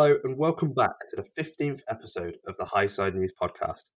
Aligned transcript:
Hello, 0.00 0.16
and 0.24 0.38
welcome 0.38 0.72
back 0.72 0.94
to 1.10 1.16
the 1.16 1.42
15th 1.42 1.82
episode 1.86 2.38
of 2.46 2.56
the 2.56 2.64
Highside 2.64 3.14
News 3.14 3.34
podcast. 3.38 3.90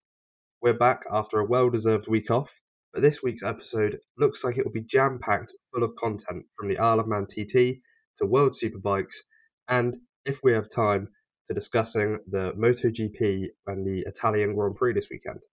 We're 0.62 0.74
back 0.74 1.04
after 1.10 1.40
a 1.40 1.46
well 1.46 1.70
deserved 1.70 2.10
week 2.10 2.30
off, 2.30 2.60
but 2.92 3.02
this 3.02 3.24
week's 3.24 3.42
episode 3.42 4.00
looks 4.18 4.44
like 4.44 4.58
it 4.58 4.66
will 4.66 4.74
be 4.74 4.82
jam 4.82 5.18
packed 5.18 5.54
full 5.74 5.82
of 5.82 5.96
content 5.96 6.48
from 6.58 6.68
the 6.68 6.78
Isle 6.78 7.00
of 7.00 7.08
Man 7.08 7.26
TT 7.26 7.80
to 8.18 8.26
World 8.26 8.52
Superbikes, 8.52 9.20
and 9.70 10.00
if 10.26 10.42
we 10.44 10.52
have 10.52 10.68
time, 10.68 11.08
to 11.48 11.54
discussing 11.54 12.20
the 12.28 12.52
MotoGP 12.52 13.52
and 13.68 13.88
the 13.88 14.04
Italian 14.06 14.56
Grand 14.56 14.76
Prix 14.76 14.92
this 14.92 15.10
weekend. 15.10 15.44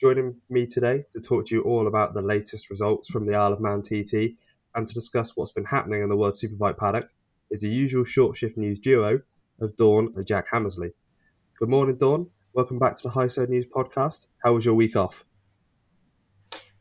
Joining 0.00 0.40
me 0.50 0.66
today 0.66 1.04
to 1.14 1.20
talk 1.20 1.46
to 1.46 1.54
you 1.54 1.62
all 1.62 1.86
about 1.86 2.14
the 2.14 2.22
latest 2.22 2.68
results 2.68 3.08
from 3.08 3.26
the 3.26 3.36
Isle 3.36 3.52
of 3.52 3.60
Man 3.60 3.82
TT 3.82 4.34
and 4.74 4.88
to 4.88 4.92
discuss 4.92 5.36
what's 5.36 5.52
been 5.52 5.66
happening 5.66 6.02
in 6.02 6.08
the 6.08 6.16
World 6.16 6.34
Superbike 6.34 6.78
paddock 6.78 7.10
is 7.48 7.60
the 7.60 7.68
usual 7.68 8.02
short 8.02 8.36
shift 8.36 8.56
news 8.56 8.80
duo 8.80 9.20
of 9.60 9.76
Dawn 9.76 10.12
and 10.16 10.26
Jack 10.26 10.46
Hammersley. 10.50 10.92
Good 11.58 11.68
morning, 11.68 11.96
Dawn. 11.96 12.30
Welcome 12.52 12.78
back 12.78 12.96
to 12.96 13.02
the 13.02 13.14
Highside 13.14 13.48
News 13.48 13.66
podcast. 13.66 14.26
How 14.42 14.54
was 14.54 14.64
your 14.64 14.74
week 14.74 14.96
off? 14.96 15.24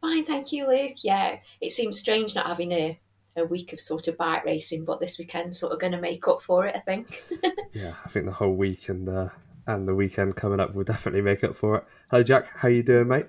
Fine, 0.02 0.26
thank 0.26 0.52
you, 0.52 0.68
Luke. 0.68 1.04
Yeah, 1.04 1.38
it 1.60 1.72
seems 1.72 2.00
strange 2.00 2.36
not 2.36 2.48
having 2.48 2.72
a, 2.72 3.00
a 3.36 3.46
week 3.46 3.74
of 3.74 3.80
sort 3.80 4.08
of 4.08 4.18
bike 4.18 4.46
racing, 4.46 4.86
but 4.86 5.00
this 5.00 5.18
weekend 5.18 5.56
sort 5.56 5.74
of 5.74 5.80
going 5.80 5.94
to 5.94 6.02
make 6.02 6.28
up 6.28 6.42
for 6.42 6.66
it, 6.68 6.76
I 6.76 6.80
think. 6.80 7.24
yeah, 7.74 7.96
I 8.06 8.10
think 8.10 8.26
the 8.26 8.32
whole 8.32 8.54
week 8.54 8.90
and 8.90 9.10
uh, 9.10 9.30
and 9.66 9.88
the 9.88 9.96
weekend 9.96 10.36
coming 10.36 10.60
up 10.60 10.74
will 10.74 10.84
definitely 10.84 11.22
make 11.22 11.44
up 11.44 11.56
for 11.56 11.78
it. 11.78 11.84
Hello, 12.10 12.24
Jack. 12.24 12.48
How 12.58 12.70
you 12.70 12.84
doing, 12.84 13.08
mate? 13.08 13.28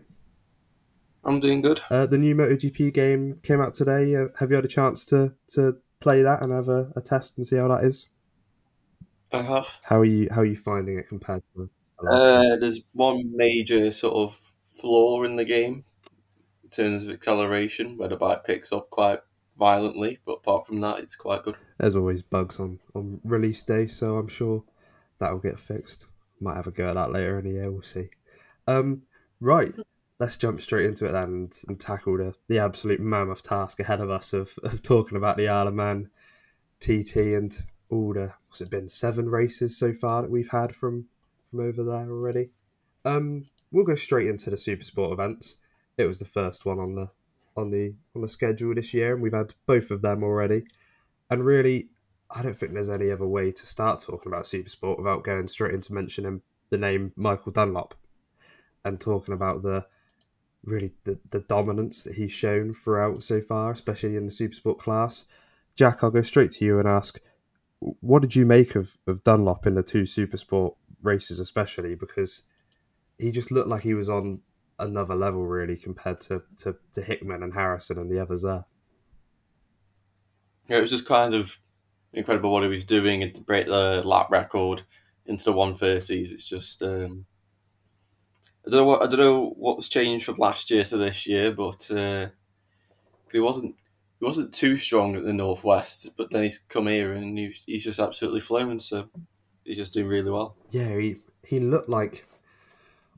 I'm 1.25 1.41
doing 1.41 1.61
good. 1.61 1.81
Uh, 1.91 2.07
the 2.07 2.19
new 2.19 2.35
MotoGP 2.35 2.95
game 2.95 3.41
came 3.43 3.61
out 3.61 3.75
today. 3.75 4.15
Uh, 4.15 4.29
have 4.39 4.51
you 4.51 4.57
had 4.57 4.65
a 4.65 4.69
chance 4.69 5.05
to 5.07 5.35
to 5.49 5.79
play 6.01 6.23
that 6.23 6.43
and 6.43 6.53
have 6.53 6.69
a, 6.69 6.93
a 6.95 7.01
test 7.01 7.37
and 7.37 7.47
see 7.47 7.57
how 7.57 7.69
that 7.69 7.85
is? 7.85 8.09
I 9.33 9.43
have. 9.43 9.69
How 9.83 10.01
are 10.01 10.05
you? 10.05 10.29
How 10.31 10.41
are 10.41 10.47
you 10.47 10.57
finding 10.57 10.99
it 10.99 11.09
compared 11.09 11.43
to? 11.55 11.69
Uh, 12.09 12.57
there's 12.57 12.81
one 12.93 13.31
major 13.35 13.91
sort 13.91 14.15
of 14.15 14.39
flaw 14.81 15.25
in 15.25 15.37
the 15.37 15.45
game 15.45 15.85
in 16.65 16.71
terms 16.71 17.03
of 17.03 17.11
acceleration, 17.11 17.97
where 17.97 18.09
the 18.09 18.17
bike 18.17 18.45
picks 18.45 18.73
up 18.73 18.89
quite 18.91 19.21
violently. 19.59 20.19
But 20.25 20.35
apart 20.35 20.67
from 20.67 20.81
that, 20.81 21.01
it's 21.01 21.17
quite 21.17 21.43
good. 21.43 21.57
There's 21.79 21.97
always 21.97 22.23
bugs 22.23 22.59
on 22.59 22.81
on 22.95 23.21
release 23.25 23.63
day, 23.63 23.87
so 23.87 24.17
I'm 24.17 24.29
sure 24.29 24.65
that 25.19 25.33
will 25.33 25.41
get 25.41 25.61
fixed. 25.61 26.07
Might 26.41 26.57
have 26.57 26.67
a 26.67 26.71
go 26.71 26.89
at 26.89 26.95
that 26.95 27.13
later 27.13 27.39
in 27.39 27.49
the 27.49 27.55
year. 27.55 27.71
We'll 27.71 27.83
see. 27.83 28.11
Um, 28.67 29.03
right. 29.41 29.75
Let's 30.21 30.37
jump 30.37 30.61
straight 30.61 30.87
into 30.87 31.07
it 31.07 31.15
and, 31.15 31.57
and 31.69 31.79
tackle 31.79 32.19
the, 32.19 32.35
the 32.49 32.59
absolute 32.59 32.99
mammoth 33.01 33.43
task 33.43 33.79
ahead 33.79 34.01
of 34.01 34.11
us 34.11 34.33
of, 34.33 34.59
of 34.65 34.83
talking 34.83 35.17
about 35.17 35.37
the 35.37 35.49
Isle 35.49 35.69
of 35.69 35.75
Man 35.75 36.11
TT 36.81 37.17
and 37.17 37.63
all 37.91 38.13
the 38.13 38.35
what's 38.49 38.61
it 38.61 38.71
been 38.71 38.89
seven 38.89 39.29
races 39.29 39.77
so 39.77 39.93
far 39.93 40.23
that 40.23 40.31
we've 40.31 40.51
had 40.51 40.75
from 40.75 41.07
from 41.51 41.61
over 41.61 41.83
there 41.83 42.11
already. 42.11 42.51
Um, 43.05 43.47
we'll 43.71 43.85
go 43.85 43.95
straight 43.95 44.27
into 44.27 44.51
the 44.51 44.57
super 44.57 44.85
sport 44.85 45.13
events. 45.13 45.57
It 45.97 46.07
was 46.07 46.19
the 46.19 46.25
first 46.25 46.65
one 46.65 46.79
on 46.79 46.95
the 46.95 47.11
on 47.57 47.71
the 47.71 47.95
on 48.15 48.23
the 48.23 48.29
schedule 48.29 48.75
this 48.75 48.95
year, 48.95 49.15
and 49.15 49.23
we've 49.23 49.33
had 49.33 49.55
both 49.67 49.91
of 49.91 50.03
them 50.03 50.23
already. 50.23 50.65
And 51.31 51.45
really, 51.45 51.89
I 52.31 52.43
don't 52.43 52.57
think 52.57 52.73
there's 52.73 52.91
any 52.91 53.11
other 53.11 53.27
way 53.27 53.53
to 53.53 53.67
start 53.67 54.01
talking 54.01 54.31
about 54.31 54.47
super 54.47 54.69
sport 54.69 54.99
without 54.99 55.25
going 55.25 55.49
straight 55.49 55.75
into 55.75 55.93
mentioning 55.93 56.43
the 56.71 56.79
name 56.79 57.13
Michael 57.17 57.53
Dunlop 57.53 57.95
and 58.85 59.01
talking 59.01 59.35
about 59.35 59.63
the 59.63 59.87
really 60.65 60.93
the, 61.05 61.19
the 61.31 61.41
dominance 61.41 62.03
that 62.03 62.15
he's 62.15 62.33
shown 62.33 62.75
throughout 62.75 63.23
so 63.23 63.41
far, 63.41 63.73
especially 63.73 64.17
in 64.17 64.27
the 64.27 64.33
super 64.33 64.55
sport 64.55 64.79
class. 64.79 65.25
Jack, 65.75 66.03
I'll 66.03 66.11
go 66.11 66.23
straight 66.23 66.53
to 66.53 66.65
you 66.65 66.79
and 66.79 66.89
ask 66.89 67.21
what 67.81 68.23
did 68.23 68.35
you 68.35 68.45
make 68.45 68.75
of, 68.75 68.97
of 69.07 69.23
Dunlop 69.25 69.67
in 69.67 69.75
the 69.75 69.83
two 69.83 70.03
Supersport 70.03 70.75
races, 71.03 71.39
especially 71.39 71.95
because 71.95 72.43
he 73.19 73.31
just 73.31 73.51
looked 73.51 73.69
like 73.69 73.83
he 73.83 73.95
was 73.95 74.09
on 74.09 74.41
another 74.79 75.15
level, 75.15 75.47
really, 75.47 75.77
compared 75.77 76.21
to, 76.23 76.43
to, 76.59 76.77
to 76.93 77.03
Hickman 77.03 77.43
and 77.43 77.55
Harrison 77.55 77.99
and 77.99 78.11
the 78.11 78.21
others 78.21 78.43
there. 78.43 78.65
Yeah, 80.69 80.79
it 80.79 80.83
was 80.83 80.91
just 80.91 81.07
kind 81.07 81.35
of 81.35 81.59
incredible 82.13 82.53
what 82.53 82.63
he 82.63 82.69
was 82.69 82.85
doing 82.85 83.23
and 83.23 83.35
to 83.35 83.41
break 83.41 83.67
the 83.67 84.03
lap 84.05 84.31
record 84.31 84.83
into 85.27 85.45
the 85.45 85.53
130s. 85.53 86.33
It's 86.33 86.45
just 86.45 86.83
um, 86.83 87.27
I 88.67 88.71
don't 88.71 88.81
know 88.81 88.85
what 88.85 89.03
I 89.03 89.07
don't 89.07 89.21
know 89.21 89.55
what's 89.57 89.89
changed 89.89 90.25
from 90.25 90.37
last 90.37 90.71
year 90.71 90.85
to 90.85 90.97
this 90.97 91.27
year, 91.27 91.53
but 91.53 91.91
uh, 91.91 92.29
he 93.33 93.41
wasn't 93.41 93.77
he 94.19 94.25
wasn't 94.25 94.53
too 94.53 94.77
strong 94.77 95.15
at 95.17 95.25
the 95.25 95.33
northwest, 95.33 96.11
but 96.17 96.31
then 96.31 96.43
he's 96.43 96.59
come 96.59 96.89
here 96.89 97.13
and 97.13 97.39
he's, 97.39 97.63
he's 97.67 97.85
just 97.85 98.01
absolutely 98.01 98.41
flown. 98.41 98.81
So 98.81 99.09
he's 99.65 99.77
just 99.77 99.95
doing 99.95 100.09
really 100.09 100.31
well. 100.31 100.57
Yeah, 100.71 100.99
he 100.99 101.17
he 101.45 101.61
looked 101.61 101.89
like 101.89 102.27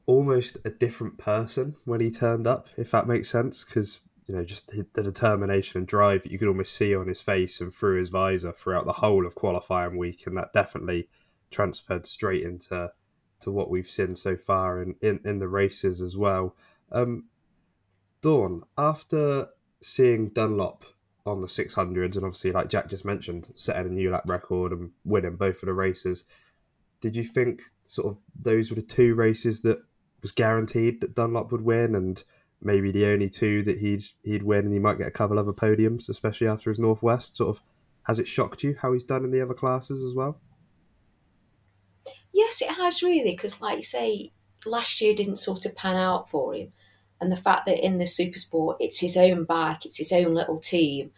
almost 0.06 0.58
a 0.64 0.70
different 0.70 1.18
person 1.18 1.76
when 1.84 2.00
he 2.00 2.10
turned 2.10 2.46
up, 2.46 2.68
if 2.76 2.90
that 2.90 3.06
makes 3.06 3.30
sense, 3.30 3.64
because 3.64 4.00
you 4.26 4.34
know 4.34 4.44
just 4.44 4.68
the, 4.68 4.86
the 4.92 5.02
determination 5.02 5.78
and 5.78 5.86
drive 5.86 6.26
you 6.26 6.38
could 6.38 6.48
almost 6.48 6.76
see 6.76 6.94
on 6.94 7.08
his 7.08 7.22
face 7.22 7.60
and 7.60 7.72
through 7.72 7.98
his 7.98 8.10
visor 8.10 8.52
throughout 8.52 8.84
the 8.84 8.94
whole 8.94 9.26
of 9.26 9.34
qualifying 9.34 9.96
week, 9.96 10.26
and 10.26 10.36
that 10.36 10.52
definitely 10.52 11.08
transferred 11.50 12.06
straight 12.06 12.44
into 12.44 12.92
to 13.40 13.50
what 13.50 13.70
we've 13.70 13.88
seen 13.88 14.14
so 14.14 14.36
far 14.36 14.82
in, 14.82 14.94
in, 15.00 15.18
in 15.24 15.38
the 15.38 15.48
races 15.48 16.02
as 16.02 16.16
well. 16.16 16.54
Um, 16.92 17.24
Dawn, 18.20 18.64
after 18.76 19.48
seeing 19.82 20.28
Dunlop 20.28 20.84
on 21.26 21.40
the 21.40 21.46
600s, 21.46 22.16
and 22.16 22.24
obviously, 22.24 22.52
like 22.52 22.68
Jack 22.68 22.88
just 22.88 23.04
mentioned, 23.04 23.50
setting 23.54 23.86
a 23.86 23.94
new 23.94 24.10
lap 24.10 24.24
record 24.26 24.72
and 24.72 24.90
winning 25.04 25.36
both 25.36 25.62
of 25.62 25.66
the 25.66 25.74
races, 25.74 26.24
did 27.00 27.16
you 27.16 27.24
think 27.24 27.62
sort 27.84 28.08
of 28.08 28.20
those 28.34 28.70
were 28.70 28.76
the 28.76 28.82
two 28.82 29.14
races 29.14 29.62
that 29.62 29.78
was 30.22 30.32
guaranteed 30.32 31.00
that 31.00 31.14
Dunlop 31.14 31.50
would 31.52 31.62
win, 31.62 31.94
and 31.94 32.22
maybe 32.62 32.90
the 32.90 33.06
only 33.06 33.30
two 33.30 33.62
that 33.62 33.78
he'd 33.78 34.04
he'd 34.22 34.42
win, 34.42 34.64
and 34.64 34.72
he 34.72 34.78
might 34.78 34.98
get 34.98 35.08
a 35.08 35.12
couple 35.12 35.38
other 35.38 35.52
podiums, 35.52 36.08
especially 36.08 36.46
after 36.46 36.70
his 36.70 36.78
Northwest? 36.78 37.36
Sort 37.36 37.56
of, 37.56 37.62
has 38.04 38.18
it 38.18 38.28
shocked 38.28 38.62
you 38.62 38.76
how 38.80 38.92
he's 38.92 39.04
done 39.04 39.24
in 39.24 39.30
the 39.30 39.40
other 39.40 39.54
classes 39.54 40.02
as 40.02 40.14
well? 40.14 40.40
Yes, 42.32 42.62
it 42.62 42.70
has 42.70 43.02
really, 43.02 43.32
because 43.32 43.60
like 43.60 43.76
you 43.76 43.82
say, 43.82 44.32
last 44.66 45.00
year 45.00 45.14
didn't 45.14 45.36
sort 45.36 45.66
of 45.66 45.74
pan 45.74 45.96
out 45.96 46.28
for 46.30 46.54
him 46.54 46.72
and 47.20 47.30
the 47.30 47.36
fact 47.36 47.66
that 47.66 47.84
in 47.84 47.98
the 47.98 48.06
super 48.06 48.38
sport 48.38 48.76
it's 48.80 49.00
his 49.00 49.16
own 49.16 49.44
bike 49.44 49.84
it's 49.84 49.98
his 49.98 50.12
own 50.12 50.34
little 50.34 50.58
team 50.58 51.10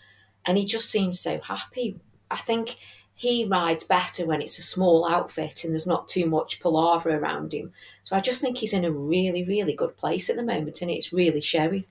and 0.45 0.59
he 0.59 0.65
just 0.65 0.91
seems 0.91 1.21
so 1.21 1.41
happy. 1.41 2.01
I 2.31 2.37
think 2.37 2.77
he 3.15 3.45
rides 3.45 3.85
better 3.85 4.27
when 4.27 4.43
it's 4.43 4.59
a 4.59 4.63
small 4.63 5.07
outfit 5.07 5.65
and 5.65 5.73
there's 5.73 5.87
not 5.87 6.09
too 6.09 6.27
much 6.27 6.61
palaver 6.61 7.17
around 7.17 7.53
him. 7.53 7.73
So 8.03 8.17
i 8.17 8.21
just 8.21 8.41
think 8.41 8.59
he's 8.59 8.73
in 8.73 8.85
a 8.85 8.91
really 8.91 9.45
really 9.45 9.75
good 9.75 9.97
place 9.97 10.29
at 10.29 10.37
the 10.37 10.43
moment 10.43 10.83
and 10.83 10.91
it's 10.91 11.13
really 11.13 11.41
showing. 11.41 11.85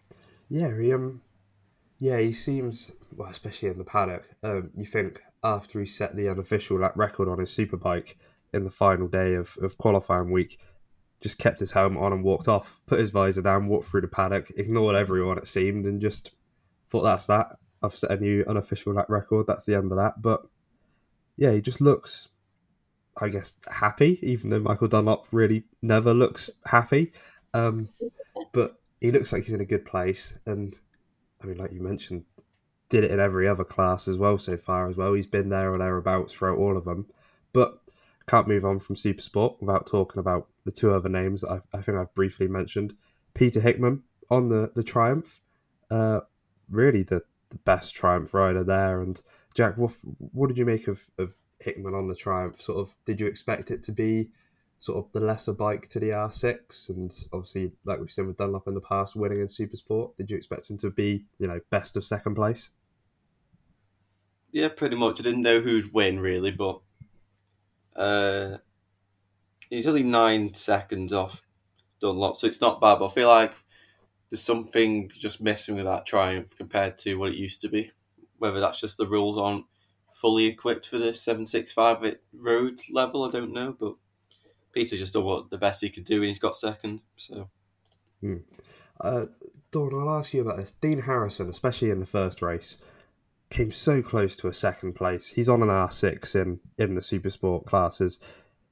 Yeah 0.49 0.77
he 0.77 0.93
um 0.93 1.21
yeah 1.99 2.19
he 2.19 2.31
seems 2.31 2.91
well 3.15 3.29
especially 3.29 3.69
in 3.69 3.77
the 3.77 3.83
paddock 3.83 4.29
um 4.43 4.71
you 4.75 4.85
think 4.85 5.21
after 5.43 5.79
he 5.79 5.85
set 5.85 6.15
the 6.15 6.29
unofficial 6.29 6.79
like 6.79 6.95
record 6.97 7.27
on 7.27 7.39
his 7.39 7.51
superbike 7.51 8.15
in 8.53 8.63
the 8.63 8.71
final 8.71 9.07
day 9.07 9.33
of, 9.35 9.57
of 9.61 9.77
qualifying 9.77 10.31
week 10.31 10.59
just 11.21 11.37
kept 11.37 11.59
his 11.59 11.71
helmet 11.71 12.01
on 12.01 12.13
and 12.13 12.23
walked 12.23 12.47
off, 12.47 12.81
put 12.87 12.99
his 12.99 13.11
visor 13.11 13.41
down, 13.41 13.67
walked 13.67 13.87
through 13.87 14.01
the 14.01 14.07
paddock, 14.07 14.51
ignored 14.57 14.95
everyone 14.95 15.37
it 15.37 15.47
seemed, 15.47 15.85
and 15.85 16.01
just 16.01 16.31
thought 16.89 17.03
that's 17.03 17.27
that. 17.27 17.57
I've 17.83 17.95
set 17.95 18.11
a 18.11 18.17
new 18.17 18.43
unofficial 18.47 18.93
lap 18.93 19.09
record. 19.09 19.47
That's 19.47 19.65
the 19.65 19.75
end 19.75 19.91
of 19.91 19.97
that. 19.97 20.21
But 20.21 20.41
yeah, 21.37 21.51
he 21.51 21.61
just 21.61 21.81
looks, 21.81 22.27
I 23.17 23.29
guess, 23.29 23.53
happy, 23.69 24.19
even 24.21 24.49
though 24.49 24.59
Michael 24.59 24.87
Dunlop 24.87 25.27
really 25.31 25.63
never 25.81 26.13
looks 26.13 26.49
happy. 26.65 27.13
Um, 27.53 27.89
but 28.51 28.79
he 28.99 29.11
looks 29.11 29.31
like 29.31 29.43
he's 29.43 29.53
in 29.53 29.61
a 29.61 29.65
good 29.65 29.85
place. 29.85 30.37
And 30.45 30.77
I 31.41 31.45
mean, 31.47 31.57
like 31.57 31.71
you 31.71 31.81
mentioned, 31.81 32.25
did 32.89 33.03
it 33.03 33.11
in 33.11 33.19
every 33.19 33.47
other 33.47 33.63
class 33.63 34.07
as 34.07 34.17
well 34.17 34.37
so 34.37 34.57
far 34.57 34.89
as 34.89 34.97
well. 34.97 35.13
He's 35.13 35.27
been 35.27 35.49
there 35.49 35.73
or 35.73 35.77
thereabouts 35.77 36.33
throughout 36.33 36.57
all 36.57 36.77
of 36.77 36.85
them. 36.85 37.07
But 37.53 37.79
can't 38.27 38.47
move 38.47 38.63
on 38.63 38.79
from 38.79 38.95
Super 38.95 39.21
Sport 39.21 39.57
without 39.59 39.87
talking 39.87 40.19
about 40.19 40.47
the 40.65 40.71
two 40.71 40.93
other 40.93 41.09
names 41.09 41.43
I, 41.43 41.61
I 41.73 41.81
think 41.81 41.97
I've 41.97 42.13
briefly 42.13 42.47
mentioned. 42.47 42.95
Peter 43.33 43.59
Hickman 43.59 44.03
on 44.29 44.49
the, 44.49 44.71
the 44.75 44.83
Triumph, 44.83 45.39
uh, 45.89 46.21
really 46.69 47.03
the, 47.03 47.23
the 47.49 47.57
best 47.57 47.95
Triumph 47.95 48.33
rider 48.33 48.63
there. 48.63 49.01
And 49.01 49.21
Jack, 49.53 49.77
what, 49.77 49.93
what 50.17 50.47
did 50.47 50.57
you 50.57 50.65
make 50.65 50.87
of, 50.87 51.03
of 51.17 51.33
Hickman 51.59 51.93
on 51.93 52.07
the 52.07 52.15
Triumph? 52.15 52.61
Sort 52.61 52.79
of, 52.79 52.95
did 53.05 53.19
you 53.19 53.27
expect 53.27 53.71
it 53.71 53.83
to 53.83 53.91
be 53.91 54.29
sort 54.79 55.03
of 55.03 55.11
the 55.11 55.19
lesser 55.19 55.53
bike 55.53 55.87
to 55.89 55.99
the 55.99 56.09
R6? 56.09 56.89
And 56.89 57.13
obviously, 57.33 57.71
like 57.85 57.99
we've 57.99 58.11
seen 58.11 58.27
with 58.27 58.37
Dunlop 58.37 58.67
in 58.67 58.73
the 58.73 58.81
past, 58.81 59.15
winning 59.15 59.41
in 59.41 59.47
Super 59.47 59.77
Sport, 59.77 60.17
did 60.17 60.31
you 60.31 60.37
expect 60.37 60.69
him 60.69 60.77
to 60.77 60.89
be, 60.89 61.25
you 61.39 61.47
know, 61.47 61.59
best 61.69 61.97
of 61.97 62.03
second 62.03 62.35
place? 62.35 62.69
Yeah, 64.51 64.67
pretty 64.67 64.97
much. 64.97 65.19
I 65.19 65.23
didn't 65.23 65.41
know 65.41 65.61
who'd 65.61 65.93
win 65.93 66.19
really, 66.19 66.51
but 66.51 66.81
uh, 67.95 68.57
he's 69.71 69.87
only 69.87 70.03
nine 70.03 70.53
seconds 70.53 71.13
off 71.13 71.41
Dunlop, 71.99 72.37
so 72.37 72.47
it's 72.47 72.61
not 72.61 72.81
bad. 72.81 72.99
But 72.99 73.07
I 73.07 73.09
feel 73.09 73.27
like 73.27 73.55
there's 74.29 74.43
something 74.43 75.09
just 75.17 75.41
missing 75.41 75.75
with 75.75 75.85
that 75.85 76.05
Triumph 76.05 76.55
compared 76.55 76.97
to 76.97 77.15
what 77.15 77.31
it 77.31 77.37
used 77.37 77.61
to 77.61 77.69
be. 77.69 77.91
Whether 78.37 78.59
that's 78.59 78.79
just 78.79 78.97
the 78.97 79.07
rules 79.07 79.37
aren't 79.37 79.65
fully 80.13 80.45
equipped 80.45 80.87
for 80.87 80.97
the 80.97 81.13
765 81.13 82.03
at 82.03 82.21
road 82.33 82.79
level. 82.91 83.23
I 83.23 83.29
don't 83.31 83.53
know, 83.53 83.75
but 83.79 83.95
Peter 84.73 84.97
just 84.97 85.13
done 85.13 85.23
what 85.23 85.49
the 85.49 85.57
best 85.57 85.81
he 85.81 85.89
could 85.89 86.05
do, 86.05 86.17
and 86.17 86.25
he's 86.25 86.39
got 86.39 86.55
second. 86.55 87.01
So, 87.17 87.49
Uh, 88.99 89.25
Dawn, 89.71 89.93
I'll 89.93 90.17
ask 90.17 90.33
you 90.33 90.41
about 90.41 90.57
this. 90.57 90.71
Dean 90.73 91.03
Harrison, 91.03 91.49
especially 91.49 91.91
in 91.91 91.99
the 91.99 92.05
first 92.05 92.41
race, 92.41 92.77
came 93.49 93.71
so 93.71 94.01
close 94.01 94.35
to 94.37 94.47
a 94.47 94.53
second 94.53 94.93
place. 94.93 95.29
He's 95.29 95.49
on 95.49 95.61
an 95.61 95.69
R6 95.69 96.35
in, 96.35 96.59
in 96.77 96.95
the 96.95 97.01
Supersport 97.01 97.65
classes. 97.65 98.19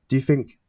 Do 0.08 0.16
you 0.16 0.22
think 0.22 0.60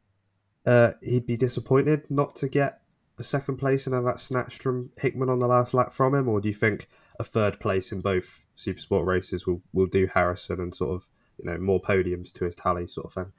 uh, 0.65 0.91
he'd 1.01 1.25
be 1.25 1.37
disappointed 1.37 2.09
not 2.09 2.35
to 2.37 2.47
get 2.47 2.81
a 3.17 3.23
second 3.23 3.57
place 3.57 3.85
and 3.85 3.95
have 3.95 4.03
that 4.03 4.19
snatched 4.19 4.61
from 4.61 4.91
Hickman 4.99 5.29
on 5.29 5.39
the 5.39 5.47
last 5.47 5.73
lap 5.73 5.93
from 5.93 6.13
him? 6.13 6.27
Or 6.27 6.41
do 6.41 6.49
you 6.49 6.53
think 6.53 6.87
a 7.19 7.23
third 7.23 7.59
place 7.59 7.91
in 7.91 8.01
both 8.01 8.43
Supersport 8.57 9.05
races 9.05 9.45
will, 9.45 9.61
will 9.73 9.85
do 9.85 10.07
Harrison 10.13 10.59
and 10.59 10.73
sort 10.73 10.95
of, 10.95 11.07
you 11.37 11.49
know, 11.49 11.57
more 11.57 11.81
podiums 11.81 12.31
to 12.33 12.45
his 12.45 12.55
tally 12.55 12.87
sort 12.87 13.07
of 13.07 13.13
thing? 13.13 13.31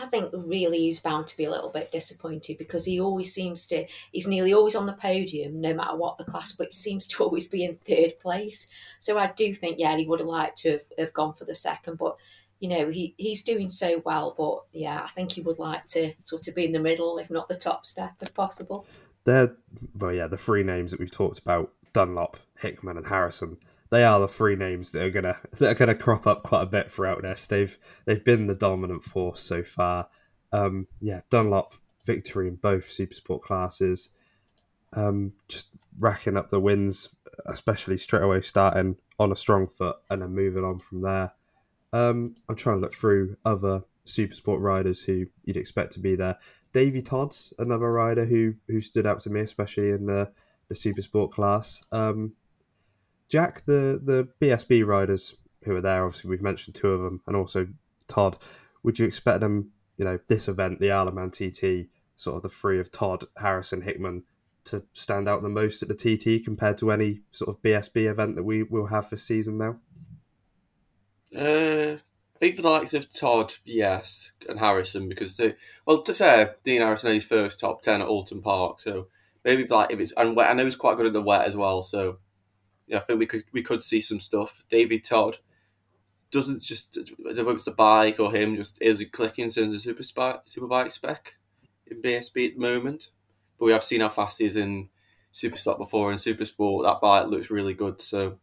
I 0.00 0.06
think 0.06 0.30
really 0.32 0.78
he's 0.78 1.00
bound 1.00 1.26
to 1.26 1.36
be 1.36 1.44
a 1.44 1.50
little 1.50 1.70
bit 1.70 1.90
disappointed 1.90 2.56
because 2.56 2.84
he 2.84 3.00
always 3.00 3.34
seems 3.34 3.66
to, 3.66 3.84
he's 4.12 4.28
nearly 4.28 4.54
always 4.54 4.76
on 4.76 4.86
the 4.86 4.92
podium 4.92 5.60
no 5.60 5.74
matter 5.74 5.96
what 5.96 6.18
the 6.18 6.24
class, 6.24 6.52
but 6.52 6.72
seems 6.72 7.08
to 7.08 7.24
always 7.24 7.48
be 7.48 7.64
in 7.64 7.76
third 7.76 8.18
place. 8.20 8.68
So 9.00 9.18
I 9.18 9.32
do 9.34 9.52
think, 9.52 9.78
yeah, 9.78 9.96
he 9.96 10.06
would 10.06 10.20
have 10.20 10.28
liked 10.28 10.58
to 10.58 10.72
have, 10.72 10.82
have 10.98 11.12
gone 11.12 11.34
for 11.34 11.46
the 11.46 11.54
second, 11.54 11.98
but 11.98 12.16
you 12.60 12.68
know, 12.68 12.90
he, 12.90 13.14
he's 13.16 13.44
doing 13.44 13.68
so 13.68 14.02
well. 14.04 14.34
But 14.36 14.78
yeah, 14.78 15.02
I 15.04 15.08
think 15.08 15.32
he 15.32 15.40
would 15.40 15.58
like 15.58 15.86
to 15.88 16.12
sort 16.22 16.48
of 16.48 16.54
be 16.54 16.64
in 16.64 16.72
the 16.72 16.78
middle, 16.78 17.18
if 17.18 17.30
not 17.30 17.48
the 17.48 17.56
top 17.56 17.86
step, 17.86 18.14
if 18.20 18.34
possible. 18.34 18.86
They're, 19.24 19.56
well, 19.94 20.12
yeah, 20.12 20.26
the 20.26 20.38
three 20.38 20.62
names 20.62 20.90
that 20.90 21.00
we've 21.00 21.10
talked 21.10 21.38
about 21.38 21.72
Dunlop, 21.92 22.38
Hickman, 22.58 22.96
and 22.96 23.06
Harrison 23.06 23.58
they 23.90 24.04
are 24.04 24.20
the 24.20 24.28
three 24.28 24.56
names 24.56 24.90
that 24.90 25.02
are 25.02 25.10
gonna 25.10 25.38
that 25.58 25.70
are 25.70 25.74
gonna 25.74 25.94
crop 25.94 26.26
up 26.26 26.42
quite 26.42 26.62
a 26.62 26.66
bit 26.66 26.90
throughout 26.90 27.22
this. 27.22 27.46
They've 27.46 27.76
they've 28.04 28.24
been 28.24 28.46
the 28.46 28.54
dominant 28.54 29.04
force 29.04 29.40
so 29.40 29.62
far. 29.62 30.08
Um, 30.52 30.86
yeah, 31.00 31.20
Dunlop 31.30 31.74
victory 32.04 32.48
in 32.48 32.56
both 32.56 32.90
Super 32.90 33.14
Sport 33.14 33.42
classes. 33.42 34.10
Um, 34.94 35.34
just 35.48 35.68
racking 35.98 36.36
up 36.36 36.50
the 36.50 36.60
wins, 36.60 37.10
especially 37.46 37.98
straight 37.98 38.22
away 38.22 38.40
starting 38.40 38.96
on 39.18 39.32
a 39.32 39.36
strong 39.36 39.66
foot 39.66 39.96
and 40.08 40.22
then 40.22 40.34
moving 40.34 40.64
on 40.64 40.78
from 40.78 41.02
there. 41.02 41.32
Um, 41.92 42.34
I'm 42.48 42.56
trying 42.56 42.76
to 42.76 42.80
look 42.80 42.94
through 42.94 43.36
other 43.44 43.84
Supersport 44.06 44.60
riders 44.60 45.02
who 45.02 45.26
you'd 45.44 45.56
expect 45.56 45.92
to 45.92 46.00
be 46.00 46.16
there. 46.16 46.38
Davey 46.72 47.02
Todd's 47.02 47.52
another 47.58 47.90
rider 47.92 48.24
who 48.24 48.54
who 48.66 48.80
stood 48.80 49.06
out 49.06 49.20
to 49.20 49.30
me, 49.30 49.40
especially 49.40 49.90
in 49.90 50.06
the 50.06 50.32
the 50.68 50.74
Supersport 50.74 51.30
class. 51.30 51.82
Um, 51.92 52.34
Jack, 53.28 53.64
the 53.66 54.00
the 54.02 54.28
BSB 54.40 54.86
riders 54.86 55.34
who 55.64 55.74
are 55.74 55.80
there, 55.80 56.04
obviously 56.04 56.30
we've 56.30 56.42
mentioned 56.42 56.74
two 56.74 56.90
of 56.90 57.02
them, 57.02 57.20
and 57.26 57.36
also 57.36 57.68
Todd. 58.06 58.38
Would 58.82 58.98
you 58.98 59.06
expect 59.06 59.40
them, 59.40 59.72
you 59.96 60.04
know, 60.04 60.18
this 60.28 60.48
event, 60.48 60.80
the 60.80 60.92
Isle 60.92 61.08
of 61.08 61.14
Man 61.14 61.30
TT, 61.30 61.88
sort 62.16 62.36
of 62.36 62.42
the 62.42 62.48
three 62.48 62.78
of 62.78 62.90
Todd, 62.90 63.24
Harrison, 63.36 63.82
Hickman, 63.82 64.22
to 64.64 64.84
stand 64.92 65.28
out 65.28 65.42
the 65.42 65.48
most 65.48 65.82
at 65.82 65.88
the 65.88 65.94
TT 65.94 66.44
compared 66.44 66.78
to 66.78 66.92
any 66.92 67.20
sort 67.32 67.48
of 67.48 67.62
BSB 67.62 68.08
event 68.08 68.36
that 68.36 68.44
we 68.44 68.62
will 68.62 68.86
have 68.86 69.10
this 69.10 69.24
season 69.24 69.58
now? 69.58 69.76
Uh, 71.36 71.96
I 72.36 72.38
think 72.38 72.56
for 72.56 72.62
the 72.62 72.70
likes 72.70 72.94
of 72.94 73.12
Todd, 73.12 73.52
yes, 73.64 74.32
and 74.48 74.58
Harrison, 74.58 75.08
because 75.08 75.36
they, 75.36 75.54
well, 75.86 76.02
to 76.02 76.14
fair, 76.14 76.56
Dean 76.64 76.80
Harrison 76.80 77.14
his 77.14 77.24
first 77.24 77.60
top 77.60 77.82
ten 77.82 78.00
at 78.00 78.08
Oulton 78.08 78.42
Park, 78.42 78.80
so 78.80 79.08
maybe 79.44 79.66
like 79.66 79.90
if 79.90 79.98
it's 79.98 80.12
and 80.16 80.38
I 80.40 80.52
know 80.52 80.64
he's 80.64 80.76
quite 80.76 80.96
good 80.96 81.06
at 81.06 81.12
the 81.12 81.22
wet 81.22 81.46
as 81.46 81.56
well, 81.56 81.82
so 81.82 82.18
yeah, 82.86 82.98
I 82.98 83.00
think 83.00 83.18
we 83.18 83.26
could 83.26 83.44
we 83.52 83.62
could 83.62 83.82
see 83.82 84.00
some 84.00 84.20
stuff. 84.20 84.62
David 84.68 85.04
Todd 85.04 85.38
doesn't 86.30 86.62
just 86.62 86.98
whether 87.18 87.50
it's 87.52 87.64
the 87.64 87.70
bike 87.70 88.20
or 88.20 88.30
him 88.32 88.56
just 88.56 88.78
isn't 88.80 89.12
clicking 89.12 89.50
in 89.54 89.74
of 89.74 89.80
super 89.80 90.02
spike, 90.02 90.46
superbike 90.46 90.92
spec 90.92 91.34
in 91.86 92.02
BSB 92.02 92.48
at 92.48 92.54
the 92.54 92.60
moment. 92.60 93.08
But 93.58 93.66
we 93.66 93.72
have 93.72 93.84
seen 93.84 94.00
how 94.00 94.08
fast 94.08 94.38
he 94.38 94.44
is 94.44 94.56
in 94.56 94.88
Superstock 95.34 95.78
before 95.78 96.10
and 96.10 96.20
Super 96.20 96.44
Sport. 96.44 96.86
That 96.86 97.00
bike 97.00 97.26
looks 97.26 97.50
really 97.50 97.74
good. 97.74 98.00
So 98.00 98.38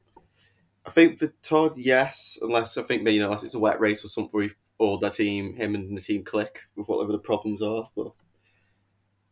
I 0.85 0.91
think 0.91 1.19
for 1.19 1.33
Todd, 1.41 1.77
yes, 1.77 2.37
unless 2.41 2.77
I 2.77 2.83
think 2.83 3.03
maybe 3.03 3.15
you 3.15 3.21
know, 3.21 3.27
unless 3.27 3.43
it's 3.43 3.55
a 3.55 3.59
wet 3.59 3.79
race 3.79 4.05
or 4.05 4.07
something, 4.07 4.51
or 4.77 4.97
the 4.97 5.09
team, 5.09 5.55
him 5.55 5.75
and 5.75 5.97
the 5.97 6.01
team 6.01 6.23
click 6.23 6.61
with 6.75 6.87
whatever 6.87 7.11
the 7.11 7.17
problems 7.17 7.61
are. 7.61 7.89
But 7.95 8.11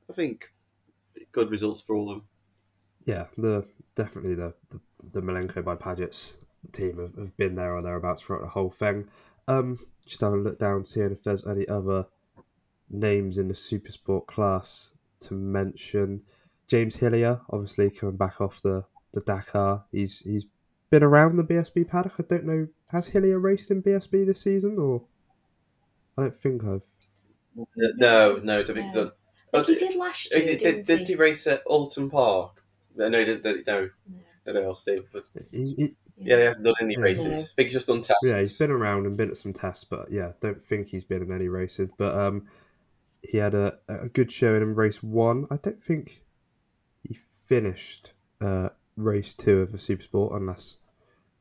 I 0.10 0.14
think 0.14 0.52
good 1.32 1.52
results 1.52 1.82
for 1.82 1.96
all 1.96 2.10
of 2.10 2.18
them. 2.18 2.28
Yeah, 3.06 3.26
the 3.38 3.66
definitely 3.96 4.36
the 4.36 4.54
the, 4.70 4.80
the 5.12 5.22
Milenco 5.22 5.64
by 5.64 5.76
Padgett's 5.76 6.38
team 6.72 6.98
have, 7.00 7.16
have 7.16 7.38
been 7.38 7.56
there 7.56 7.76
or 7.76 7.82
thereabouts 7.82 8.22
throughout 8.22 8.42
the 8.42 8.50
whole 8.50 8.72
thing. 8.72 9.10
Um, 9.48 9.78
just 10.06 10.22
having 10.22 10.40
a 10.40 10.44
look 10.44 10.60
down, 10.60 10.86
seeing 10.86 11.12
if 11.12 11.24
there's 11.24 11.46
any 11.46 11.68
other 11.68 12.06
names 12.90 13.38
in 13.38 13.48
the 13.48 13.54
Supersport 13.54 14.28
class 14.28 14.94
to 15.22 15.34
mention. 15.34 16.22
James 16.68 16.96
Hillier, 16.96 17.42
obviously 17.50 17.90
coming 17.90 18.16
back 18.16 18.40
off 18.40 18.62
the, 18.62 18.86
the 19.12 19.22
Dakar. 19.22 19.86
He's 19.92 20.20
he's 20.20 20.46
been 20.94 21.02
around 21.02 21.36
the 21.38 21.44
BSB 21.44 21.88
paddock. 21.88 22.14
I 22.20 22.24
don't 22.30 22.46
know. 22.46 22.68
Has 22.90 23.08
Hillier 23.08 23.40
raced 23.40 23.72
in 23.72 23.82
BSB 23.82 24.28
this 24.28 24.40
season, 24.42 24.78
or 24.78 25.02
I 26.16 26.22
don't 26.22 26.38
think 26.40 26.64
I've. 26.64 26.84
No, 27.98 28.40
no, 28.44 28.62
to 28.62 28.74
be 28.74 28.82
No. 28.94 29.12
I 29.56 29.64
think 29.64 29.80
he 29.80 29.88
did 29.88 29.98
last 29.98 30.32
year, 30.36 30.46
Did, 30.46 30.60
didn't 30.60 30.86
did, 30.86 31.00
he? 31.00 31.06
he 31.06 31.16
race 31.16 31.48
at 31.48 31.64
Oulton 31.66 32.12
Park? 32.12 32.64
No, 32.96 33.10
no, 33.10 33.18
he 33.20 33.26
didn't- 33.26 33.66
no, 33.66 33.90
no, 34.46 34.54
no, 34.54 34.64
I'll 34.68 34.76
see. 34.76 35.00
But 35.12 35.26
He, 35.52 35.74
he, 35.74 35.96
yeah, 36.18 36.38
he 36.38 36.44
hasn't 36.44 36.64
done 36.66 36.76
any 36.80 36.94
Yeah. 36.94 37.02
races. 37.02 37.26
No. 37.26 37.32
I 37.40 37.42
think 37.42 37.66
he's 37.70 37.74
just 37.74 37.88
done 37.88 38.02
tests. 38.04 38.20
yeah, 38.24 38.38
he's 38.38 38.58
been 38.60 38.70
around 38.72 39.08
and 39.08 39.18
been 39.18 39.30
at 39.32 39.38
some 39.38 39.54
tests, 39.54 39.86
but 39.86 40.12
yeah, 40.12 40.34
don't 40.42 40.64
think 40.64 40.90
he's 40.90 41.04
been 41.06 41.24
in 41.24 41.32
any 41.32 41.48
races. 41.48 41.90
But 41.98 42.14
um, 42.16 42.48
he 43.24 43.38
had 43.40 43.56
a, 43.56 43.80
a 43.88 44.10
good 44.10 44.32
showing 44.32 44.62
in 44.62 44.76
race 44.76 45.02
one. 45.02 45.48
I 45.50 45.58
don't 45.58 45.82
think 45.82 46.22
he 47.02 47.18
finished 47.46 48.14
uh, 48.42 48.70
race 48.96 49.34
two 49.34 49.60
of 49.62 49.72
the 49.72 49.80
Supersport, 49.80 50.36
unless 50.36 50.78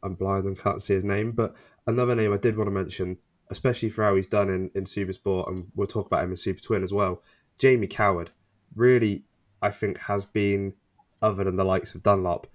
I'm 0.03 0.15
blind 0.15 0.45
and 0.45 0.59
can't 0.59 0.83
see 0.83 0.95
his 0.95 1.05
name. 1.05 1.33
But 1.33 1.55
another 1.87 2.15
name 2.15 2.33
I 2.33 2.37
did 2.37 2.57
want 2.57 2.69
to 2.69 2.73
mention, 2.73 3.19
especially 3.51 3.91
for 3.91 4.05
how 4.05 4.17
he's 4.17 4.27
done 4.27 4.51
in, 4.51 4.71
in 4.75 4.87
Super 4.87 5.13
Sport, 5.13 5.49
and 5.49 5.69
we'll 5.75 5.87
talk 5.87 6.07
about 6.07 6.25
him 6.25 6.31
in 6.31 6.37
Super 6.37 6.61
Twin 6.61 6.83
as 6.83 6.93
well. 6.93 7.23
Jamie 7.59 7.87
Coward 7.87 8.31
really, 8.75 9.25
I 9.61 9.71
think, 9.71 9.99
has 9.99 10.25
been, 10.25 10.75
other 11.21 11.45
than 11.45 11.57
the 11.57 11.65
likes 11.65 11.95
of 11.95 12.03
Dunlop, 12.03 12.47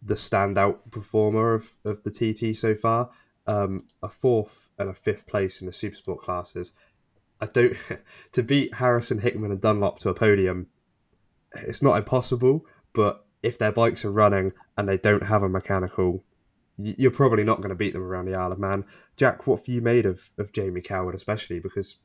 the 0.00 0.14
standout 0.14 0.90
performer 0.90 1.54
of, 1.54 1.76
of 1.84 2.02
the 2.04 2.10
TT 2.10 2.56
so 2.56 2.74
far. 2.74 3.10
Um, 3.46 3.86
a 4.02 4.08
fourth 4.08 4.68
and 4.78 4.90
a 4.90 4.94
fifth 4.94 5.26
place 5.26 5.60
in 5.60 5.66
the 5.66 5.72
Super 5.72 5.96
Sport 5.96 6.18
classes. 6.18 6.72
I 7.40 7.46
don't 7.46 7.76
to 8.32 8.42
beat 8.42 8.74
Harrison, 8.74 9.20
Hickman, 9.20 9.50
and 9.50 9.60
Dunlop 9.60 9.98
to 10.00 10.10
a 10.10 10.14
podium. 10.14 10.66
It's 11.54 11.82
not 11.82 11.96
impossible, 11.96 12.66
but 12.92 13.24
if 13.42 13.58
their 13.58 13.72
bikes 13.72 14.04
are 14.04 14.12
running 14.12 14.52
and 14.76 14.88
they 14.88 14.98
don't 14.98 15.24
have 15.24 15.42
a 15.42 15.48
mechanical, 15.48 16.24
you're 16.78 17.10
probably 17.10 17.44
not 17.44 17.58
going 17.58 17.70
to 17.70 17.74
beat 17.74 17.92
them 17.92 18.02
around 18.02 18.26
the 18.26 18.34
Isle 18.34 18.52
of 18.52 18.58
Man. 18.58 18.84
Jack, 19.16 19.46
what 19.46 19.60
have 19.60 19.68
you 19.68 19.80
made 19.80 20.06
of, 20.06 20.30
of 20.38 20.52
Jamie 20.52 20.80
Coward, 20.80 21.14
especially 21.14 21.58
because, 21.58 21.96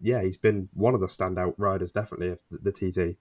yeah, 0.00 0.22
he's 0.22 0.36
been 0.36 0.68
one 0.72 0.94
of 0.94 1.00
the 1.00 1.06
standout 1.06 1.54
riders, 1.58 1.92
definitely 1.92 2.28
of 2.28 2.40
the, 2.50 2.70
the 2.70 2.72
TT. 2.72 3.16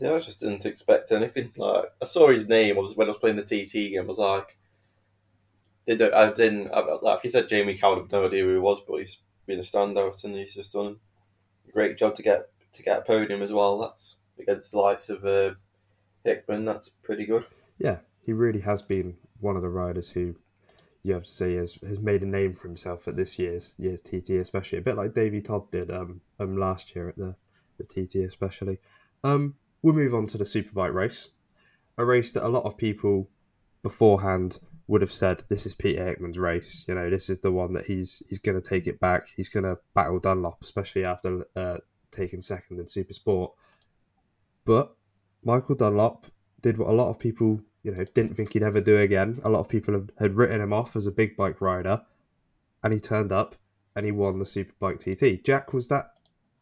Yeah, 0.00 0.14
I 0.14 0.18
just 0.18 0.40
didn't 0.40 0.66
expect 0.66 1.12
anything. 1.12 1.52
Like 1.56 1.92
I 2.02 2.06
saw 2.06 2.28
his 2.28 2.48
name. 2.48 2.76
I 2.76 2.80
was 2.80 2.96
when 2.96 3.06
I 3.06 3.10
was 3.10 3.18
playing 3.18 3.36
the 3.36 3.42
TT 3.42 3.72
game. 3.72 4.02
I 4.02 4.04
was 4.04 4.18
like, 4.18 4.58
didn't 5.86 6.12
I 6.12 6.32
didn't 6.32 6.70
I, 6.72 6.80
like 7.00 7.18
if 7.18 7.24
you 7.24 7.30
said 7.30 7.48
Jamie 7.48 7.78
Coward, 7.78 7.98
I 7.98 8.02
have 8.02 8.12
no 8.12 8.26
idea 8.26 8.44
who 8.44 8.52
he 8.52 8.58
was, 8.58 8.80
but 8.86 8.98
he's 8.98 9.20
been 9.46 9.58
a 9.58 9.62
standout 9.62 10.22
and 10.24 10.34
he's 10.34 10.54
just 10.54 10.72
done 10.74 10.96
a 11.66 11.72
great 11.72 11.96
job 11.96 12.14
to 12.16 12.22
get 12.22 12.50
to 12.74 12.82
get 12.82 12.98
a 12.98 13.02
podium 13.02 13.42
as 13.42 13.52
well. 13.52 13.78
That's 13.78 14.16
against 14.38 14.72
the 14.72 14.78
likes 14.80 15.08
of 15.08 15.24
uh, 15.24 15.54
Hickman. 16.24 16.66
That's 16.66 16.90
pretty 16.90 17.24
good. 17.24 17.46
Yeah, 17.78 17.98
he 18.20 18.32
really 18.32 18.60
has 18.60 18.82
been 18.82 19.16
one 19.40 19.56
of 19.56 19.62
the 19.62 19.68
riders 19.68 20.10
who 20.10 20.36
you 21.02 21.14
have 21.14 21.24
to 21.24 21.30
say 21.30 21.54
has, 21.54 21.78
has 21.86 22.00
made 22.00 22.22
a 22.22 22.26
name 22.26 22.52
for 22.52 22.66
himself 22.66 23.06
at 23.06 23.16
this 23.16 23.38
year's 23.38 23.74
year's 23.78 24.00
TT, 24.00 24.30
especially 24.30 24.78
a 24.78 24.82
bit 24.82 24.96
like 24.96 25.14
Davey 25.14 25.40
Todd 25.40 25.70
did 25.70 25.90
um, 25.90 26.20
um 26.40 26.56
last 26.56 26.94
year 26.94 27.08
at 27.08 27.16
the, 27.16 27.36
the 27.78 27.84
TT, 27.84 28.16
especially. 28.16 28.78
Um, 29.22 29.54
we'll 29.82 29.94
move 29.94 30.14
on 30.14 30.26
to 30.28 30.38
the 30.38 30.44
Superbike 30.44 30.92
race, 30.92 31.28
a 31.96 32.04
race 32.04 32.32
that 32.32 32.44
a 32.44 32.48
lot 32.48 32.64
of 32.64 32.76
people 32.76 33.28
beforehand 33.82 34.58
would 34.88 35.00
have 35.00 35.12
said 35.12 35.42
this 35.48 35.66
is 35.66 35.74
Peter 35.74 36.04
Hickman's 36.04 36.38
race. 36.38 36.84
You 36.88 36.94
know, 36.94 37.10
this 37.10 37.28
is 37.28 37.40
the 37.40 37.52
one 37.52 37.72
that 37.74 37.86
he's 37.86 38.22
he's 38.28 38.38
going 38.38 38.60
to 38.60 38.68
take 38.68 38.86
it 38.86 39.00
back. 39.00 39.28
He's 39.36 39.48
going 39.48 39.64
to 39.64 39.78
battle 39.94 40.18
Dunlop, 40.18 40.58
especially 40.62 41.04
after 41.04 41.46
uh, 41.56 41.78
taking 42.10 42.40
second 42.40 42.80
in 42.80 42.86
Super 42.86 43.12
Sport. 43.12 43.52
But 44.64 44.94
Michael 45.44 45.76
Dunlop 45.76 46.26
did 46.60 46.78
what 46.78 46.88
a 46.88 46.92
lot 46.92 47.08
of 47.08 47.18
people, 47.18 47.60
you 47.86 47.92
know, 47.92 48.04
didn't 48.04 48.34
think 48.34 48.52
he'd 48.52 48.64
ever 48.64 48.80
do 48.80 48.98
again. 48.98 49.40
A 49.44 49.48
lot 49.48 49.60
of 49.60 49.68
people 49.68 49.94
had, 49.94 50.12
had 50.18 50.34
written 50.34 50.60
him 50.60 50.72
off 50.72 50.96
as 50.96 51.06
a 51.06 51.12
big 51.12 51.36
bike 51.36 51.60
rider, 51.60 52.02
and 52.82 52.92
he 52.92 52.98
turned 52.98 53.30
up 53.30 53.54
and 53.94 54.04
he 54.04 54.10
won 54.10 54.40
the 54.40 54.44
Superbike 54.44 54.98
TT. 54.98 55.44
Jack, 55.44 55.72
was 55.72 55.86
that 55.86 56.10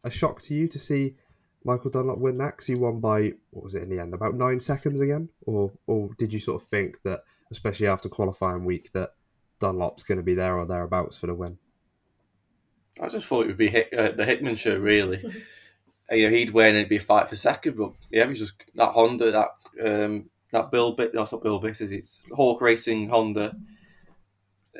a 0.03 0.11
shock 0.11 0.39
to 0.43 0.53
you 0.53 0.67
to 0.67 0.77
see 0.77 1.15
Michael 1.63 1.89
Dunlop 1.89 2.19
win 2.19 2.37
that? 2.37 2.57
Because 2.57 2.67
he 2.67 2.75
won 2.75 2.99
by 2.99 3.33
what 3.49 3.63
was 3.63 3.73
it 3.73 3.81
in 3.81 3.89
the 3.89 3.99
end? 3.99 4.13
About 4.13 4.35
nine 4.35 4.59
seconds 4.59 5.01
again, 5.01 5.29
or 5.47 5.71
or 5.87 6.11
did 6.19 6.31
you 6.31 6.37
sort 6.37 6.61
of 6.61 6.67
think 6.67 7.01
that, 7.01 7.23
especially 7.49 7.87
after 7.87 8.07
qualifying 8.07 8.63
week, 8.63 8.91
that 8.93 9.15
Dunlop's 9.59 10.03
going 10.03 10.19
to 10.19 10.23
be 10.23 10.35
there 10.35 10.59
or 10.59 10.67
thereabouts 10.67 11.17
for 11.17 11.25
the 11.25 11.33
win? 11.33 11.57
I 13.01 13.09
just 13.09 13.25
thought 13.25 13.45
it 13.45 13.47
would 13.47 13.57
be 13.57 13.69
Hick, 13.69 13.91
uh, 13.97 14.11
the 14.11 14.25
Hickman 14.25 14.57
show, 14.57 14.77
really. 14.77 15.23
you 16.11 16.29
know, 16.29 16.37
he'd 16.37 16.51
win 16.51 16.67
and 16.67 16.77
it'd 16.77 16.89
be 16.89 16.97
a 16.97 17.01
fight 17.01 17.29
for 17.29 17.35
second, 17.35 17.77
but 17.77 17.93
yeah, 18.11 18.27
he's 18.27 18.39
just 18.39 18.53
that 18.75 18.91
Honda, 18.91 19.31
that 19.31 19.49
um, 19.83 20.29
that 20.55 20.71
Bill 20.71 20.93
Bit, 20.93 21.13
no, 21.13 21.23
it's 21.23 21.31
not 21.31 21.43
Bill 21.43 21.61
Biss, 21.61 21.81
is 21.81 21.91
it? 21.91 21.97
It's 21.97 22.21
Hawk 22.31 22.61
Racing 22.61 23.09
Honda. 23.09 23.55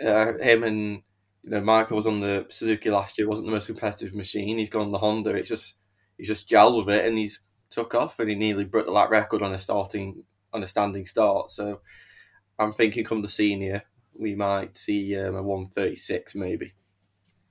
Uh, 0.01 0.33
him 0.33 0.63
and 0.63 1.01
you 1.43 1.51
know 1.51 1.61
Michael 1.61 1.95
was 1.95 2.07
on 2.07 2.19
the 2.19 2.45
Suzuki 2.49 2.89
last 2.89 3.17
year. 3.17 3.29
wasn't 3.29 3.47
the 3.47 3.53
most 3.53 3.67
competitive 3.67 4.13
machine. 4.13 4.57
He's 4.57 4.69
gone 4.69 4.83
on 4.83 4.91
the 4.91 4.97
Honda. 4.97 5.31
It's 5.31 5.49
just 5.49 5.75
he's 6.17 6.27
just 6.27 6.49
gel 6.49 6.77
with 6.77 6.89
it, 6.89 7.05
and 7.05 7.17
he's 7.17 7.39
took 7.69 7.93
off, 7.93 8.19
and 8.19 8.29
he 8.29 8.35
nearly 8.35 8.65
broke 8.65 8.85
the 8.85 8.91
lap 8.91 9.09
record 9.09 9.41
on 9.41 9.53
a 9.53 9.59
starting 9.59 10.23
on 10.53 10.63
a 10.63 10.67
standing 10.67 11.05
start. 11.05 11.51
So 11.51 11.81
I'm 12.57 12.73
thinking, 12.73 13.03
come 13.03 13.21
the 13.21 13.27
senior, 13.27 13.83
we 14.17 14.35
might 14.35 14.77
see 14.77 15.17
um, 15.17 15.35
a 15.35 15.43
136 15.43 16.35
maybe. 16.35 16.73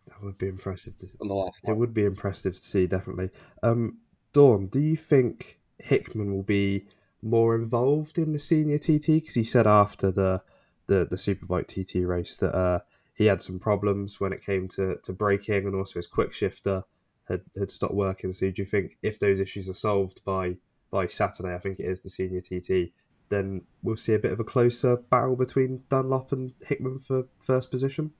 That 0.08 0.22
would 0.22 0.38
be 0.38 0.48
impressive. 0.48 0.96
To, 0.98 1.06
on 1.20 1.28
the 1.28 1.34
last. 1.34 1.60
It 1.64 1.76
would 1.76 1.94
be 1.94 2.04
impressive 2.04 2.56
to 2.56 2.62
see, 2.62 2.86
definitely. 2.86 3.30
Um, 3.62 3.98
Dawn, 4.32 4.66
do 4.66 4.80
you 4.80 4.96
think 4.96 5.60
Hickman 5.78 6.32
will 6.32 6.42
be 6.42 6.86
more 7.24 7.54
involved 7.54 8.18
in 8.18 8.32
the 8.32 8.38
senior 8.38 8.78
TT? 8.78 9.06
Because 9.06 9.34
he 9.34 9.44
said 9.44 9.66
after 9.66 10.10
the 10.10 10.42
the 10.86 11.06
the 11.08 11.16
Superbike 11.16 11.66
TT 11.66 12.06
race 12.06 12.36
that 12.36 12.54
uh, 12.54 12.80
he 13.14 13.26
had 13.26 13.40
some 13.40 13.58
problems 13.58 14.20
when 14.20 14.32
it 14.32 14.44
came 14.44 14.68
to, 14.68 14.96
to 15.02 15.12
braking 15.12 15.66
and 15.66 15.74
also 15.74 15.94
his 15.94 16.06
quick 16.06 16.32
shifter 16.32 16.82
had, 17.28 17.42
had 17.56 17.70
stopped 17.70 17.94
working. 17.94 18.32
So 18.32 18.50
do 18.50 18.62
you 18.62 18.66
think 18.66 18.98
if 19.02 19.18
those 19.18 19.40
issues 19.40 19.68
are 19.68 19.74
solved 19.74 20.22
by 20.24 20.56
by 20.90 21.06
Saturday, 21.06 21.54
I 21.54 21.58
think 21.58 21.80
it 21.80 21.86
is 21.86 22.00
the 22.00 22.10
senior 22.10 22.40
TT, 22.40 22.92
then 23.28 23.62
we'll 23.82 23.96
see 23.96 24.14
a 24.14 24.18
bit 24.18 24.30
of 24.32 24.38
a 24.38 24.44
closer 24.44 24.96
battle 24.96 25.34
between 25.34 25.82
Dunlop 25.88 26.30
and 26.30 26.52
Hickman 26.64 27.00
for 27.00 27.24
first 27.40 27.70
position? 27.70 28.12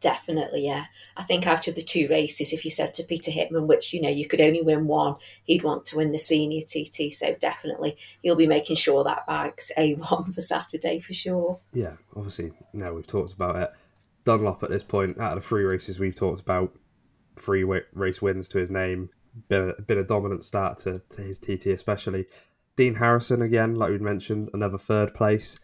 Definitely, 0.00 0.64
yeah. 0.64 0.86
I 1.16 1.22
think 1.22 1.46
out 1.46 1.68
of 1.68 1.74
the 1.74 1.82
two 1.82 2.08
races, 2.08 2.54
if 2.54 2.64
you 2.64 2.70
said 2.70 2.94
to 2.94 3.04
Peter 3.04 3.30
Hickman, 3.30 3.66
which 3.66 3.92
you 3.92 4.00
know 4.00 4.08
you 4.08 4.26
could 4.26 4.40
only 4.40 4.62
win 4.62 4.86
one, 4.86 5.16
he'd 5.44 5.62
want 5.62 5.84
to 5.86 5.96
win 5.98 6.12
the 6.12 6.18
senior 6.18 6.62
TT. 6.62 7.12
So 7.12 7.36
definitely, 7.38 7.98
he'll 8.22 8.36
be 8.36 8.46
making 8.46 8.76
sure 8.76 9.04
that 9.04 9.26
bag's 9.26 9.70
a 9.76 9.94
one 9.94 10.32
for 10.32 10.40
Saturday 10.40 11.00
for 11.00 11.12
sure. 11.12 11.60
Yeah, 11.72 11.96
obviously, 12.16 12.52
now 12.72 12.94
we've 12.94 13.06
talked 13.06 13.34
about 13.34 13.56
it. 13.56 13.70
Dunlop 14.24 14.62
at 14.62 14.70
this 14.70 14.84
point, 14.84 15.18
out 15.18 15.36
of 15.36 15.42
the 15.42 15.48
three 15.48 15.64
races 15.64 15.98
we've 15.98 16.14
talked 16.14 16.40
about, 16.40 16.74
three 17.36 17.64
race 17.64 18.22
wins 18.22 18.48
to 18.48 18.58
his 18.58 18.70
name. 18.70 19.10
Been 19.48 19.74
a, 19.78 19.82
been 19.82 19.98
a 19.98 20.04
dominant 20.04 20.44
start 20.44 20.78
to, 20.78 21.02
to 21.10 21.22
his 21.22 21.38
TT, 21.38 21.66
especially. 21.66 22.26
Dean 22.76 22.94
Harrison 22.94 23.42
again, 23.42 23.74
like 23.74 23.90
we 23.90 23.98
mentioned, 23.98 24.50
another 24.54 24.78
third 24.78 25.14
place. 25.14 25.60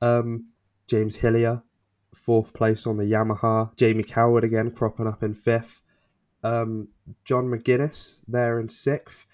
Um, 0.00 0.48
James 0.88 1.16
Hillier 1.16 1.62
fourth 2.16 2.54
place 2.54 2.86
on 2.86 2.96
the 2.96 3.04
Yamaha. 3.04 3.74
Jamie 3.76 4.02
Coward 4.02 4.44
again 4.44 4.70
cropping 4.70 5.06
up 5.06 5.22
in 5.22 5.34
fifth. 5.34 5.82
Um, 6.42 6.88
John 7.24 7.46
McGuinness 7.46 8.22
there 8.26 8.58
in 8.58 8.68
sixth. 8.68 9.26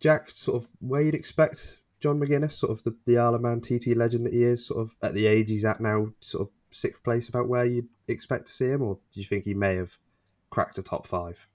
Jack, 0.00 0.30
sort 0.30 0.62
of 0.62 0.70
where 0.80 1.00
you'd 1.00 1.14
expect 1.14 1.78
John 2.00 2.20
McGuinness, 2.20 2.52
sort 2.52 2.72
of 2.72 2.82
the, 2.84 2.94
the 3.06 3.18
Isle 3.18 3.36
of 3.36 3.40
Man 3.40 3.60
TT 3.60 3.96
legend 3.96 4.26
that 4.26 4.32
he 4.32 4.42
is, 4.42 4.66
sort 4.66 4.80
of 4.80 4.96
at 5.02 5.14
the 5.14 5.26
age 5.26 5.48
he's 5.48 5.64
at 5.64 5.80
now, 5.80 6.08
sort 6.20 6.48
of 6.48 6.54
sixth 6.70 7.02
place, 7.02 7.28
about 7.28 7.48
where 7.48 7.64
you'd 7.64 7.88
expect 8.08 8.46
to 8.46 8.52
see 8.52 8.66
him, 8.66 8.82
or 8.82 8.98
do 9.12 9.20
you 9.20 9.26
think 9.26 9.44
he 9.44 9.54
may 9.54 9.76
have 9.76 9.98
cracked 10.50 10.76
a 10.76 10.82
top 10.82 11.06
five? 11.06 11.46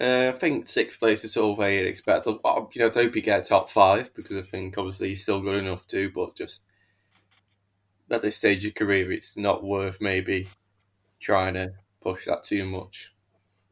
Uh, 0.00 0.30
I 0.32 0.38
think 0.38 0.66
sixth 0.66 1.00
place 1.00 1.24
is 1.24 1.32
sort 1.32 1.52
of 1.52 1.58
where 1.58 1.72
you'd 1.72 1.88
expect. 1.88 2.28
I, 2.28 2.30
you 2.30 2.38
know, 2.76 2.88
I 2.88 2.92
hope 2.92 3.14
he 3.14 3.20
get 3.20 3.44
top 3.44 3.68
five 3.70 4.14
because 4.14 4.36
I 4.36 4.42
think 4.42 4.78
obviously 4.78 5.08
he's 5.08 5.22
still 5.22 5.40
good 5.40 5.56
enough 5.56 5.86
to, 5.88 6.10
but 6.14 6.36
just 6.36 6.62
at 8.10 8.22
this 8.22 8.36
stage 8.36 8.64
of 8.66 8.74
career, 8.74 9.12
it's 9.12 9.36
not 9.36 9.62
worth 9.64 10.00
maybe 10.00 10.48
trying 11.20 11.54
to 11.54 11.72
push 12.00 12.26
that 12.26 12.44
too 12.44 12.64
much. 12.66 13.12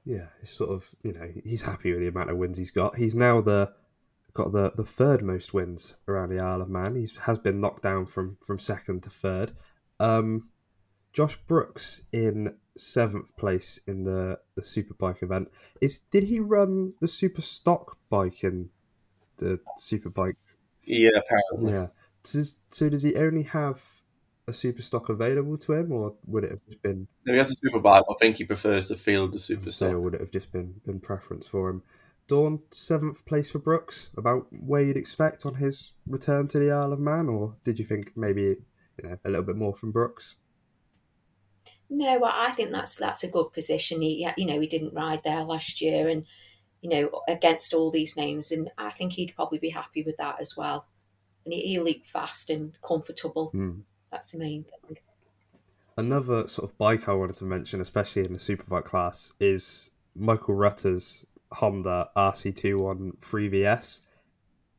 Yeah, 0.05 0.27
it's 0.41 0.53
sort 0.53 0.71
of 0.71 0.91
you 1.03 1.13
know 1.13 1.29
he's 1.45 1.63
happy 1.63 1.93
with 1.93 2.01
the 2.01 2.09
amount 2.09 2.31
of 2.31 2.37
wins 2.37 2.59
he's 2.59 2.71
got. 2.71 2.97
He's 2.97 3.15
now 3.15 3.41
the 3.41 3.73
got 4.33 4.53
the, 4.53 4.73
the 4.77 4.85
third 4.85 5.23
most 5.23 5.53
wins 5.53 5.95
around 6.07 6.31
the 6.31 6.41
Isle 6.43 6.63
of 6.63 6.69
Man. 6.69 6.95
He 6.95 7.07
has 7.23 7.39
been 7.39 7.61
knocked 7.61 7.83
down 7.83 8.07
from 8.07 8.39
from 8.45 8.59
second 8.59 9.03
to 9.03 9.11
third. 9.11 9.53
Um, 10.01 10.51
Josh 11.13 11.37
Brooks 11.37 12.03
in 12.13 12.55
seventh 12.77 13.37
place 13.37 13.81
in 13.87 14.05
the 14.05 14.39
the 14.55 14.63
Superbike 14.63 15.23
event. 15.23 15.49
Is 15.81 15.99
did 15.99 16.25
he 16.25 16.41
run 16.41 16.95
the 17.01 17.09
super 17.09 17.43
stock 17.43 17.99
bike 18.09 18.45
in 18.45 18.71
the 19.39 19.61
Superbike? 19.79 20.37
Yeah, 20.85 21.11
apparently. 21.17 21.73
Yeah. 21.73 21.87
So, 22.25 22.41
so 22.69 22.89
does 22.89 23.03
he 23.03 23.17
only 23.17 23.43
have 23.43 23.83
a 24.49 24.53
super 24.53 24.83
stock 24.83 25.09
available 25.09 25.59
to 25.59 25.75
him, 25.75 25.93
or 25.93 26.15
would 26.27 26.45
it 26.45 26.51
have 26.51 26.65
just 26.67 26.83
been? 26.83 27.07
No, 27.27 27.33
he 27.33 27.39
has 27.39 27.51
a 27.51 27.55
super 27.55 27.81
bike. 27.81 28.05
I 28.09 28.15
think 28.19 28.39
he 28.39 28.45
prefers 28.45 28.89
to 28.89 28.97
field 28.97 29.33
the 29.33 29.39
super 29.39 29.71
stock. 29.71 29.93
Or 29.93 30.01
would 30.01 30.15
it 30.15 30.21
have 30.21 30.31
just 30.31 30.53
been 30.53 30.81
been 30.85 31.01
preference 31.01 31.47
for 31.47 31.69
him? 31.69 31.83
Dawn 32.27 32.61
seventh 32.71 33.25
place 33.25 33.51
for 33.51 33.59
Brooks, 33.59 34.11
about 34.17 34.47
where 34.51 34.83
you'd 34.83 34.97
expect 34.97 35.47
on 35.47 35.55
his 35.55 35.93
return 36.07 36.49
to 36.49 36.59
the 36.59 36.71
Isle 36.71 36.93
of 36.93 37.01
Man, 37.01 37.29
or 37.29 37.57
did 37.65 37.79
you 37.79 37.85
think 37.85 38.17
maybe 38.17 38.43
you 38.43 38.57
know 39.03 39.19
a 39.25 39.31
little 39.31 39.45
bit 39.45 39.57
more 39.57 39.75
from 39.75 39.93
Brooks? 39.93 40.37
No, 41.91 42.23
I 42.25 42.51
think 42.51 42.71
that's 42.71 42.97
that's 42.97 43.25
a 43.25 43.31
good 43.31 43.53
position. 43.53 44.03
He, 44.03 44.29
you 44.37 44.47
know, 44.47 44.61
he 44.61 44.67
didn't 44.67 44.95
ride 44.95 45.23
there 45.25 45.43
last 45.43 45.81
year, 45.81 46.09
and 46.09 46.27
you 46.83 46.91
know, 46.91 47.23
against 47.27 47.75
all 47.75 47.91
these 47.91 48.17
names, 48.17 48.53
and 48.53 48.71
I 48.79 48.91
think 48.91 49.15
he'd 49.15 49.35
probably 49.35 49.59
be 49.59 49.71
happy 49.71 50.03
with 50.03 50.17
that 50.19 50.41
as 50.41 50.57
well. 50.57 50.87
And 51.45 51.55
he, 51.55 51.63
he 51.63 51.81
leaped 51.81 52.07
fast 52.07 52.51
and 52.51 52.77
comfortable. 52.87 53.51
Mm. 53.55 53.83
That's 54.11 54.33
the 54.33 54.39
main 54.39 54.65
thing. 54.65 54.99
Another 55.97 56.47
sort 56.47 56.71
of 56.71 56.79
bike 56.79 57.09
I 57.09 57.13
wanted 57.13 57.37
to 57.37 57.45
mention, 57.45 57.81
especially 57.81 58.25
in 58.25 58.33
the 58.33 58.39
superbike 58.39 58.85
class, 58.85 59.33
is 59.41 59.91
Michael 60.15 60.55
Rutter's 60.55 61.27
Honda 61.53 62.09
RC213V-S. 62.17 64.01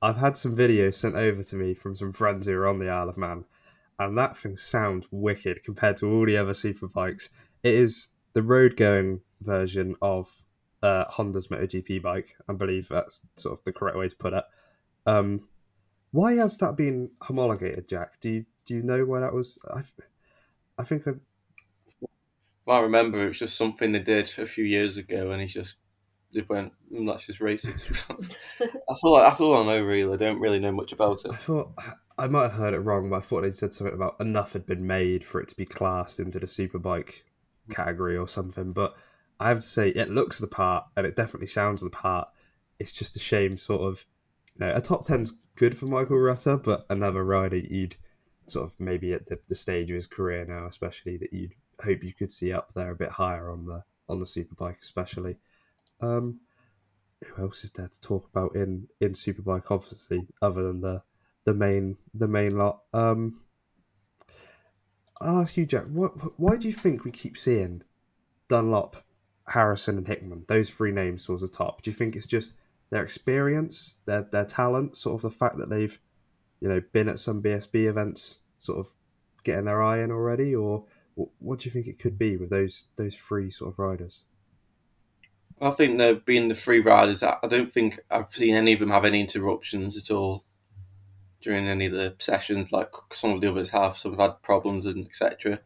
I've 0.01 0.17
had 0.17 0.37
some 0.37 0.55
videos 0.55 0.93
sent 0.93 1.15
over 1.15 1.43
to 1.43 1.55
me 1.55 1.73
from 1.73 1.95
some 1.95 2.13
friends 2.13 2.47
who 2.47 2.53
are 2.53 2.67
on 2.67 2.79
the 2.79 2.89
Isle 2.89 3.09
of 3.09 3.17
Man, 3.17 3.43
and 3.97 4.17
that 4.17 4.37
thing 4.37 4.55
sounds 4.55 5.07
wicked 5.11 5.63
compared 5.63 5.97
to 5.97 6.09
all 6.09 6.25
the 6.25 6.37
other 6.37 6.53
superbikes. 6.53 7.29
It 7.63 7.73
is 7.73 8.13
the 8.33 8.41
road 8.41 8.77
going 8.77 9.21
version 9.41 9.95
of 10.01 10.41
uh, 10.81 11.05
Honda's 11.09 11.47
MotoGP 11.47 12.01
bike. 12.01 12.37
I 12.47 12.53
believe 12.53 12.87
that's 12.87 13.21
sort 13.35 13.59
of 13.59 13.65
the 13.65 13.73
correct 13.73 13.97
way 13.97 14.07
to 14.07 14.15
put 14.15 14.33
it. 14.33 14.45
Um, 15.05 15.49
why 16.11 16.33
has 16.35 16.57
that 16.57 16.75
been 16.75 17.11
homologated, 17.21 17.87
Jack? 17.87 18.19
Do 18.19 18.29
you 18.29 18.45
do 18.65 18.75
you 18.75 18.83
know 18.83 19.03
why 19.05 19.19
that 19.19 19.33
was? 19.33 19.57
I, 19.71 19.81
I 20.77 20.83
think 20.83 21.07
I. 21.07 21.11
Well, 22.65 22.77
I 22.77 22.81
remember 22.81 23.23
it 23.23 23.29
was 23.29 23.39
just 23.39 23.57
something 23.57 23.91
they 23.91 23.99
did 23.99 24.31
a 24.37 24.45
few 24.45 24.63
years 24.63 24.97
ago, 24.97 25.31
and 25.31 25.41
he 25.41 25.47
just 25.47 25.75
they 26.33 26.45
went, 26.47 26.73
mm, 26.93 27.07
"Let's 27.07 27.25
just 27.25 27.39
race 27.39 27.65
it." 27.65 27.81
that's 28.59 29.03
all. 29.03 29.17
That's 29.17 29.41
all 29.41 29.57
I 29.57 29.65
know. 29.65 29.81
Really, 29.81 30.13
I 30.13 30.17
don't 30.17 30.39
really 30.39 30.59
know 30.59 30.71
much 30.71 30.91
about 30.91 31.25
it. 31.25 31.31
I 31.31 31.37
thought 31.37 31.71
I 32.17 32.27
might 32.27 32.43
have 32.43 32.53
heard 32.53 32.73
it 32.73 32.79
wrong, 32.79 33.09
but 33.09 33.17
I 33.17 33.21
thought 33.21 33.41
they'd 33.41 33.55
said 33.55 33.73
something 33.73 33.95
about 33.95 34.19
enough 34.19 34.53
had 34.53 34.65
been 34.65 34.85
made 34.85 35.23
for 35.23 35.41
it 35.41 35.47
to 35.49 35.55
be 35.55 35.65
classed 35.65 36.19
into 36.19 36.39
the 36.39 36.45
superbike 36.47 37.21
category 37.71 38.17
or 38.17 38.27
something. 38.27 38.73
But 38.73 38.95
I 39.39 39.49
have 39.49 39.59
to 39.59 39.65
say, 39.65 39.89
it 39.89 40.09
looks 40.09 40.39
the 40.39 40.47
part, 40.47 40.85
and 40.95 41.07
it 41.07 41.15
definitely 41.15 41.47
sounds 41.47 41.81
the 41.81 41.89
part. 41.89 42.27
It's 42.77 42.91
just 42.91 43.15
a 43.15 43.19
shame, 43.19 43.57
sort 43.57 43.81
of. 43.81 44.05
Know, 44.59 44.73
a 44.75 44.81
top 44.81 45.05
ten's 45.05 45.33
good 45.55 45.77
for 45.77 45.85
Michael 45.85 46.17
Rutter, 46.17 46.57
but 46.57 46.85
another 46.89 47.23
rider 47.23 47.57
you'd 47.57 47.95
sort 48.45 48.69
of 48.69 48.79
maybe 48.79 49.13
at 49.13 49.27
the, 49.27 49.39
the 49.47 49.55
stage 49.55 49.89
of 49.89 49.95
his 49.95 50.07
career 50.07 50.45
now, 50.45 50.67
especially 50.67 51.17
that 51.17 51.31
you'd 51.31 51.55
hope 51.81 52.03
you 52.03 52.13
could 52.13 52.31
see 52.31 52.51
up 52.51 52.73
there 52.73 52.91
a 52.91 52.95
bit 52.95 53.11
higher 53.11 53.49
on 53.49 53.65
the 53.65 53.83
on 54.09 54.19
the 54.19 54.25
superbike, 54.25 54.81
especially. 54.81 55.37
Um, 56.01 56.41
who 57.23 57.43
else 57.43 57.63
is 57.63 57.71
there 57.71 57.87
to 57.87 58.01
talk 58.01 58.27
about 58.27 58.55
in 58.55 58.87
in 58.99 59.13
superbike? 59.13 59.71
Obviously, 59.71 60.27
other 60.41 60.63
than 60.63 60.81
the 60.81 61.03
the 61.45 61.53
main 61.53 61.97
the 62.13 62.27
main 62.27 62.57
lot. 62.57 62.81
Um, 62.93 63.41
I'll 65.21 65.41
ask 65.41 65.57
you, 65.57 65.65
Jack. 65.65 65.85
What 65.85 66.39
why 66.39 66.57
do 66.57 66.67
you 66.67 66.73
think 66.73 67.03
we 67.03 67.11
keep 67.11 67.37
seeing 67.37 67.83
Dunlop, 68.47 69.03
Harrison, 69.47 69.97
and 69.97 70.07
Hickman? 70.07 70.45
Those 70.47 70.69
three 70.69 70.91
names 70.91 71.25
towards 71.25 71.43
the 71.43 71.47
top. 71.47 71.81
Do 71.81 71.91
you 71.91 71.95
think 71.95 72.15
it's 72.15 72.25
just 72.25 72.55
their 72.91 73.03
experience, 73.03 73.97
their 74.05 74.27
their 74.31 74.45
talent, 74.45 74.97
sort 74.97 75.15
of 75.15 75.21
the 75.21 75.37
fact 75.37 75.57
that 75.57 75.69
they've 75.69 75.99
you 76.59 76.67
know, 76.67 76.81
been 76.91 77.09
at 77.09 77.19
some 77.19 77.41
BSB 77.41 77.87
events, 77.87 78.39
sort 78.57 78.79
of 78.79 78.93
getting 79.43 79.65
their 79.65 79.81
eye 79.81 80.01
in 80.01 80.11
already, 80.11 80.53
or 80.53 80.85
what, 81.15 81.29
what 81.39 81.59
do 81.59 81.69
you 81.69 81.71
think 81.71 81.87
it 81.87 81.99
could 81.99 82.17
be 82.17 82.37
with 82.37 82.49
those 82.49 82.85
those 82.95 83.15
three 83.15 83.49
sort 83.49 83.71
of 83.71 83.79
riders? 83.79 84.25
I 85.61 85.71
think 85.71 85.97
they're 85.97 86.15
being 86.15 86.47
the 86.47 86.55
three 86.55 86.79
riders. 86.79 87.21
I 87.21 87.37
don't 87.49 87.71
think 87.71 87.99
I've 88.09 88.33
seen 88.33 88.55
any 88.55 88.73
of 88.73 88.79
them 88.79 88.91
have 88.91 89.03
any 89.03 89.19
interruptions 89.19 89.97
at 89.97 90.13
all 90.13 90.45
during 91.41 91.67
any 91.67 91.87
of 91.87 91.91
the 91.91 92.15
sessions. 92.17 92.71
Like 92.71 92.91
some 93.11 93.31
of 93.31 93.41
the 93.41 93.51
others 93.51 93.69
have, 93.71 93.97
some 93.97 94.11
have 94.11 94.19
had 94.19 94.41
problems 94.41 94.85
and 94.85 95.05
etc. 95.05 95.59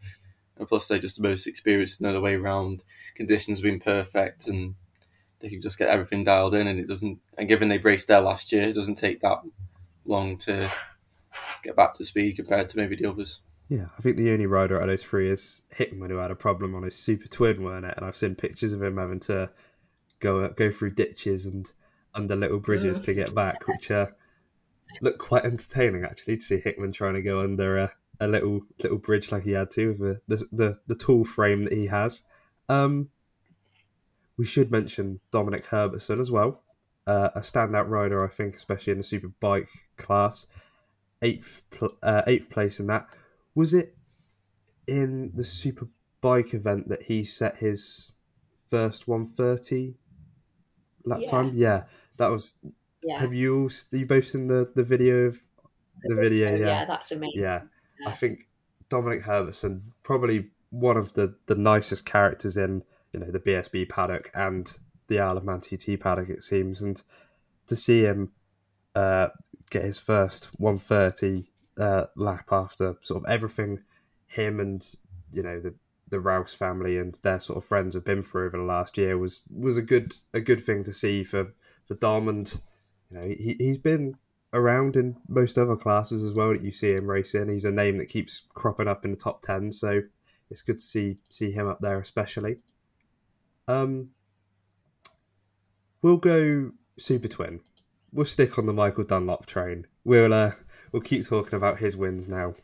And 0.58 0.68
plus, 0.68 0.88
they're 0.88 1.00
just 1.00 1.22
the 1.22 1.28
most 1.28 1.46
experienced, 1.46 2.02
know 2.02 2.14
the 2.14 2.22
way 2.22 2.36
around. 2.36 2.84
Conditions 3.16 3.60
have 3.60 3.64
been 3.64 3.80
perfect, 3.80 4.48
and 4.48 4.76
they 5.44 5.50
can 5.50 5.62
just 5.62 5.78
get 5.78 5.90
everything 5.90 6.24
dialed 6.24 6.56
in, 6.56 6.68
and 6.68 6.80
it 6.80 6.88
doesn't. 6.88 7.20
And 7.38 7.48
given 7.48 7.68
they 7.68 7.78
raced 7.78 8.08
there 8.08 8.22
last 8.22 8.52
year, 8.52 8.64
it 8.64 8.74
doesn't 8.74 8.96
take 8.96 9.20
that 9.22 9.40
long 10.06 10.38
to 10.38 10.72
get 11.64 11.76
back 11.76 11.94
to 11.96 12.06
speed 12.06 12.38
compared 12.38 12.70
to 12.70 12.78
maybe 12.78 12.96
the 12.96 13.10
others. 13.10 13.42
Yeah, 13.70 13.88
I 13.98 14.02
think 14.02 14.18
the 14.18 14.32
only 14.32 14.46
rider 14.46 14.78
out 14.78 14.84
of 14.84 14.90
those 14.90 15.04
three 15.04 15.30
is 15.30 15.64
Hickman, 15.70 16.10
who 16.10 16.18
had 16.18 16.32
a 16.32 16.36
problem 16.36 16.74
on 16.76 16.84
his 16.84 16.96
super 16.96 17.28
twin, 17.28 17.62
weren't 17.62 17.86
it? 17.86 17.94
And 17.98 18.06
I've 18.06 18.16
seen 18.16 18.36
pictures 18.36 18.72
of 18.72 18.82
him 18.82 18.98
having 18.98 19.20
to 19.22 19.50
go 20.20 20.48
go 20.50 20.72
through 20.72 20.92
ditches 20.92 21.46
and 21.46 21.72
under 22.16 22.36
little 22.36 22.60
bridges 22.60 23.02
to 23.02 23.14
get 23.14 23.36
back, 23.36 23.68
which 23.68 23.92
uh, 23.92 24.08
quite 25.18 25.44
entertaining 25.44 26.06
actually 26.06 26.38
to 26.38 26.44
see 26.44 26.60
Hickman 26.60 26.94
trying 26.94 27.16
to 27.16 27.22
go 27.22 27.42
under 27.42 27.80
a, 27.80 27.92
a 28.20 28.28
little 28.28 28.62
little 28.82 28.98
bridge 28.98 29.32
like 29.32 29.44
he 29.44 29.52
had 29.52 29.72
to 29.72 29.88
with 29.90 30.00
the 30.00 30.48
the, 30.52 30.80
the, 30.88 30.96
tool 30.96 31.26
frame 31.26 31.66
that 31.66 31.74
he 31.74 31.88
has. 31.88 32.24
Um, 32.70 33.10
we 34.38 34.46
should 34.46 34.72
mention 34.72 35.20
Dominic 35.32 35.66
Herbertson 35.68 36.20
as 36.20 36.32
well, 36.32 36.62
uh, 37.08 37.30
a 37.36 37.40
standout 37.42 37.88
rider, 37.90 38.24
I 38.24 38.28
think, 38.30 38.56
especially 38.56 38.92
in 38.92 38.98
the 38.98 39.04
super 39.04 39.30
bike 39.40 39.70
class. 39.98 40.48
Eighth 41.22 41.62
pl- 41.70 41.98
uh, 42.04 42.24
eighth 42.28 42.50
place 42.50 42.80
in 42.80 42.88
that. 42.88 43.08
Was 43.56 43.74
it 43.74 43.96
in 44.88 45.32
the 45.34 45.44
super 45.44 45.88
bike 46.22 46.54
event 46.54 46.90
that 46.90 47.04
he 47.04 47.24
set 47.24 47.58
his 47.58 48.12
first 48.70 49.08
130 49.08 49.96
lap 51.06 51.20
Yeah. 51.24 51.30
time? 51.32 51.52
Yeah, 51.54 51.84
that 52.18 52.28
was. 52.30 52.56
Yeah. 53.02 53.20
Have 53.20 53.34
you 53.34 53.56
all? 53.64 53.70
You 53.92 54.06
both 54.06 54.28
seen 54.28 54.48
the 54.48 54.72
the 54.76 54.84
video 54.84 55.26
of 55.28 55.42
the 56.04 56.16
video? 56.16 56.56
Yeah, 56.56 56.66
yeah, 56.66 56.86
that's 56.86 57.12
amazing. 57.12 57.42
yeah. 57.42 57.62
I 58.06 58.12
think 58.12 58.48
Dominic 58.90 59.24
Herbertson 59.24 59.94
probably 60.04 60.50
one 60.72 60.98
of 60.98 61.14
the 61.14 61.36
the 61.46 61.56
nicest 61.56 62.06
characters 62.06 62.58
in 62.58 62.84
you 63.14 63.20
know 63.20 63.32
the 63.32 63.40
BSB 63.40 63.88
paddock 63.90 64.32
and 64.34 64.78
the 65.08 65.20
Isle 65.20 65.38
of 65.38 65.44
Man 65.44 65.62
TT 65.62 66.00
paddock 66.00 66.30
it 66.30 66.44
seems, 66.44 66.82
and 66.82 67.02
to 67.68 67.76
see 67.76 68.02
him 68.02 68.32
uh, 68.96 69.30
get 69.70 69.84
his 69.84 70.00
first 70.00 70.50
130 70.60 71.52
uh, 71.80 72.06
lap 72.16 72.50
after 72.52 72.96
sort 73.02 73.24
of 73.24 73.30
everything 73.30 73.80
him 74.28 74.60
and 74.60 74.96
you 75.32 75.44
know 75.44 75.60
the 75.60 75.76
the 76.10 76.20
Rouse 76.20 76.54
family 76.54 76.98
and 76.98 77.16
their 77.24 77.40
sort 77.40 77.58
of 77.58 77.66
friends 77.66 77.96
have 77.96 78.06
been 78.06 78.22
through 78.22 78.46
over 78.46 78.58
the 78.58 78.64
last 78.64 78.98
year 78.98 79.18
was 79.18 79.42
was 79.50 79.78
a 79.78 79.82
good 79.82 80.14
a 80.34 80.40
good 80.40 80.64
thing 80.64 80.84
to 80.84 80.94
see 80.94 81.24
for 81.24 81.54
for 81.88 81.96
Dom 81.96 82.28
and 82.28 82.62
you 83.10 83.18
know 83.18 83.28
he 83.28 83.56
he's 83.58 83.78
been 83.78 84.18
around 84.54 84.96
in 84.96 85.18
most 85.28 85.58
other 85.58 85.76
classes 85.76 86.24
as 86.24 86.34
well 86.34 86.50
that 86.50 86.62
you 86.62 86.72
see 86.72 86.92
him 86.92 87.10
racing. 87.10 87.50
He's 87.50 87.66
a 87.66 87.72
name 87.72 87.98
that 87.98 88.10
keeps 88.10 88.44
cropping 88.54 88.88
up 88.88 89.04
in 89.04 89.12
the 89.12 89.18
top 89.18 89.42
ten, 89.42 89.72
so 89.72 90.02
it's 90.50 90.62
good 90.62 90.80
to 90.80 90.86
see 90.86 91.18
see 91.30 91.52
him 91.52 91.68
up 91.68 91.80
there 91.82 92.00
especially. 92.00 92.58
Um, 93.68 94.10
we'll 96.02 96.18
go 96.18 96.72
Super 96.98 97.28
Twin. 97.28 97.62
We'll 98.12 98.26
stick 98.26 98.58
on 98.58 98.66
the 98.66 98.74
Michael 98.74 99.04
Dunlop 99.04 99.46
train. 99.46 99.88
We'll 100.04 100.34
uh, 100.34 100.52
we'll 100.92 101.02
keep 101.02 101.26
talking 101.26 101.56
about 101.56 101.80
his 101.80 101.98
wins 101.98 102.28
now. 102.28 102.56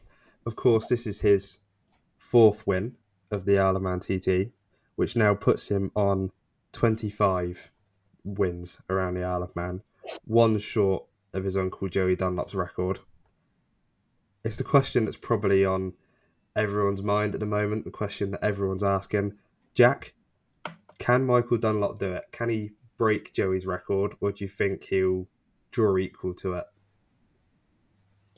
Of 0.45 0.55
course, 0.55 0.87
this 0.87 1.07
is 1.07 1.21
his 1.21 1.59
fourth 2.17 2.67
win 2.67 2.95
of 3.31 3.45
the 3.45 3.57
Isle 3.57 3.77
of 3.77 3.81
Man 3.81 3.99
TT, 3.99 4.51
which 4.95 5.15
now 5.15 5.33
puts 5.33 5.69
him 5.69 5.91
on 5.95 6.31
twenty 6.71 7.09
five 7.09 7.71
wins 8.23 8.81
around 8.89 9.15
the 9.15 9.23
Isle 9.23 9.43
of 9.43 9.55
Man, 9.55 9.81
one 10.25 10.57
short 10.57 11.05
of 11.33 11.43
his 11.43 11.57
uncle 11.57 11.87
Joey 11.89 12.15
Dunlop's 12.15 12.55
record. 12.55 12.99
It's 14.43 14.57
the 14.57 14.63
question 14.63 15.05
that's 15.05 15.17
probably 15.17 15.65
on 15.65 15.93
everyone's 16.55 17.03
mind 17.03 17.33
at 17.33 17.39
the 17.39 17.45
moment, 17.45 17.85
the 17.85 17.91
question 17.91 18.31
that 18.31 18.43
everyone's 18.43 18.83
asking. 18.83 19.33
Jack, 19.73 20.13
can 20.99 21.25
Michael 21.25 21.57
Dunlop 21.57 21.97
do 21.99 22.13
it? 22.13 22.25
Can 22.31 22.49
he 22.49 22.71
break 22.97 23.33
Joey's 23.33 23.65
record, 23.65 24.13
or 24.21 24.31
do 24.31 24.43
you 24.43 24.49
think 24.49 24.83
he'll 24.83 25.27
draw 25.71 25.97
equal 25.97 26.33
to 26.35 26.53
it? 26.53 26.65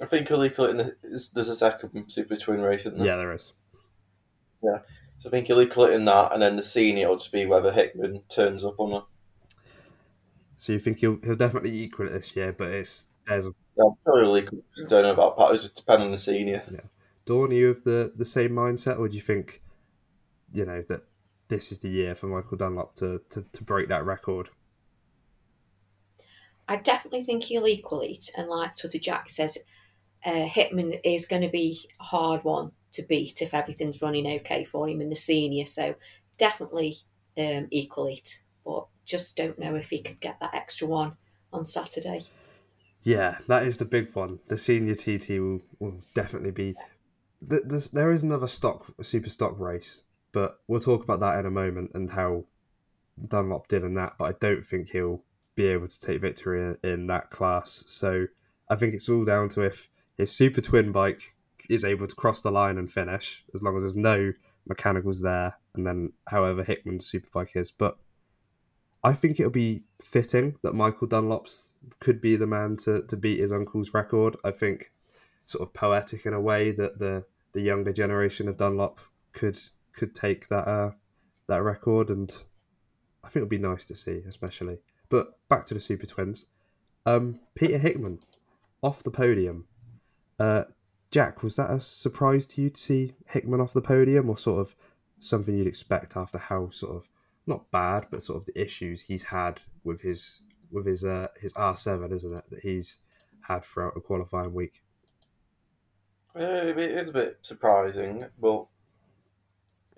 I 0.01 0.05
think 0.05 0.27
he'll 0.27 0.43
equal 0.43 0.65
it 0.65 0.71
in 0.71 0.77
the, 0.77 0.95
is- 1.03 1.29
there's 1.31 1.49
a 1.49 1.55
second 1.55 2.09
Super 2.09 2.35
Twin 2.35 2.61
race, 2.61 2.81
isn't 2.81 2.97
there? 2.97 3.07
Yeah, 3.07 3.17
there 3.17 3.33
is. 3.33 3.53
Yeah, 4.63 4.79
so 5.19 5.29
I 5.29 5.31
think 5.31 5.47
he'll 5.47 5.61
equal 5.61 5.85
it 5.85 5.93
in 5.93 6.05
that, 6.05 6.31
and 6.31 6.41
then 6.41 6.55
the 6.55 6.63
senior 6.63 7.09
will 7.09 7.17
just 7.17 7.31
be 7.31 7.45
whether 7.45 7.71
Hickman 7.71 8.21
turns 8.29 8.63
up 8.63 8.75
or 8.79 8.89
not. 8.89 9.07
So 10.55 10.73
you 10.73 10.79
think 10.79 10.99
he'll 10.99 11.17
he'll 11.23 11.35
definitely 11.35 11.75
equal 11.81 12.07
it 12.07 12.11
this 12.11 12.35
year, 12.35 12.51
but 12.53 12.69
it's 12.69 13.05
there's 13.25 13.47
a 13.47 13.53
Yeah, 13.77 14.37
equal. 14.37 14.59
Just 14.77 14.89
don't 14.89 15.01
know 15.03 15.13
about 15.13 15.37
Pat. 15.37 15.55
It 15.55 15.61
just 15.61 15.75
depends 15.75 16.03
on 16.03 16.11
the 16.11 16.17
senior. 16.19 16.63
Dawn, 17.25 17.51
are 17.51 17.53
you 17.55 17.69
of 17.69 17.83
the, 17.83 18.11
the 18.15 18.25
same 18.25 18.51
mindset, 18.51 18.99
or 18.99 19.07
do 19.07 19.15
you 19.15 19.21
think, 19.21 19.61
you 20.51 20.65
know, 20.65 20.83
that 20.89 21.03
this 21.51 21.71
is 21.71 21.79
the 21.79 21.89
year 21.89 22.15
for 22.15 22.27
Michael 22.27 22.57
Dunlop 22.57 22.95
to, 22.95 23.21
to, 23.29 23.45
to 23.51 23.63
break 23.63 23.89
that 23.89 24.05
record? 24.05 24.49
I 26.67 26.77
definitely 26.77 27.25
think 27.25 27.43
he'll 27.43 27.67
equal 27.67 27.99
it. 27.99 28.31
And 28.37 28.47
like 28.47 28.73
sort 28.73 28.95
of 28.95 29.01
Jack 29.01 29.29
says, 29.29 29.57
uh, 30.25 30.45
Hickman 30.45 30.93
is 31.03 31.25
going 31.25 31.41
to 31.41 31.49
be 31.49 31.89
a 31.99 32.03
hard 32.03 32.45
one 32.45 32.71
to 32.93 33.03
beat 33.03 33.41
if 33.41 33.53
everything's 33.53 34.01
running 34.01 34.25
okay 34.39 34.63
for 34.63 34.87
him 34.87 35.01
in 35.01 35.09
the 35.09 35.15
senior. 35.15 35.65
So 35.65 35.95
definitely 36.37 36.99
um, 37.37 37.67
equal 37.69 38.07
it. 38.07 38.39
But 38.65 38.87
just 39.05 39.35
don't 39.35 39.59
know 39.59 39.75
if 39.75 39.89
he 39.89 40.01
could 40.01 40.21
get 40.21 40.39
that 40.39 40.55
extra 40.55 40.87
one 40.87 41.17
on 41.51 41.65
Saturday. 41.65 42.27
Yeah, 43.03 43.39
that 43.47 43.63
is 43.63 43.75
the 43.75 43.85
big 43.85 44.13
one. 44.13 44.39
The 44.47 44.57
senior 44.57 44.95
TT 44.95 45.31
will, 45.31 45.61
will 45.79 46.01
definitely 46.13 46.51
be. 46.51 46.75
There's, 47.41 47.89
there 47.89 48.11
is 48.11 48.23
another 48.23 48.47
stock 48.47 48.85
super 49.01 49.29
stock 49.29 49.59
race, 49.59 50.03
but 50.31 50.59
we'll 50.67 50.79
talk 50.79 51.03
about 51.03 51.19
that 51.19 51.37
in 51.39 51.45
a 51.45 51.51
moment 51.51 51.91
and 51.93 52.11
how 52.11 52.45
Dunlop 53.27 53.67
did 53.67 53.83
in 53.83 53.93
that. 53.95 54.13
But 54.17 54.25
I 54.25 54.31
don't 54.39 54.65
think 54.65 54.89
he'll 54.89 55.23
be 55.55 55.65
able 55.67 55.87
to 55.87 55.99
take 55.99 56.21
victory 56.21 56.61
in, 56.61 56.89
in 56.89 57.07
that 57.07 57.29
class. 57.29 57.83
So 57.87 58.27
I 58.69 58.75
think 58.75 58.93
it's 58.93 59.09
all 59.09 59.25
down 59.25 59.49
to 59.49 59.61
if 59.61 59.89
his 60.17 60.31
super 60.31 60.61
twin 60.61 60.91
bike 60.91 61.35
is 61.69 61.83
able 61.83 62.07
to 62.07 62.15
cross 62.15 62.41
the 62.41 62.51
line 62.51 62.77
and 62.77 62.91
finish, 62.91 63.43
as 63.53 63.61
long 63.61 63.75
as 63.77 63.83
there's 63.83 63.97
no 63.97 64.33
mechanicals 64.67 65.21
there, 65.21 65.57
and 65.73 65.85
then 65.85 66.13
however 66.27 66.63
Hickman's 66.63 67.05
super 67.05 67.29
bike 67.33 67.51
is. 67.55 67.71
But 67.71 67.97
I 69.03 69.13
think 69.13 69.39
it'll 69.39 69.51
be 69.51 69.83
fitting 70.01 70.57
that 70.63 70.73
Michael 70.73 71.07
Dunlop's 71.07 71.75
could 71.99 72.21
be 72.21 72.35
the 72.35 72.47
man 72.47 72.77
to, 72.77 73.01
to 73.03 73.17
beat 73.17 73.39
his 73.39 73.51
uncle's 73.51 73.93
record. 73.93 74.37
I 74.43 74.51
think 74.51 74.91
sort 75.45 75.67
of 75.67 75.73
poetic 75.73 76.25
in 76.25 76.33
a 76.33 76.41
way 76.41 76.71
that 76.71 76.99
the, 76.99 77.25
the 77.53 77.61
younger 77.61 77.91
generation 77.91 78.47
of 78.47 78.57
Dunlop 78.57 78.99
could 79.33 79.57
could 79.93 80.15
take 80.15 80.47
that 80.49 80.67
uh, 80.67 80.91
that 81.47 81.63
record, 81.63 82.09
and 82.09 82.31
I 83.23 83.27
think 83.27 83.37
it'd 83.37 83.49
be 83.49 83.57
nice 83.57 83.85
to 83.87 83.95
see, 83.95 84.23
especially. 84.27 84.79
But 85.09 85.37
back 85.49 85.65
to 85.65 85.73
the 85.73 85.79
Super 85.79 86.05
Twins, 86.05 86.47
um, 87.05 87.39
Peter 87.55 87.77
Hickman 87.77 88.19
off 88.81 89.03
the 89.03 89.11
podium. 89.11 89.65
Uh, 90.39 90.63
Jack, 91.11 91.43
was 91.43 91.57
that 91.57 91.69
a 91.69 91.79
surprise 91.81 92.47
to 92.47 92.61
you 92.61 92.69
to 92.69 92.79
see 92.79 93.15
Hickman 93.27 93.59
off 93.59 93.73
the 93.73 93.81
podium, 93.81 94.29
or 94.29 94.37
sort 94.37 94.61
of 94.61 94.75
something 95.19 95.57
you'd 95.57 95.67
expect 95.67 96.15
after 96.15 96.37
how 96.37 96.69
sort 96.69 96.95
of 96.95 97.09
not 97.45 97.69
bad, 97.71 98.07
but 98.09 98.21
sort 98.21 98.37
of 98.37 98.45
the 98.45 98.59
issues 98.59 99.01
he's 99.03 99.23
had 99.23 99.61
with 99.83 100.01
his 100.01 100.41
with 100.71 100.85
his 100.85 101.03
uh, 101.03 101.27
his 101.39 101.53
R 101.53 101.75
seven, 101.75 102.11
isn't 102.11 102.33
it? 102.33 102.49
That 102.49 102.61
he's 102.61 102.99
had 103.41 103.63
throughout 103.63 103.95
the 103.95 104.01
qualifying 104.01 104.53
week. 104.53 104.83
Yeah, 106.35 106.63
it's 106.63 107.09
a 107.09 107.13
bit 107.13 107.39
surprising, 107.41 108.25
but 108.39 108.67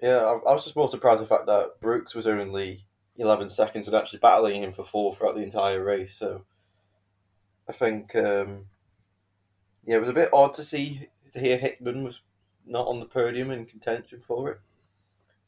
yeah, 0.03 0.17
I, 0.17 0.33
I 0.49 0.53
was 0.53 0.65
just 0.65 0.75
more 0.75 0.89
surprised 0.89 1.21
the 1.21 1.25
fact 1.25 1.45
that 1.45 1.79
Brooks 1.79 2.13
was 2.13 2.27
only 2.27 2.83
11 3.17 3.49
seconds 3.49 3.87
and 3.87 3.95
actually 3.95 4.19
battling 4.19 4.61
him 4.61 4.73
for 4.73 4.83
four 4.83 5.15
throughout 5.15 5.35
the 5.35 5.43
entire 5.43 5.81
race. 5.81 6.13
So 6.13 6.43
I 7.69 7.71
think, 7.71 8.13
um, 8.13 8.65
yeah, 9.85 9.95
it 9.95 10.01
was 10.01 10.09
a 10.09 10.13
bit 10.13 10.29
odd 10.33 10.55
to 10.55 10.63
see 10.63 11.07
to 11.31 11.39
hear 11.39 11.57
Hickman 11.57 12.03
was 12.03 12.19
not 12.65 12.87
on 12.87 12.99
the 12.99 13.05
podium 13.05 13.49
in 13.49 13.65
contention 13.65 14.19
for 14.19 14.51
it. 14.51 14.59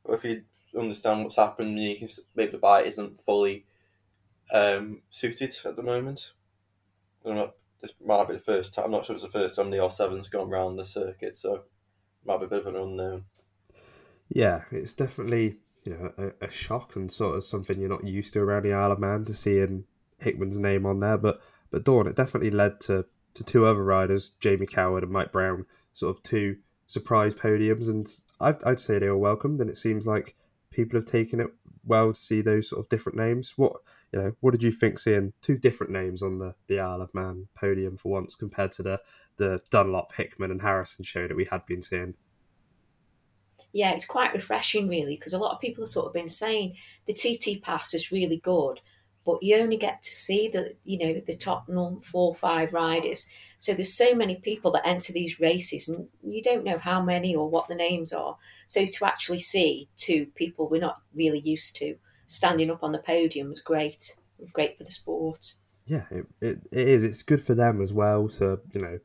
But 0.05 0.13
if 0.13 0.23
you 0.23 0.43
understand 0.79 1.23
what's 1.23 1.35
happened, 1.35 1.77
you 1.77 1.97
can 1.97 2.07
maybe 2.33 2.53
the 2.53 2.57
bike 2.57 2.87
isn't 2.87 3.19
fully 3.19 3.65
um, 4.53 5.01
suited 5.09 5.57
at 5.65 5.75
the 5.75 5.83
moment. 5.83 6.31
I 7.25 7.33
don't 7.33 7.51
this 7.81 7.91
might 8.05 8.29
be 8.29 8.35
the 8.35 8.39
first 8.39 8.73
time. 8.73 8.85
I'm 8.85 8.91
not 8.91 9.05
sure 9.05 9.15
it's 9.15 9.25
the 9.25 9.29
first 9.29 9.57
time 9.57 9.69
the 9.69 9.77
R7's 9.77 10.29
gone 10.29 10.49
round 10.49 10.79
the 10.79 10.85
circuit, 10.85 11.35
so 11.35 11.55
it 11.55 11.63
might 12.25 12.39
be 12.39 12.45
a 12.45 12.47
bit 12.47 12.65
of 12.65 12.67
an 12.67 12.81
unknown. 12.81 13.25
Yeah, 14.29 14.63
it's 14.71 14.93
definitely 14.93 15.57
you 15.83 15.93
know 15.93 16.11
a, 16.17 16.45
a 16.45 16.51
shock 16.51 16.95
and 16.95 17.11
sort 17.11 17.35
of 17.35 17.43
something 17.43 17.79
you're 17.79 17.89
not 17.89 18.03
used 18.03 18.33
to 18.33 18.39
around 18.41 18.63
the 18.63 18.73
Isle 18.73 18.93
of 18.93 18.99
Man 18.99 19.25
to 19.25 19.33
seeing 19.33 19.85
Hickman's 20.17 20.57
name 20.57 20.85
on 20.85 20.99
there. 20.99 21.17
But 21.17 21.41
but 21.71 21.83
Dawn, 21.83 22.07
it 22.07 22.15
definitely 22.15 22.51
led 22.51 22.79
to 22.81 23.05
to 23.35 23.43
two 23.43 23.65
other 23.65 23.83
riders, 23.83 24.31
Jamie 24.39 24.65
Coward 24.65 25.03
and 25.03 25.11
Mike 25.11 25.31
Brown, 25.31 25.65
sort 25.93 26.15
of 26.15 26.23
two 26.23 26.57
surprise 26.87 27.35
podiums, 27.35 27.89
and 27.89 28.07
I'd, 28.39 28.63
I'd 28.63 28.79
say 28.79 28.97
they 28.97 29.09
were 29.09 29.17
welcomed. 29.17 29.59
And 29.61 29.69
it 29.69 29.77
seems 29.77 30.07
like 30.07 30.35
people 30.71 30.97
have 30.97 31.05
taken 31.05 31.39
it 31.39 31.47
well 31.83 32.13
to 32.13 32.19
see 32.19 32.41
those 32.41 32.69
sort 32.69 32.79
of 32.79 32.89
different 32.89 33.17
names. 33.17 33.53
What 33.57 33.73
you 34.11 34.19
know, 34.19 34.31
what 34.39 34.51
did 34.51 34.63
you 34.63 34.71
think 34.71 34.99
seeing 34.99 35.33
two 35.41 35.57
different 35.57 35.91
names 35.91 36.23
on 36.23 36.39
the 36.39 36.55
the 36.67 36.79
Isle 36.79 37.01
of 37.01 37.13
Man 37.13 37.47
podium 37.55 37.97
for 37.97 38.11
once 38.11 38.35
compared 38.35 38.71
to 38.73 38.83
the 38.83 39.01
the 39.37 39.59
Dunlop, 39.69 40.13
Hickman, 40.13 40.51
and 40.51 40.61
Harrison 40.61 41.03
show 41.03 41.27
that 41.27 41.37
we 41.37 41.45
had 41.45 41.65
been 41.65 41.81
seeing? 41.81 42.15
Yeah, 43.75 43.91
it's 43.91 44.05
quite 44.05 44.33
refreshing, 44.33 44.87
really, 44.87 45.17
because 45.17 45.33
a 45.33 45.37
lot 45.37 45.51
of 45.51 45.59
people 45.59 45.83
have 45.83 45.89
sort 45.89 46.05
of 46.05 46.13
been 46.13 46.29
saying 46.29 46.77
the 47.07 47.13
TT 47.13 47.61
pass 47.61 47.93
is 47.93 48.09
really 48.09 48.37
good, 48.37 48.79
but 49.25 49.43
you 49.43 49.57
only 49.57 49.75
get 49.75 50.01
to 50.01 50.09
see 50.13 50.47
the 50.47 50.75
you 50.85 50.97
know 50.97 51.19
the 51.19 51.35
top 51.35 51.69
four 52.01 52.33
five 52.33 52.71
riders. 52.71 53.27
So 53.59 53.73
there's 53.73 53.93
so 53.93 54.15
many 54.15 54.37
people 54.37 54.71
that 54.71 54.87
enter 54.87 55.11
these 55.11 55.41
races, 55.41 55.89
and 55.89 56.07
you 56.23 56.41
don't 56.41 56.63
know 56.63 56.77
how 56.77 57.01
many 57.01 57.35
or 57.35 57.49
what 57.49 57.67
the 57.67 57.75
names 57.75 58.13
are. 58.13 58.37
So 58.67 58.85
to 58.85 59.05
actually 59.05 59.41
see 59.41 59.89
two 59.97 60.27
people 60.35 60.69
we're 60.69 60.79
not 60.79 61.01
really 61.13 61.39
used 61.39 61.75
to 61.77 61.97
standing 62.27 62.71
up 62.71 62.81
on 62.81 62.93
the 62.93 62.99
podium 62.99 63.49
was 63.49 63.59
great. 63.59 64.15
Great 64.53 64.77
for 64.77 64.85
the 64.85 64.91
sport. 64.91 65.55
Yeah, 65.85 66.05
it, 66.09 66.25
it, 66.39 66.59
it 66.71 66.87
is. 66.87 67.03
It's 67.03 67.23
good 67.23 67.41
for 67.41 67.55
them 67.55 67.81
as 67.81 67.91
well 67.91 68.29
to 68.29 68.61
you 68.71 68.79
know 68.79 68.99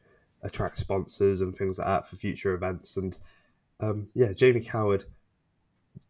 attract 0.44 0.76
sponsors 0.76 1.40
and 1.40 1.56
things 1.56 1.76
like 1.76 1.88
that 1.88 2.06
for 2.06 2.14
future 2.14 2.54
events 2.54 2.96
and 2.96 3.18
um, 3.80 4.08
yeah, 4.14 4.32
Jamie 4.32 4.60
Coward, 4.60 5.04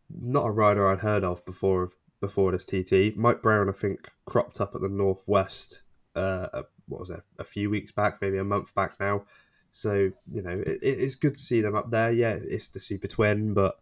not 0.08 0.46
a 0.46 0.50
rider 0.50 0.88
I'd 0.88 1.00
heard 1.00 1.24
of 1.24 1.44
before 1.44 1.88
before 2.20 2.52
this 2.52 2.64
TT. 2.64 3.16
Mike 3.16 3.42
Brown, 3.42 3.68
I 3.68 3.72
think, 3.72 4.08
cropped 4.26 4.60
up 4.60 4.74
at 4.74 4.82
the 4.82 4.88
Northwest. 4.88 5.80
Uh, 6.14 6.62
what 6.86 7.00
was 7.00 7.10
it? 7.10 7.22
A 7.38 7.44
few 7.44 7.70
weeks 7.70 7.92
back, 7.92 8.20
maybe 8.20 8.36
a 8.36 8.44
month 8.44 8.74
back 8.74 8.98
now. 9.00 9.24
So 9.70 10.10
you 10.30 10.42
know, 10.42 10.62
it, 10.66 10.78
it's 10.82 11.14
good 11.14 11.34
to 11.34 11.40
see 11.40 11.60
them 11.60 11.76
up 11.76 11.90
there. 11.90 12.12
Yeah, 12.12 12.36
it's 12.40 12.68
the 12.68 12.80
Super 12.80 13.06
Twin, 13.06 13.54
but 13.54 13.78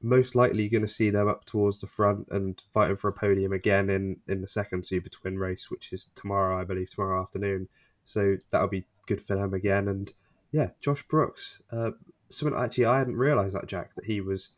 most 0.00 0.34
likely 0.34 0.62
you're 0.62 0.70
going 0.70 0.86
to 0.86 0.88
see 0.92 1.10
them 1.10 1.26
up 1.26 1.44
towards 1.44 1.80
the 1.80 1.86
front 1.86 2.28
and 2.30 2.62
fighting 2.72 2.96
for 2.96 3.08
a 3.08 3.12
podium 3.12 3.52
again 3.52 3.88
in 3.88 4.18
in 4.28 4.40
the 4.40 4.46
second 4.46 4.84
Super 4.84 5.08
Twin 5.08 5.38
race, 5.38 5.70
which 5.70 5.92
is 5.92 6.06
tomorrow, 6.14 6.60
I 6.60 6.64
believe, 6.64 6.90
tomorrow 6.90 7.20
afternoon. 7.20 7.68
So 8.04 8.36
that'll 8.50 8.68
be 8.68 8.86
good 9.06 9.20
for 9.20 9.34
them 9.34 9.54
again. 9.54 9.88
And 9.88 10.12
yeah, 10.52 10.70
Josh 10.80 11.02
Brooks, 11.08 11.60
uh, 11.72 11.90
something 12.28 12.58
actually 12.58 12.86
I 12.86 12.98
hadn't 12.98 13.16
realised 13.16 13.54
that 13.54 13.66
Jack 13.66 13.94
that 13.94 14.04
he 14.04 14.20
was, 14.20 14.50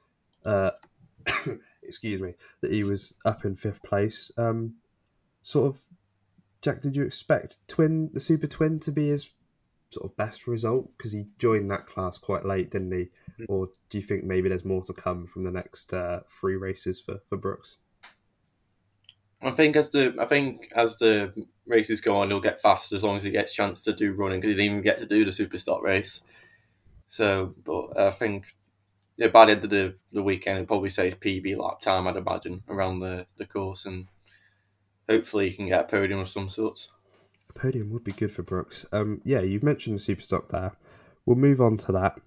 uh, 0.45 0.73
excuse 1.83 2.21
me, 2.21 2.35
that 2.61 2.73
he 2.73 2.85
was 2.85 3.15
up 3.25 3.45
in 3.45 3.57
fifth 3.57 3.83
place. 3.83 4.31
Um, 4.37 4.75
sort 5.43 5.75
of, 5.75 5.83
Jack, 6.63 6.83
did 6.83 6.97
you 6.97 7.03
expect 7.03 7.59
twin 7.69 8.11
the 8.13 8.21
super 8.21 8.47
twin 8.47 8.79
to 8.81 8.93
be 8.93 9.09
his 9.09 9.29
sort 9.91 10.09
of 10.09 10.17
best 10.17 10.47
result 10.47 10.89
because 10.97 11.13
he 11.13 11.27
joined 11.39 11.71
that 11.71 11.87
class 11.87 12.17
quite 12.17 12.45
late, 12.45 12.71
didn't 12.71 12.93
he? 12.93 13.09
Mm. 13.41 13.47
Or 13.49 13.69
do 13.89 13.99
you 13.99 14.03
think 14.03 14.25
maybe 14.25 14.49
there's 14.49 14.65
more 14.65 14.83
to 14.85 14.93
come 14.93 15.27
from 15.27 15.45
the 15.45 15.51
next 15.51 15.93
uh, 15.93 16.21
three 16.31 16.57
races 16.57 17.01
for 17.01 17.21
for 17.29 17.37
Brooks? 17.37 17.77
I 19.43 19.51
think 19.53 19.75
as 19.77 19.91
the 19.91 20.15
I 20.19 20.27
think 20.27 20.71
as 20.77 20.97
the 20.97 21.33
races 21.67 22.01
go 22.01 22.17
on, 22.17 22.29
he'll 22.29 22.41
get 22.41 22.61
faster 22.61 22.95
as 22.97 23.03
long 23.03 23.17
as 23.17 23.23
he 23.23 23.31
gets 23.31 23.53
a 23.53 23.55
chance 23.55 23.83
to 23.85 23.93
do 23.93 24.13
running 24.13 24.41
because 24.41 24.57
he 24.57 24.63
didn't 24.63 24.73
even 24.73 24.85
get 24.85 24.99
to 24.99 25.07
do 25.07 25.25
the 25.25 25.33
super 25.33 25.59
stock 25.59 25.83
race. 25.83 26.21
So, 27.11 27.57
but 27.67 27.99
I 27.99 28.13
think 28.13 28.55
yeah, 29.17 29.27
by 29.27 29.47
the 29.47 29.53
end 29.53 29.65
of 29.65 29.71
the, 29.71 29.97
the 30.13 30.23
weekend, 30.23 30.59
it'll 30.59 30.69
probably 30.69 30.91
say 30.91 31.09
it's 31.09 31.17
PB 31.17 31.57
lap 31.59 31.81
time, 31.81 32.07
I'd 32.07 32.17
imagine, 32.17 32.63
around 32.69 33.01
the, 33.01 33.27
the 33.37 33.47
course, 33.47 33.85
and 33.85 34.07
hopefully 35.09 35.51
he 35.51 35.57
can 35.57 35.69
get 35.69 35.81
a 35.81 35.89
podium 35.89 36.21
of 36.21 36.29
some 36.29 36.49
sorts. 36.49 36.89
A 37.49 37.53
podium 37.53 37.91
would 37.91 38.05
be 38.05 38.13
good 38.13 38.33
for 38.33 38.45
Brooks. 38.45 38.87
Um, 38.93 39.21
yeah, 39.25 39.41
you've 39.41 39.65
mentioned 39.65 39.97
the 39.97 40.01
super 40.01 40.23
stock 40.23 40.51
there. 40.51 40.77
We'll 41.27 41.37
move 41.37 41.61
on 41.61 41.79
to 41.79 41.93
that. 41.93 42.21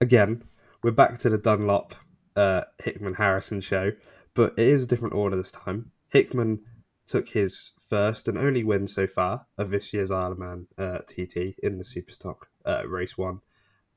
Again, 0.00 0.42
we're 0.82 0.90
back 0.90 1.20
to 1.20 1.30
the 1.30 1.38
Dunlop 1.38 1.94
uh, 2.34 2.62
Hickman 2.82 3.14
Harrison 3.14 3.60
show, 3.60 3.92
but 4.34 4.54
it 4.58 4.66
is 4.66 4.84
a 4.84 4.88
different 4.88 5.14
order 5.14 5.36
this 5.36 5.52
time. 5.52 5.92
Hickman 6.08 6.64
took 7.06 7.28
his 7.28 7.70
first 7.78 8.26
and 8.26 8.36
only 8.36 8.64
win 8.64 8.88
so 8.88 9.06
far 9.06 9.46
of 9.56 9.70
this 9.70 9.94
year's 9.94 10.10
Isle 10.10 10.32
of 10.32 10.38
Man 10.40 10.66
uh, 10.76 10.98
TT 10.98 11.54
in 11.62 11.78
the 11.78 11.84
Superstock 11.84 12.38
uh, 12.64 12.82
race 12.88 13.16
one. 13.16 13.40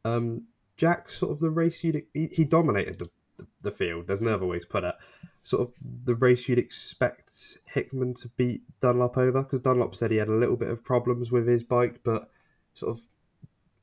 Um, 0.05 0.43
Jack, 0.77 1.09
sort 1.09 1.31
of 1.31 1.39
the 1.39 1.49
race 1.49 1.83
you'd 1.83 2.03
he, 2.13 2.27
he 2.27 2.45
dominated 2.45 2.99
the, 2.99 3.09
the, 3.37 3.47
the 3.61 3.71
field. 3.71 4.07
There's 4.07 4.21
no 4.21 4.33
other 4.33 4.45
way 4.45 4.59
to 4.59 4.67
put 4.67 4.83
it. 4.83 4.95
Sort 5.43 5.61
of 5.61 5.73
the 6.05 6.15
race 6.15 6.47
you'd 6.47 6.59
expect 6.59 7.57
Hickman 7.65 8.13
to 8.15 8.29
beat 8.29 8.61
Dunlop 8.79 9.17
over 9.17 9.43
because 9.43 9.59
Dunlop 9.59 9.95
said 9.95 10.11
he 10.11 10.17
had 10.17 10.27
a 10.27 10.33
little 10.33 10.55
bit 10.55 10.69
of 10.69 10.83
problems 10.83 11.31
with 11.31 11.47
his 11.47 11.63
bike, 11.63 11.99
but 12.03 12.29
sort 12.73 12.95
of 12.95 13.03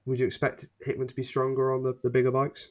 would 0.07 0.21
you 0.21 0.27
expect 0.27 0.67
Hickman 0.81 1.09
to 1.09 1.15
be 1.15 1.23
stronger 1.23 1.73
on 1.75 1.83
the, 1.83 1.95
the 2.03 2.11
bigger 2.11 2.31
bikes? 2.31 2.69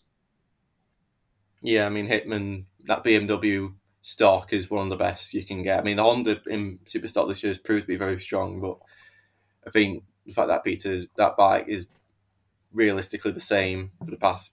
Yeah, 1.61 1.85
I 1.85 1.89
mean 1.89 2.07
Hickman 2.07 2.65
that 2.85 3.03
BMW 3.03 3.73
stock 4.01 4.53
is 4.53 4.69
one 4.69 4.85
of 4.85 4.89
the 4.89 5.03
best 5.03 5.33
you 5.33 5.45
can 5.45 5.61
get. 5.61 5.79
I 5.79 5.83
mean 5.83 5.97
the 5.97 6.03
Honda 6.03 6.41
in 6.47 6.79
Superstock 6.85 7.27
this 7.27 7.43
year 7.43 7.51
has 7.51 7.57
proved 7.57 7.83
to 7.83 7.87
be 7.87 7.97
very 7.97 8.19
strong, 8.19 8.59
but 8.59 8.77
I 9.67 9.69
think 9.69 10.03
the 10.25 10.33
fact 10.33 10.47
that 10.47 10.63
Peter 10.63 11.03
that 11.17 11.37
bike 11.37 11.65
is 11.67 11.85
realistically 12.75 13.31
the 13.31 13.39
same 13.39 13.91
for 14.03 14.11
the 14.11 14.17
past 14.17 14.51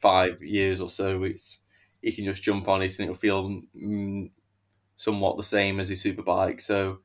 five 0.00 0.42
years 0.42 0.80
or 0.80 0.88
so. 0.88 1.24
It's 1.24 1.58
he 2.00 2.12
can 2.12 2.24
just 2.24 2.42
jump 2.42 2.68
on 2.68 2.82
it 2.82 2.98
and 2.98 3.08
it'll 3.08 3.18
feel 3.18 3.62
mm, 3.76 4.30
somewhat 4.96 5.36
the 5.36 5.42
same 5.42 5.80
as 5.80 5.88
his 5.88 6.02
superbike. 6.02 6.60
So 6.60 6.98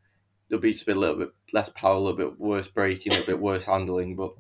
there'll 0.47 0.62
be 0.62 0.74
just 0.74 0.88
a 0.88 0.95
little 0.95 1.15
bit 1.15 1.30
less 1.54 1.69
power, 1.69 1.95
a 1.95 2.00
little 2.00 2.17
bit 2.17 2.39
worse 2.39 2.67
braking, 2.67 3.12
a 3.12 3.15
little 3.15 3.34
bit 3.34 3.41
worse 3.41 3.63
handling, 3.63 4.15
but 4.15 4.34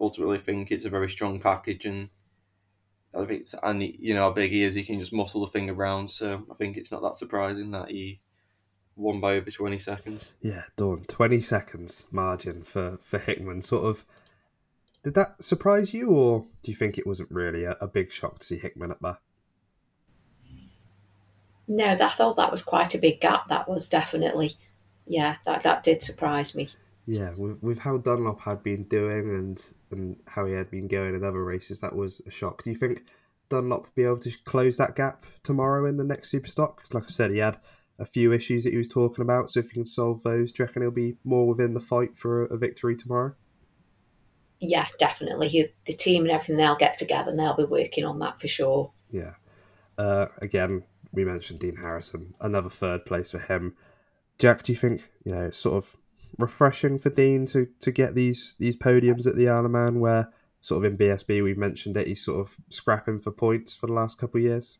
ultimately 0.00 0.38
I 0.38 0.40
think 0.40 0.70
it's 0.70 0.84
a 0.84 0.90
very 0.90 1.08
strong 1.08 1.40
package 1.40 1.84
and 1.86 2.10
I 3.14 3.24
think 3.24 3.42
it's, 3.42 3.54
and 3.62 3.82
you 3.82 4.14
know 4.14 4.24
how 4.24 4.32
big 4.32 4.52
he 4.52 4.62
is, 4.62 4.74
he 4.74 4.84
can 4.84 5.00
just 5.00 5.12
muscle 5.12 5.40
the 5.40 5.50
thing 5.50 5.70
around. 5.70 6.10
So 6.10 6.44
I 6.50 6.54
think 6.54 6.76
it's 6.76 6.92
not 6.92 7.02
that 7.02 7.16
surprising 7.16 7.70
that 7.70 7.90
he 7.90 8.20
won 8.94 9.20
by 9.20 9.36
over 9.36 9.50
twenty 9.50 9.78
seconds. 9.78 10.32
Yeah, 10.42 10.64
done 10.76 11.04
twenty 11.08 11.40
seconds 11.40 12.04
margin 12.10 12.62
for 12.62 12.98
for 13.00 13.18
Hickman. 13.18 13.62
Sort 13.62 13.84
of 13.84 14.04
did 15.06 15.14
that 15.14 15.40
surprise 15.40 15.94
you, 15.94 16.10
or 16.10 16.40
do 16.64 16.72
you 16.72 16.76
think 16.76 16.98
it 16.98 17.06
wasn't 17.06 17.30
really 17.30 17.62
a, 17.62 17.76
a 17.80 17.86
big 17.86 18.10
shock 18.10 18.40
to 18.40 18.44
see 18.44 18.58
Hickman 18.58 18.90
up 18.90 18.98
there? 19.00 19.18
No, 21.68 21.86
I 21.90 22.08
thought 22.08 22.34
that 22.34 22.50
was 22.50 22.64
quite 22.64 22.92
a 22.92 22.98
big 22.98 23.20
gap. 23.20 23.46
That 23.46 23.68
was 23.68 23.88
definitely, 23.88 24.54
yeah, 25.06 25.36
that, 25.44 25.62
that 25.62 25.84
did 25.84 26.02
surprise 26.02 26.56
me. 26.56 26.70
Yeah, 27.06 27.30
with, 27.36 27.62
with 27.62 27.78
how 27.78 27.98
Dunlop 27.98 28.40
had 28.40 28.64
been 28.64 28.82
doing 28.82 29.30
and 29.30 29.74
and 29.92 30.16
how 30.26 30.44
he 30.44 30.54
had 30.54 30.72
been 30.72 30.88
going 30.88 31.14
in 31.14 31.22
other 31.22 31.44
races, 31.44 31.78
that 31.82 31.94
was 31.94 32.20
a 32.26 32.32
shock. 32.32 32.64
Do 32.64 32.70
you 32.70 32.76
think 32.76 33.04
Dunlop 33.48 33.94
be 33.94 34.02
able 34.02 34.18
to 34.18 34.36
close 34.44 34.76
that 34.78 34.96
gap 34.96 35.24
tomorrow 35.44 35.86
in 35.86 35.98
the 35.98 36.04
next 36.04 36.32
Superstock? 36.32 36.78
Because, 36.78 36.94
like 36.94 37.04
I 37.04 37.12
said, 37.12 37.30
he 37.30 37.38
had 37.38 37.58
a 37.96 38.06
few 38.06 38.32
issues 38.32 38.64
that 38.64 38.72
he 38.72 38.78
was 38.78 38.88
talking 38.88 39.22
about. 39.22 39.50
So 39.50 39.60
if 39.60 39.66
he 39.66 39.74
can 39.74 39.86
solve 39.86 40.24
those, 40.24 40.50
do 40.50 40.64
you 40.64 40.66
reckon 40.66 40.82
he'll 40.82 40.90
be 40.90 41.16
more 41.22 41.46
within 41.46 41.74
the 41.74 41.80
fight 41.80 42.18
for 42.18 42.44
a, 42.44 42.54
a 42.54 42.58
victory 42.58 42.96
tomorrow? 42.96 43.36
Yeah, 44.60 44.86
definitely. 44.98 45.48
He, 45.48 45.68
the 45.84 45.92
team 45.92 46.22
and 46.22 46.30
everything, 46.30 46.56
they'll 46.56 46.76
get 46.76 46.96
together 46.96 47.30
and 47.30 47.38
they'll 47.38 47.56
be 47.56 47.64
working 47.64 48.04
on 48.04 48.18
that 48.20 48.40
for 48.40 48.48
sure. 48.48 48.92
Yeah. 49.10 49.34
Uh, 49.98 50.26
again, 50.40 50.84
we 51.12 51.24
mentioned 51.24 51.60
Dean 51.60 51.76
Harrison, 51.76 52.34
another 52.40 52.70
third 52.70 53.04
place 53.04 53.30
for 53.30 53.38
him. 53.38 53.74
Jack, 54.38 54.62
do 54.62 54.72
you 54.72 54.78
think 54.78 55.10
you 55.24 55.32
know 55.32 55.50
sort 55.50 55.76
of 55.76 55.96
refreshing 56.38 56.98
for 56.98 57.10
Dean 57.10 57.46
to 57.46 57.68
to 57.80 57.90
get 57.90 58.14
these 58.14 58.54
these 58.58 58.76
podiums 58.76 59.26
at 59.26 59.36
the 59.36 59.48
Isle 59.48 59.64
of 59.64 59.70
Man 59.70 60.00
where 60.00 60.28
sort 60.60 60.84
of 60.84 60.92
in 60.92 60.98
BSB 60.98 61.42
we 61.42 61.54
mentioned 61.54 61.94
that 61.94 62.06
he's 62.06 62.24
sort 62.24 62.40
of 62.40 62.56
scrapping 62.68 63.20
for 63.20 63.30
points 63.30 63.76
for 63.76 63.86
the 63.86 63.92
last 63.92 64.18
couple 64.18 64.38
of 64.38 64.44
years? 64.44 64.78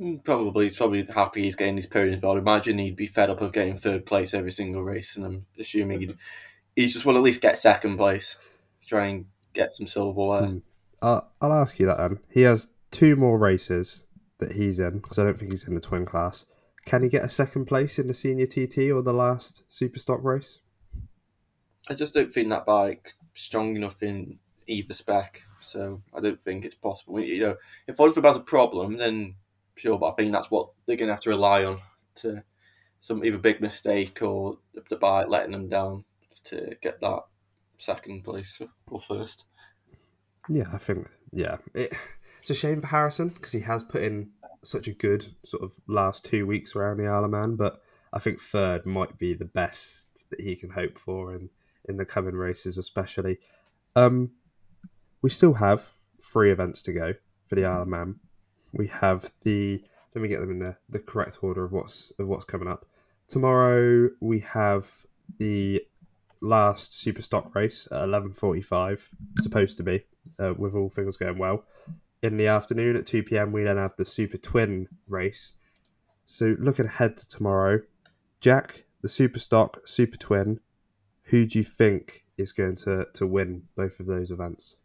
Mm, 0.00 0.22
probably, 0.22 0.66
he's 0.66 0.76
probably 0.76 1.04
happy 1.04 1.42
he's 1.42 1.56
getting 1.56 1.74
these 1.74 1.88
podiums, 1.88 2.20
but 2.20 2.30
I'd 2.30 2.38
imagine 2.38 2.78
he'd 2.78 2.94
be 2.94 3.08
fed 3.08 3.30
up 3.30 3.40
of 3.40 3.52
getting 3.52 3.76
third 3.76 4.06
place 4.06 4.32
every 4.32 4.52
single 4.52 4.84
race, 4.84 5.16
and 5.16 5.26
I'm 5.26 5.46
assuming 5.58 6.00
he'd 6.00 6.16
he 6.78 6.86
just 6.86 7.04
want 7.04 7.16
to 7.16 7.18
at 7.18 7.24
least 7.24 7.42
get 7.42 7.58
second 7.58 7.96
place, 7.96 8.36
try 8.86 9.06
and 9.06 9.24
get 9.52 9.72
some 9.72 9.88
silverware. 9.88 10.42
Mm. 10.42 10.62
Uh, 11.02 11.22
I'll 11.40 11.52
ask 11.52 11.80
you 11.80 11.86
that 11.86 11.98
then. 11.98 12.20
He 12.30 12.42
has 12.42 12.68
two 12.92 13.16
more 13.16 13.36
races 13.36 14.06
that 14.38 14.52
he's 14.52 14.78
in 14.78 14.98
because 14.98 15.18
I 15.18 15.24
don't 15.24 15.36
think 15.36 15.50
he's 15.50 15.66
in 15.66 15.74
the 15.74 15.80
twin 15.80 16.06
class. 16.06 16.44
Can 16.84 17.02
he 17.02 17.08
get 17.08 17.24
a 17.24 17.28
second 17.28 17.64
place 17.64 17.98
in 17.98 18.06
the 18.06 18.14
senior 18.14 18.46
TT 18.46 18.92
or 18.92 19.02
the 19.02 19.12
last 19.12 19.62
Superstock 19.68 20.22
race? 20.22 20.60
I 21.88 21.94
just 21.94 22.14
don't 22.14 22.32
think 22.32 22.48
that 22.50 22.64
bike 22.64 23.14
strong 23.34 23.74
enough 23.74 24.00
in 24.00 24.38
either 24.68 24.94
spec, 24.94 25.42
so 25.60 26.00
I 26.14 26.20
don't 26.20 26.40
think 26.40 26.64
it's 26.64 26.76
possible. 26.76 27.18
You 27.18 27.40
know, 27.40 27.56
if 27.88 27.98
Oliver 27.98 28.22
has 28.22 28.36
a 28.36 28.40
problem, 28.40 28.98
then 28.98 29.34
sure, 29.74 29.98
but 29.98 30.10
I 30.10 30.14
think 30.14 30.30
that's 30.30 30.50
what 30.52 30.70
they're 30.86 30.94
going 30.94 31.08
to 31.08 31.14
have 31.14 31.22
to 31.22 31.30
rely 31.30 31.64
on 31.64 31.80
to 32.16 32.44
some 33.00 33.24
either 33.24 33.38
big 33.38 33.60
mistake 33.60 34.22
or 34.22 34.58
the 34.88 34.96
bike 34.96 35.26
letting 35.26 35.50
them 35.50 35.68
down 35.68 36.04
to 36.48 36.76
get 36.82 37.00
that 37.00 37.20
second 37.78 38.24
place 38.24 38.60
or 38.86 39.00
first. 39.00 39.44
Yeah, 40.48 40.68
I 40.72 40.78
think 40.78 41.08
yeah, 41.32 41.58
it, 41.74 41.92
it's 42.40 42.50
a 42.50 42.54
shame 42.54 42.80
for 42.80 42.88
Harrison 42.88 43.28
because 43.28 43.52
he 43.52 43.60
has 43.60 43.82
put 43.82 44.02
in 44.02 44.30
such 44.64 44.88
a 44.88 44.92
good 44.92 45.26
sort 45.44 45.62
of 45.62 45.72
last 45.86 46.24
two 46.24 46.46
weeks 46.46 46.74
around 46.74 46.98
the 46.98 47.06
Isle 47.06 47.24
of 47.24 47.30
Man, 47.30 47.56
but 47.56 47.80
I 48.12 48.18
think 48.18 48.40
third 48.40 48.86
might 48.86 49.18
be 49.18 49.34
the 49.34 49.44
best 49.44 50.08
that 50.30 50.40
he 50.40 50.56
can 50.56 50.70
hope 50.70 50.98
for 50.98 51.34
in 51.34 51.50
in 51.88 51.96
the 51.96 52.04
coming 52.04 52.34
races, 52.34 52.76
especially. 52.76 53.38
Um, 53.96 54.32
we 55.22 55.30
still 55.30 55.54
have 55.54 55.92
three 56.22 56.50
events 56.50 56.82
to 56.82 56.92
go 56.92 57.14
for 57.46 57.54
the 57.54 57.64
Isle 57.64 57.82
of 57.82 57.88
Man. 57.88 58.16
We 58.72 58.88
have 58.88 59.32
the 59.42 59.82
let 60.14 60.22
me 60.22 60.28
get 60.28 60.40
them 60.40 60.50
in 60.50 60.58
the, 60.58 60.76
the 60.88 60.98
correct 60.98 61.38
order 61.42 61.64
of 61.64 61.72
what's 61.72 62.12
of 62.18 62.26
what's 62.26 62.44
coming 62.44 62.68
up. 62.68 62.86
Tomorrow 63.26 64.10
we 64.20 64.40
have 64.40 65.06
the 65.38 65.82
last 66.40 66.92
super 66.92 67.22
stock 67.22 67.54
race 67.54 67.88
at 67.90 67.98
11.45 67.98 69.08
supposed 69.38 69.76
to 69.76 69.82
be 69.82 70.04
uh, 70.38 70.54
with 70.56 70.74
all 70.74 70.88
things 70.88 71.16
going 71.16 71.38
well 71.38 71.64
in 72.22 72.36
the 72.36 72.46
afternoon 72.46 72.96
at 72.96 73.06
2 73.06 73.22
pm, 73.22 73.52
we 73.52 73.64
then 73.64 73.76
have 73.76 73.94
the 73.96 74.04
Super 74.04 74.38
Twin 74.38 74.88
race. 75.06 75.52
So, 76.24 76.56
looking 76.58 76.86
ahead 76.86 77.16
to 77.18 77.28
tomorrow, 77.28 77.80
Jack, 78.40 78.84
the 79.02 79.08
Super 79.08 79.38
Stock, 79.38 79.86
Super 79.86 80.16
Twin, 80.16 80.60
who 81.24 81.46
do 81.46 81.58
you 81.58 81.64
think 81.64 82.24
is 82.36 82.52
going 82.52 82.76
to, 82.76 83.06
to 83.14 83.26
win 83.26 83.64
both 83.76 84.00
of 84.00 84.06
those 84.06 84.30
events? 84.30 84.76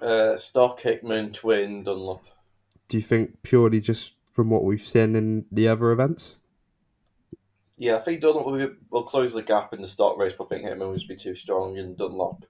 Uh, 0.00 0.36
Stock, 0.36 0.80
Hickman, 0.80 1.32
Twin, 1.32 1.84
Dunlop. 1.84 2.24
Do 2.88 2.96
you 2.96 3.02
think 3.02 3.42
purely 3.42 3.80
just 3.80 4.14
from 4.30 4.50
what 4.50 4.64
we've 4.64 4.82
seen 4.82 5.14
in 5.14 5.46
the 5.52 5.68
other 5.68 5.90
events? 5.90 6.36
Yeah, 7.80 7.96
I 7.96 8.00
think 8.00 8.20
Dunlop 8.20 8.44
will, 8.44 8.58
be, 8.58 8.74
will 8.90 9.04
close 9.04 9.32
the 9.32 9.42
gap 9.42 9.72
in 9.72 9.80
the 9.80 9.88
stock 9.88 10.18
race, 10.18 10.34
but 10.36 10.44
I 10.44 10.48
think 10.48 10.64
Hickman 10.64 10.86
will 10.86 10.94
just 10.94 11.08
be 11.08 11.16
too 11.16 11.34
strong, 11.34 11.78
and 11.78 11.96
Dunlop 11.96 12.44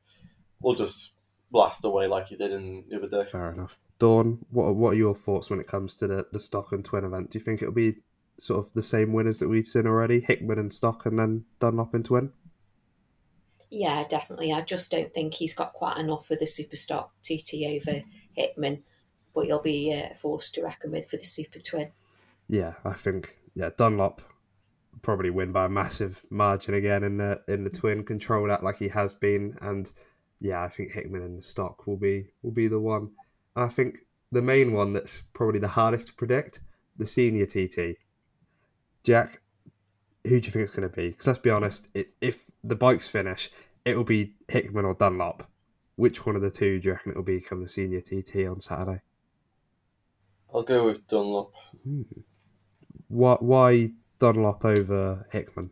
will 0.61 0.75
just 0.75 1.13
blast 1.53 1.85
away 1.85 2.09
like 2.09 2.27
he 2.27 2.37
did 2.37 2.51
in 2.51 2.83
the 2.91 2.97
other 2.97 3.09
day. 3.09 3.31
Fair 3.31 3.53
enough. 3.53 3.79
Dawn, 4.01 4.45
what 4.51 4.75
what 4.75 4.95
are 4.95 4.97
your 4.97 5.15
thoughts 5.15 5.49
when 5.49 5.61
it 5.61 5.69
comes 5.69 5.95
to 5.97 6.09
the, 6.09 6.27
the 6.33 6.41
Stock 6.41 6.73
and 6.73 6.85
Twin 6.85 7.05
event? 7.05 7.31
Do 7.31 7.39
you 7.39 7.45
think 7.45 7.63
it'll 7.63 7.73
be 7.73 7.99
sort 8.41 8.59
of 8.59 8.73
the 8.75 8.83
same 8.83 9.13
winners 9.13 9.39
that 9.39 9.49
we've 9.49 9.69
seen 9.69 9.87
already, 9.87 10.19
Hickman 10.19 10.59
and 10.59 10.75
Stock, 10.75 11.07
and 11.07 11.17
then 11.17 11.45
Dunlop 11.61 11.95
and 11.95 12.05
Twin? 12.05 12.33
Yeah, 13.71 14.05
definitely. 14.09 14.53
I 14.53 14.63
just 14.63 14.91
don't 14.91 15.15
think 15.15 15.35
he's 15.35 15.55
got 15.55 15.75
quite 15.75 15.99
enough 15.99 16.27
for 16.27 16.35
the 16.35 16.47
super 16.47 16.75
stock 16.75 17.13
TT 17.23 17.55
over 17.69 18.03
Hickman, 18.33 18.83
but 19.33 19.45
he'll 19.45 19.63
be 19.63 19.95
uh, 19.95 20.13
forced 20.17 20.57
to 20.57 20.65
reckon 20.65 20.91
with 20.91 21.09
for 21.09 21.19
the 21.19 21.25
super 21.25 21.61
twin. 21.61 21.93
Yeah, 22.49 22.73
I 22.85 22.95
think 22.95 23.37
yeah 23.55 23.71
Dunlop 23.77 24.23
probably 25.03 25.31
win 25.31 25.53
by 25.53 25.67
a 25.67 25.69
massive 25.69 26.25
margin 26.31 26.75
again 26.75 27.03
in 27.03 27.17
the 27.17 27.41
in 27.49 27.65
the 27.65 27.71
twin. 27.71 28.05
Control 28.05 28.49
that 28.49 28.63
like 28.63 28.79
he 28.79 28.89
has 28.89 29.13
been, 29.13 29.57
and 29.61 29.91
yeah, 30.41 30.63
I 30.63 30.69
think 30.69 30.93
Hickman 30.93 31.23
and 31.23 31.39
the 31.39 31.43
stock 31.43 31.87
will 31.87 31.97
be 31.97 32.29
will 32.43 32.53
be 32.53 32.69
the 32.69 32.81
one. 32.81 33.11
I 33.57 33.69
think 33.69 33.99
the 34.33 34.43
main 34.43 34.73
one 34.73 34.93
that's 34.93 35.23
probably 35.33 35.61
the 35.61 35.69
hardest 35.69 36.09
to 36.09 36.15
predict, 36.15 36.61
the 36.97 37.07
senior 37.07 37.47
TT. 37.47 37.99
Jack, 39.03 39.41
who 40.25 40.41
do 40.41 40.47
you 40.47 40.53
think 40.53 40.65
it's 40.65 40.77
going 40.77 40.89
to 40.89 40.95
be? 40.95 41.11
Because 41.11 41.27
let's 41.27 41.39
be 41.39 41.51
honest, 41.51 41.89
it, 41.95 42.13
if 42.21 42.45
the 42.63 42.75
bikes 42.75 43.09
finish, 43.09 43.51
it 43.85 43.97
will 43.97 44.05
be 44.05 44.35
Hickman 44.49 44.85
or 44.85 44.95
Dunlop. 44.95 45.49
Which 45.97 46.25
one 46.25 46.37
of 46.37 46.43
the 46.43 46.51
two 46.51 46.81
do 46.81 46.89
you 46.89 46.95
reckon 46.95 47.13
it 47.13 47.17
will 47.17 47.25
become 47.25 47.63
the 47.63 47.69
senior 47.69 48.01
TT 48.01 48.47
on 48.47 48.61
Saturday? 48.61 49.01
I'll 50.53 50.63
go 50.63 50.87
with 50.87 51.07
Dunlop. 51.09 51.53
Hmm. 51.85 52.03
Why, 53.09 53.37
why 53.41 53.91
Dunlop 54.21 54.65
over 54.65 55.27
Hickman? 55.33 55.71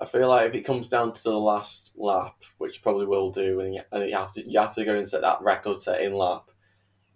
I 0.00 0.06
feel 0.06 0.28
like 0.28 0.48
if 0.48 0.54
it 0.56 0.64
comes 0.64 0.88
down 0.88 1.12
to 1.12 1.22
the 1.22 1.38
last 1.38 1.92
lap, 1.96 2.34
which 2.58 2.82
probably 2.82 3.06
will 3.06 3.30
do, 3.30 3.60
and 3.60 3.74
you, 3.74 3.82
and 3.92 4.10
you 4.10 4.16
have 4.16 4.32
to 4.32 4.50
you 4.50 4.58
have 4.58 4.74
to 4.74 4.84
go 4.84 4.96
and 4.96 5.08
set 5.08 5.20
that 5.20 5.42
record-setting 5.42 6.14
lap, 6.14 6.46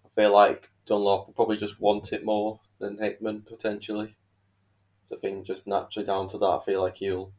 I 0.05 0.09
feel 0.15 0.33
like 0.33 0.71
Dunlop 0.87 1.27
will 1.27 1.35
probably 1.35 1.57
just 1.57 1.81
want 1.81 2.13
it 2.13 2.25
more 2.25 2.61
than 2.79 2.99
Hickman 2.99 3.43
potentially. 3.49 4.15
So 5.07 5.17
I 5.17 5.19
think 5.19 5.47
just 5.47 5.67
naturally 5.67 6.07
down 6.07 6.29
to 6.29 6.39
that, 6.39 6.47
I 6.47 6.61
feel 6.65 6.83
like 6.83 6.99
he'll 6.99 7.33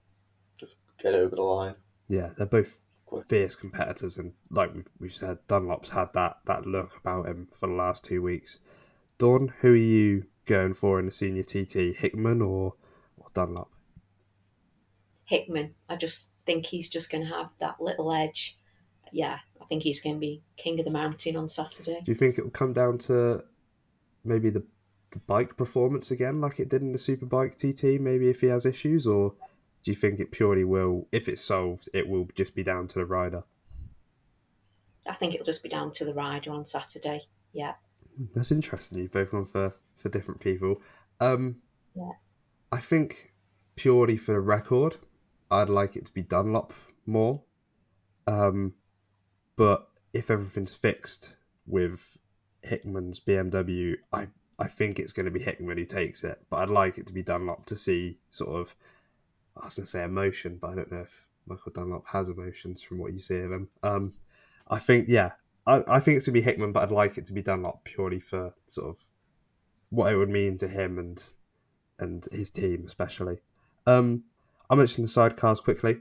just 0.59 0.75
get 1.01 1.13
over 1.13 1.35
the 1.35 1.43
line. 1.43 1.75
Yeah, 2.09 2.31
they're 2.35 2.45
both 2.45 2.79
fierce 3.27 3.55
competitors, 3.55 4.17
and 4.17 4.33
like 4.49 4.73
we've, 4.73 4.89
we've 4.99 5.13
said, 5.13 5.37
Dunlop's 5.47 5.89
had 5.89 6.11
that 6.13 6.39
that 6.45 6.65
look 6.65 6.97
about 6.97 7.27
him 7.27 7.47
for 7.57 7.67
the 7.67 7.73
last 7.73 8.03
two 8.03 8.21
weeks. 8.21 8.59
Dawn, 9.17 9.53
who 9.61 9.73
are 9.73 9.75
you 9.75 10.25
going 10.47 10.73
for 10.73 10.99
in 10.99 11.05
the 11.05 11.11
senior 11.11 11.43
TT, 11.43 11.95
Hickman 11.95 12.41
or, 12.41 12.73
or 13.17 13.27
Dunlop? 13.33 13.69
Hickman. 15.25 15.75
I 15.89 15.97
just 15.97 16.31
think 16.45 16.65
he's 16.65 16.89
just 16.89 17.11
going 17.11 17.25
to 17.25 17.29
have 17.29 17.49
that 17.59 17.81
little 17.81 18.11
edge. 18.11 18.57
Yeah, 19.11 19.39
I 19.61 19.65
think 19.65 19.83
he's 19.83 20.01
going 20.01 20.15
to 20.15 20.19
be 20.19 20.41
king 20.55 20.79
of 20.79 20.85
the 20.85 20.91
mountain 20.91 21.35
on 21.35 21.49
Saturday. 21.49 22.01
Do 22.03 22.11
you 22.11 22.15
think 22.15 22.37
it 22.37 22.43
will 22.43 22.51
come 22.51 22.73
down 22.73 22.97
to 22.99 23.43
maybe 24.23 24.49
the, 24.49 24.63
the 25.11 25.19
bike 25.19 25.57
performance 25.57 26.11
again, 26.11 26.41
like 26.41 26.59
it 26.59 26.69
did 26.69 26.81
in 26.81 26.91
the 26.91 26.97
Superbike 26.97 27.55
TT? 27.55 28.01
Maybe 28.01 28.29
if 28.29 28.41
he 28.41 28.47
has 28.47 28.65
issues, 28.65 29.05
or 29.05 29.33
do 29.83 29.91
you 29.91 29.95
think 29.95 30.19
it 30.19 30.31
purely 30.31 30.63
will, 30.63 31.07
if 31.11 31.29
it's 31.29 31.41
solved, 31.41 31.89
it 31.93 32.07
will 32.07 32.27
just 32.35 32.55
be 32.55 32.63
down 32.63 32.87
to 32.89 32.99
the 32.99 33.05
rider? 33.05 33.43
I 35.07 35.13
think 35.13 35.33
it'll 35.33 35.45
just 35.45 35.63
be 35.63 35.69
down 35.69 35.91
to 35.93 36.05
the 36.05 36.13
rider 36.13 36.51
on 36.51 36.65
Saturday. 36.65 37.21
Yeah. 37.53 37.75
Hmm, 38.17 38.25
that's 38.33 38.51
interesting. 38.51 38.99
You've 38.99 39.11
both 39.11 39.31
gone 39.31 39.45
for, 39.45 39.75
for 39.97 40.09
different 40.09 40.39
people. 40.39 40.81
Um, 41.19 41.57
yeah. 41.95 42.11
I 42.71 42.79
think 42.79 43.33
purely 43.75 44.17
for 44.17 44.33
the 44.33 44.39
record, 44.39 44.97
I'd 45.49 45.69
like 45.69 45.95
it 45.95 46.05
to 46.05 46.13
be 46.13 46.21
Dunlop 46.21 46.73
more. 47.05 47.43
Um, 48.25 48.73
but 49.55 49.87
if 50.13 50.29
everything's 50.29 50.75
fixed 50.75 51.35
with 51.65 52.17
Hickman's 52.61 53.19
BMW, 53.19 53.95
I 54.11 54.27
I 54.59 54.67
think 54.67 54.99
it's 54.99 55.11
going 55.11 55.25
to 55.25 55.31
be 55.31 55.41
Hickman 55.41 55.77
who 55.77 55.85
takes 55.85 56.23
it. 56.23 56.41
But 56.49 56.57
I'd 56.57 56.69
like 56.69 56.97
it 56.97 57.05
to 57.07 57.13
be 57.13 57.21
Dunlop 57.21 57.65
to 57.67 57.75
see 57.75 58.17
sort 58.29 58.59
of, 58.59 58.75
I 59.55 59.65
was 59.65 59.75
going 59.75 59.85
to 59.85 59.89
say 59.89 60.03
emotion, 60.03 60.57
but 60.59 60.71
I 60.71 60.75
don't 60.75 60.91
know 60.91 61.01
if 61.01 61.27
Michael 61.45 61.71
Dunlop 61.73 62.07
has 62.07 62.27
emotions 62.27 62.81
from 62.81 62.97
what 62.97 63.13
you 63.13 63.19
see 63.19 63.37
of 63.37 63.51
him. 63.51 63.69
Um, 63.83 64.13
I 64.67 64.79
think, 64.79 65.07
yeah, 65.07 65.33
I, 65.67 65.83
I 65.87 65.99
think 65.99 66.17
it's 66.17 66.25
going 66.25 66.33
to 66.33 66.39
be 66.39 66.41
Hickman, 66.41 66.71
but 66.71 66.83
I'd 66.83 66.91
like 66.91 67.17
it 67.17 67.27
to 67.27 67.33
be 67.33 67.43
Dunlop 67.43 67.83
purely 67.83 68.19
for 68.19 68.53
sort 68.65 68.89
of 68.89 69.05
what 69.89 70.11
it 70.11 70.17
would 70.17 70.29
mean 70.29 70.57
to 70.57 70.67
him 70.67 70.97
and 70.97 71.33
and 71.99 72.27
his 72.31 72.51
team, 72.51 72.83
especially. 72.85 73.39
Um, 73.85 74.23
I 74.69 74.75
mentioned 74.75 75.07
the 75.07 75.11
sidecars 75.11 75.63
quickly. 75.63 75.97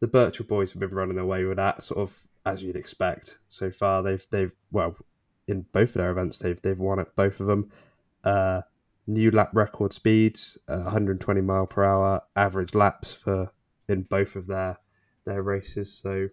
The 0.00 0.08
Birchall 0.08 0.46
boys 0.46 0.72
have 0.72 0.80
been 0.80 0.90
running 0.90 1.18
away 1.18 1.44
with 1.44 1.56
that, 1.56 1.82
sort 1.84 2.00
of 2.00 2.26
as 2.44 2.62
you'd 2.62 2.76
expect 2.76 3.38
so 3.48 3.70
far. 3.70 4.02
They've 4.02 4.26
they've 4.30 4.56
well, 4.72 4.96
in 5.46 5.66
both 5.72 5.90
of 5.90 5.94
their 5.94 6.10
events, 6.10 6.38
they've 6.38 6.60
they've 6.60 6.78
won 6.78 6.98
at 6.98 7.14
both 7.14 7.40
of 7.40 7.46
them. 7.46 7.70
Uh, 8.24 8.62
new 9.06 9.30
lap 9.30 9.50
record 9.52 9.92
speeds, 9.92 10.58
uh, 10.68 10.78
120 10.78 11.40
mile 11.40 11.66
per 11.66 11.84
hour 11.84 12.22
average 12.36 12.74
laps 12.74 13.14
for 13.14 13.52
in 13.88 14.02
both 14.02 14.36
of 14.36 14.46
their 14.46 14.78
their 15.24 15.42
races. 15.42 15.92
So 15.92 16.28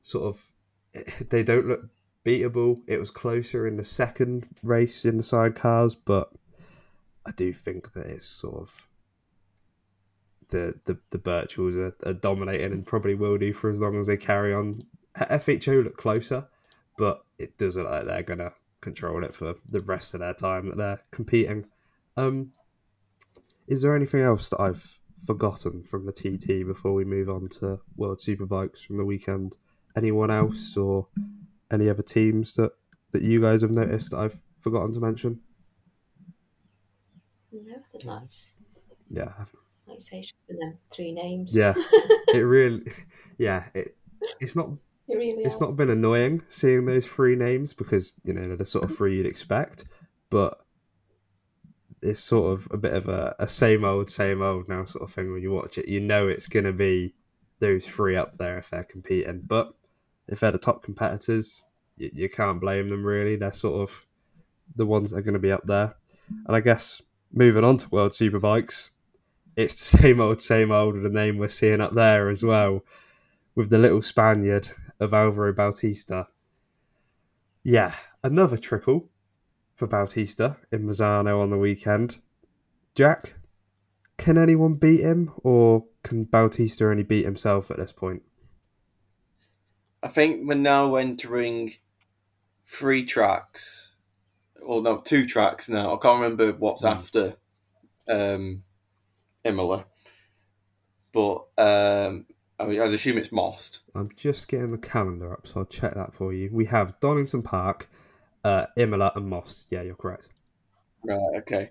sort 0.00 0.24
of 0.24 0.52
they 1.30 1.42
don't 1.42 1.66
look 1.66 1.88
beatable. 2.24 2.80
It 2.86 2.98
was 2.98 3.10
closer 3.10 3.66
in 3.66 3.76
the 3.76 3.84
second 3.84 4.48
race 4.62 5.04
in 5.04 5.16
the 5.16 5.22
sidecars, 5.22 5.96
but 6.04 6.30
I 7.26 7.30
do 7.32 7.52
think 7.52 7.92
that 7.92 8.06
it's 8.06 8.24
sort 8.24 8.60
of 8.60 8.88
the 10.48 10.74
the, 10.84 10.98
the 11.10 11.18
Birchalls 11.18 11.76
are, 11.76 12.08
are 12.08 12.14
dominating 12.14 12.72
and 12.72 12.86
probably 12.86 13.14
will 13.14 13.38
do 13.38 13.52
for 13.52 13.70
as 13.70 13.80
long 13.80 13.98
as 13.98 14.06
they 14.06 14.16
carry 14.16 14.54
on. 14.54 14.82
FHO 15.16 15.84
look 15.84 15.96
closer, 15.96 16.46
but 16.96 17.24
it 17.38 17.58
does 17.58 17.76
look 17.76 17.90
like 17.90 18.06
they're 18.06 18.22
gonna 18.22 18.52
control 18.80 19.24
it 19.24 19.34
for 19.34 19.54
the 19.68 19.80
rest 19.80 20.14
of 20.14 20.20
their 20.20 20.34
time 20.34 20.68
that 20.68 20.76
they're 20.76 21.02
competing. 21.10 21.66
Um, 22.16 22.52
is 23.66 23.82
there 23.82 23.96
anything 23.96 24.20
else 24.20 24.48
that 24.50 24.60
I've 24.60 24.98
forgotten 25.24 25.84
from 25.84 26.06
the 26.06 26.12
TT 26.12 26.66
before 26.66 26.92
we 26.92 27.04
move 27.04 27.28
on 27.28 27.48
to 27.60 27.80
World 27.96 28.18
Superbikes 28.18 28.84
from 28.84 28.96
the 28.96 29.04
weekend? 29.04 29.56
Anyone 29.96 30.30
else 30.30 30.76
or 30.76 31.08
any 31.72 31.88
other 31.88 32.02
teams 32.02 32.54
that, 32.54 32.72
that 33.12 33.22
you 33.22 33.40
guys 33.40 33.62
have 33.62 33.74
noticed 33.74 34.10
that 34.10 34.18
I've 34.18 34.42
forgotten 34.58 34.92
to 34.92 35.00
mention? 35.00 35.40
No, 37.52 37.60
I 37.60 37.80
think 37.90 38.04
mm. 38.04 38.20
that's 38.20 38.52
yeah. 39.10 39.32
Like 39.86 39.96
you 39.96 40.00
say, 40.00 40.18
it's 40.20 40.32
just 40.32 40.58
them 40.58 40.78
three 40.90 41.12
names. 41.12 41.56
Yeah, 41.56 41.74
it 42.28 42.38
really, 42.38 42.82
yeah, 43.38 43.64
it 43.74 43.96
it's 44.40 44.56
not 44.56 44.70
it 45.08 45.16
really 45.16 45.42
it's 45.42 45.56
are. 45.56 45.60
not 45.60 45.76
been 45.76 45.90
annoying 45.90 46.42
seeing 46.48 46.86
those 46.86 47.06
three 47.06 47.36
names 47.36 47.74
because 47.74 48.14
you 48.24 48.32
know 48.32 48.46
they're 48.46 48.56
the 48.56 48.64
sort 48.64 48.84
of 48.84 48.96
three 48.96 49.16
you'd 49.16 49.26
expect, 49.26 49.84
but 50.30 50.64
it's 52.00 52.20
sort 52.20 52.52
of 52.52 52.68
a 52.70 52.76
bit 52.76 52.94
of 52.94 53.08
a, 53.08 53.34
a 53.38 53.46
same 53.46 53.84
old, 53.84 54.10
same 54.10 54.42
old 54.42 54.68
now 54.68 54.84
sort 54.84 55.04
of 55.04 55.12
thing 55.12 55.32
when 55.32 55.42
you 55.42 55.52
watch 55.52 55.78
it. 55.78 55.88
You 55.88 56.00
know 56.00 56.26
it's 56.28 56.48
going 56.48 56.64
to 56.64 56.72
be 56.72 57.14
those 57.60 57.86
three 57.86 58.16
up 58.16 58.38
there 58.38 58.58
if 58.58 58.70
they're 58.70 58.82
competing, 58.82 59.42
but 59.46 59.74
if 60.28 60.40
they're 60.40 60.52
the 60.52 60.58
top 60.58 60.82
competitors, 60.82 61.62
you, 61.96 62.10
you 62.12 62.28
can't 62.28 62.60
blame 62.60 62.88
them 62.88 63.04
really. 63.04 63.36
They're 63.36 63.52
sort 63.52 63.88
of 63.88 64.06
the 64.74 64.86
ones 64.86 65.10
that 65.10 65.18
are 65.18 65.22
going 65.22 65.34
to 65.34 65.38
be 65.38 65.52
up 65.52 65.66
there. 65.66 65.94
And 66.46 66.56
I 66.56 66.60
guess 66.60 67.02
moving 67.32 67.64
on 67.64 67.76
to 67.78 67.88
World 67.88 68.12
Superbikes, 68.12 68.90
it's 69.56 69.90
the 69.90 69.98
same 69.98 70.20
old, 70.20 70.40
same 70.40 70.70
old 70.70 71.02
the 71.02 71.08
name 71.08 71.38
we're 71.38 71.48
seeing 71.48 71.80
up 71.80 71.94
there 71.94 72.28
as 72.28 72.42
well, 72.42 72.84
with 73.54 73.70
the 73.70 73.78
little 73.78 74.02
Spaniard 74.02 74.68
of 75.00 75.12
Alvaro 75.12 75.52
Bautista. 75.52 76.26
Yeah, 77.62 77.94
another 78.22 78.56
triple 78.56 79.08
for 79.74 79.86
Bautista 79.86 80.56
in 80.70 80.84
Misano 80.84 81.40
on 81.40 81.50
the 81.50 81.58
weekend. 81.58 82.18
Jack, 82.94 83.34
can 84.18 84.36
anyone 84.38 84.74
beat 84.74 85.00
him, 85.00 85.32
or 85.42 85.84
can 86.02 86.24
Bautista 86.24 86.88
only 86.88 87.02
beat 87.02 87.24
himself 87.24 87.70
at 87.70 87.78
this 87.78 87.92
point? 87.92 88.22
I 90.02 90.08
think 90.08 90.46
we're 90.48 90.54
now 90.54 90.96
entering 90.96 91.74
three 92.66 93.04
tracks, 93.04 93.94
or 94.60 94.82
no, 94.82 94.98
two 94.98 95.24
tracks 95.24 95.68
now. 95.68 95.94
I 95.94 95.98
can't 95.98 96.20
remember 96.20 96.52
what's 96.52 96.82
Mm. 96.82 96.90
after 96.90 97.36
um, 98.08 98.64
Imola, 99.44 99.86
but 101.12 101.44
um, 101.58 102.26
I 102.58 102.66
mean, 102.66 102.80
I'd 102.80 102.92
assume 102.94 103.18
it's 103.18 103.32
Most. 103.32 103.80
I'm 103.94 104.10
just 104.16 104.48
getting 104.48 104.68
the 104.72 104.78
calendar 104.78 105.32
up, 105.32 105.46
so 105.46 105.60
I'll 105.60 105.66
check 105.66 105.94
that 105.94 106.14
for 106.14 106.32
you. 106.32 106.48
We 106.52 106.64
have 106.66 106.98
Donington 107.00 107.42
Park, 107.42 107.88
Uh, 108.44 108.66
Imola 108.76 109.12
and 109.14 109.28
Most. 109.28 109.70
Yeah, 109.70 109.82
you're 109.82 109.94
correct. 109.94 110.28
Right. 111.04 111.38
Okay. 111.38 111.70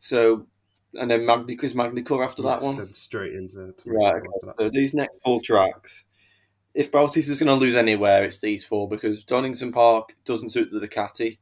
So, 0.00 0.46
and 0.94 1.08
then 1.10 1.24
Magny 1.26 1.56
is 1.62 1.74
Magny-Cours 1.76 2.28
after 2.28 2.42
that 2.42 2.60
one. 2.62 2.92
straight 2.92 3.34
into 3.34 3.72
Right. 3.86 4.22
that. 4.42 4.54
So 4.58 4.70
these 4.70 4.94
next 4.94 5.20
four 5.24 5.40
tracks, 5.40 6.06
if 6.78 6.92
Bautista 6.92 7.32
is 7.32 7.40
going 7.40 7.58
to 7.58 7.64
lose 7.64 7.74
anywhere, 7.74 8.22
it's 8.22 8.38
these 8.38 8.64
four 8.64 8.88
because 8.88 9.24
Donington 9.24 9.72
Park 9.72 10.14
doesn't 10.24 10.50
suit 10.50 10.70
the 10.70 10.78
Ducati. 10.78 11.38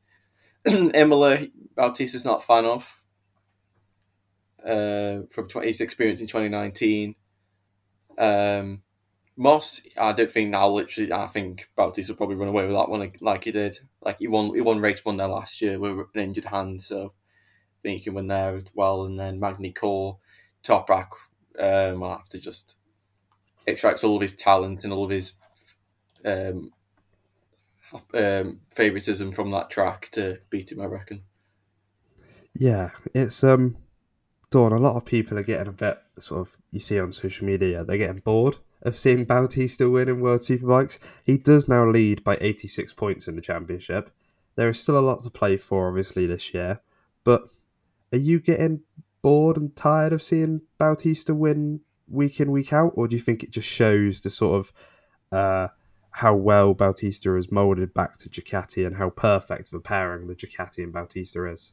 Imola, 0.95 1.49
Bautista's 1.77 2.25
not 2.25 2.43
a 2.43 2.47
fan 2.47 2.65
of. 2.65 3.03
Uh, 4.65 5.27
from 5.31 5.47
20, 5.47 5.67
his 5.67 5.83
experience 5.83 6.23
in 6.23 6.27
2019. 6.27 7.17
Um, 8.17 8.81
Most, 9.37 9.87
I 9.99 10.13
don't 10.13 10.33
think 10.33 10.49
now. 10.49 10.71
Literally, 10.71 11.13
I 11.13 11.27
think 11.27 11.69
Bautista 11.77 12.15
will 12.15 12.17
probably 12.17 12.37
run 12.37 12.49
away 12.49 12.65
with 12.65 12.75
that 12.75 12.89
one 12.89 13.01
like, 13.01 13.19
like 13.21 13.45
he 13.45 13.53
did. 13.53 13.79
Like 14.01 14.21
he 14.21 14.29
won, 14.29 14.55
he 14.55 14.63
won 14.63 14.81
race 14.81 15.05
one 15.05 15.19
there 15.19 15.29
last 15.29 15.61
year 15.61 15.79
with 15.79 15.99
an 16.15 16.21
injured 16.21 16.47
hand, 16.47 16.81
so 16.81 17.13
I 17.13 17.77
think 17.83 17.99
he 17.99 18.05
can 18.05 18.15
win 18.15 18.29
there 18.29 18.57
as 18.57 18.65
well. 18.75 19.05
And 19.05 19.21
then 19.21 19.39
Magny-Cours, 19.39 20.15
Toprak, 20.65 21.09
um, 21.61 22.01
will 22.01 22.17
have 22.17 22.29
to 22.31 22.39
just 22.39 22.76
extract 23.67 24.05
all 24.05 24.17
of 24.17 24.23
his 24.23 24.35
talent 24.35 24.85
and 24.85 24.93
all 24.93 25.05
of 25.05 25.11
his 25.11 25.33
um, 26.25 26.73
um, 28.15 28.61
favoritism 28.71 29.33
from 29.33 29.51
that 29.51 29.71
track 29.71 30.09
to 30.13 30.39
beat 30.51 30.73
him. 30.73 30.81
I 30.81 30.87
reckon. 30.87 31.23
Yeah, 32.59 32.91
it's 33.15 33.45
um, 33.45 33.77
Dawn. 34.51 34.73
A 34.73 34.79
lot 34.79 34.97
of 34.97 35.05
people 35.05 35.39
are 35.39 35.43
getting 35.43 35.69
a 35.69 35.73
bit 35.73 35.99
sort 36.19 36.41
of. 36.41 36.57
You 36.71 36.81
see 36.81 36.99
on 36.99 37.13
social 37.13 37.47
media, 37.47 37.85
they're 37.85 37.99
getting 37.99 38.21
bored 38.21 38.59
of 38.83 38.97
seeing 38.97 39.25
Bautista 39.25 39.91
win 39.91 40.09
in 40.09 40.21
World 40.21 40.43
Superbikes. 40.43 40.99
He 41.25 41.37
does 41.37 41.69
now 41.69 41.89
lead 41.89 42.23
by 42.23 42.39
86 42.41 42.93
points 42.95 43.27
in 43.27 43.37
the 43.37 43.43
championship. 43.43 44.11
There 44.55 44.69
is 44.69 44.81
still 44.81 44.99
a 44.99 45.01
lot 45.01 45.23
to 45.23 45.31
play 45.31 45.57
for, 45.57 45.89
obviously, 45.89 46.27
this 46.27 46.55
year. 46.55 46.81
But 47.25 47.49
are 48.13 48.19
you 48.19 48.39
getting 48.41 48.83
bored 49.23 49.57
and 49.57 49.75
tired 49.75 50.13
of 50.13 50.23
seeing 50.23 50.63
Bautista 50.79 51.35
win 51.35 51.81
week 52.09 52.41
in, 52.41 52.51
week 52.51 52.73
out? 52.73 52.93
Or 52.95 53.09
do 53.09 53.17
you 53.17 53.23
think 53.23 53.43
it 53.43 53.51
just 53.51 53.69
shows 53.69 54.21
the 54.21 54.31
sort 54.31 54.59
of 54.61 54.73
uh, 55.33 55.69
how 56.11 56.35
well 56.35 56.75
Bautista 56.75 57.35
has 57.35 57.51
moulded 57.51 57.95
back 57.95 58.17
to 58.19 58.29
Ducati 58.29 58.87
and 58.87 58.97
how 58.97 59.11
perfect 59.11 59.69
of 59.69 59.75
a 59.75 59.81
pairing 59.81 60.27
the 60.27 60.35
Ducati 60.35 60.79
and 60.79 60.93
Bautista 60.93 61.45
is? 61.47 61.73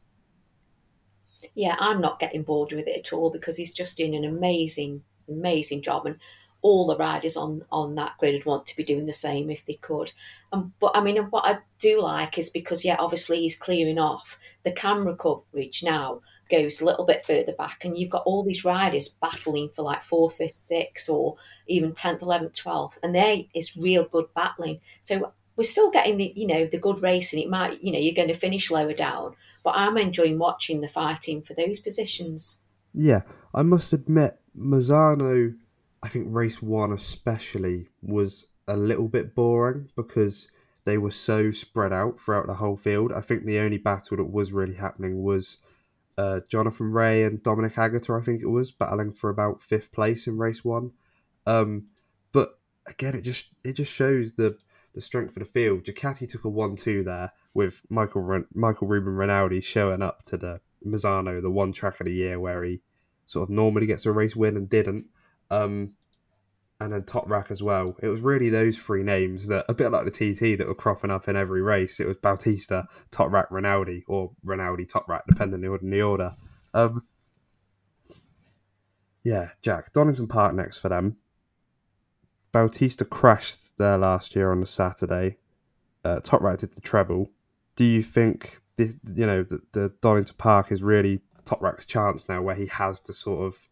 yeah, 1.56 1.76
I'm 1.80 2.02
not 2.02 2.20
getting 2.20 2.44
bored 2.44 2.72
with 2.72 2.88
it 2.88 2.98
at 2.98 3.14
all 3.14 3.30
because 3.30 3.58
he's 3.58 3.74
just 3.74 3.98
doing 3.98 4.16
an 4.16 4.26
amazing, 4.26 5.04
amazing 5.28 5.82
job, 5.82 6.06
and 6.06 6.18
all 6.62 6.88
the 6.88 6.98
riders 6.98 7.36
on 7.36 7.64
on 7.72 7.96
that 7.96 8.18
grid 8.18 8.34
would 8.34 8.46
want 8.46 8.66
to 8.68 8.78
be 8.78 8.84
doing 8.84 9.06
the 9.06 9.14
same 9.14 9.50
if 9.50 9.66
they 9.66 9.74
could. 9.74 10.12
Um, 10.52 10.74
but 10.80 10.92
I 10.96 11.02
mean, 11.02 11.18
what 11.26 11.46
I 11.46 11.60
do 11.80 12.02
like 12.02 12.38
is 12.38 12.50
because 12.50 12.86
yeah, 12.86 12.96
obviously 13.00 13.42
he's 13.42 13.58
clearing 13.58 14.00
off 14.00 14.40
the 14.64 14.72
camera 14.72 15.16
coverage 15.16 15.84
now 15.84 16.22
goes 16.50 16.82
a 16.82 16.86
little 16.86 17.06
bit 17.06 17.26
further 17.26 17.54
back, 17.54 17.86
and 17.86 17.98
you've 17.98 18.10
got 18.10 18.24
all 18.26 18.44
these 18.44 18.66
riders 18.66 19.10
battling 19.10 19.70
for 19.70 19.84
like 19.84 20.04
fourth, 20.04 20.36
fifth, 20.36 20.54
sixth, 20.54 21.10
or 21.10 21.36
even 21.68 21.94
tenth, 21.94 22.22
eleventh, 22.22 22.54
twelfth, 22.54 23.00
and 23.04 23.16
there 23.16 23.38
is 23.54 23.78
real 23.78 24.06
good 24.06 24.26
battling. 24.36 24.80
So 25.02 25.34
we're 25.56 25.64
still 25.64 25.92
getting 25.92 26.18
the 26.18 26.34
you 26.36 26.48
know 26.48 26.66
the 26.66 26.80
good 26.80 27.02
racing. 27.02 27.42
It 27.42 27.50
might 27.50 27.84
you 27.84 27.92
know 27.92 28.00
you're 28.00 28.14
going 28.14 28.28
to 28.30 28.34
finish 28.34 28.72
lower 28.72 28.94
down, 28.94 29.36
but 29.64 29.72
I'm 29.72 29.98
enjoying 29.98 30.40
watching 30.40 30.82
the 30.82 30.88
fighting 30.88 31.42
for 31.42 31.54
those 31.54 31.80
positions. 31.80 32.62
Yeah, 32.94 33.22
I 33.54 33.64
must 33.64 33.92
admit, 33.92 34.40
Misano, 34.58 35.56
I 36.02 36.08
think 36.10 36.28
race 36.30 36.62
one 36.62 36.92
especially, 36.92 37.88
was 38.02 38.46
a 38.68 38.78
little 38.78 39.08
bit 39.08 39.36
boring 39.36 39.90
because 39.96 40.50
they 40.86 40.98
were 40.98 41.12
so 41.12 41.52
spread 41.52 41.94
out 41.94 42.20
throughout 42.20 42.48
the 42.48 42.56
whole 42.56 42.78
field. 42.78 43.12
I 43.12 43.22
think 43.22 43.46
the 43.46 43.60
only 43.60 43.78
battle 43.78 44.18
that 44.18 44.26
was 44.26 44.52
really 44.52 44.76
happening 44.76 45.24
was 45.24 45.58
uh, 46.18 46.42
Jonathan 46.50 46.92
Rea 46.92 47.24
and 47.24 47.42
Dominique 47.42 47.74
Aegerter, 47.74 48.20
I 48.20 48.24
think 48.24 48.42
it 48.42 48.48
was, 48.48 48.72
battling 48.72 49.14
for 49.14 49.30
about 49.30 49.62
fifth 49.62 49.92
place 49.92 50.28
in 50.28 50.38
race 50.38 50.64
one. 50.64 50.92
Um, 51.46 51.88
but 52.32 52.60
again, 52.88 53.16
it 53.16 53.22
just 53.22 53.48
it 53.64 53.74
just 53.74 53.92
shows 53.92 54.34
the 54.34 54.58
the 54.94 55.02
strength 55.02 55.36
of 55.36 55.42
the 55.42 55.46
field. 55.46 55.84
Ducati 55.84 56.28
took 56.28 56.46
a 56.46 56.50
one-two 56.50 57.04
there 57.04 57.32
with 57.54 57.82
Michael 57.90 58.44
Michael 58.54 58.88
Ruben 58.88 59.16
Rinaldi 59.16 59.62
showing 59.62 60.02
up 60.02 60.24
to 60.24 60.38
the 60.38 60.62
Misano, 60.86 61.42
the 61.42 61.50
one 61.50 61.74
track 61.74 62.00
of 62.00 62.06
the 62.06 62.14
year 62.14 62.40
where 62.40 62.64
he 62.64 62.82
sort 63.26 63.50
of 63.50 63.56
normally 63.56 63.88
gets 63.88 64.06
a 64.06 64.12
race 64.12 64.36
win 64.36 64.58
and 64.58 64.70
didn't. 64.70 65.06
Um, 65.50 65.94
and 66.80 66.92
then 66.92 67.04
Toprak 67.04 67.52
as 67.52 67.64
well. 67.64 67.96
It 68.02 68.10
was 68.10 68.22
really 68.22 68.50
those 68.50 68.78
three 68.78 69.04
names 69.04 69.48
that, 69.48 69.66
a 69.70 69.74
bit 69.74 69.92
like 69.92 70.06
the 70.06 70.12
TT, 70.12 70.58
that 70.58 70.68
were 70.68 70.76
cropping 70.76 71.12
up 71.12 71.28
in 71.28 71.36
every 71.36 71.62
race. 71.62 72.00
It 72.00 72.08
was 72.08 72.18
Bautista, 72.18 72.88
Toprak, 73.12 73.48
Rinaldi, 73.52 74.04
or 74.08 74.32
Rinaldi, 74.44 74.86
Toprak, 74.86 75.22
depending 75.30 75.66
on 75.66 75.90
the 75.90 76.02
order. 76.02 76.36
Um, 76.74 77.04
yeah, 79.24 79.50
Jack, 79.62 79.94
Donington 79.94 80.28
Park 80.28 80.54
next 80.54 80.80
for 80.80 80.90
them. 80.90 81.18
Bautista 82.52 83.06
crashed 83.06 83.78
there 83.78 83.98
last 83.98 84.36
year 84.36 84.52
on 84.52 84.60
the 84.60 84.68
Saturday. 84.68 85.38
Uh, 86.04 86.20
Toprak 86.20 86.60
did 86.60 86.74
the 86.74 86.82
treble. 86.82 87.32
Do 87.76 87.86
you 87.86 88.04
think 88.04 88.60
the, 88.78 88.96
you 89.16 89.26
know 89.26 89.44
the, 89.44 89.62
the 89.72 89.94
Donington 90.02 90.36
Park 90.38 90.72
is 90.72 90.84
really 90.84 91.22
Toprak's 91.46 91.86
chance 91.86 92.28
now, 92.28 92.42
where 92.42 92.56
he 92.56 92.68
has 92.68 93.00
to 93.02 93.14
sort 93.14 93.46
of 93.48 93.68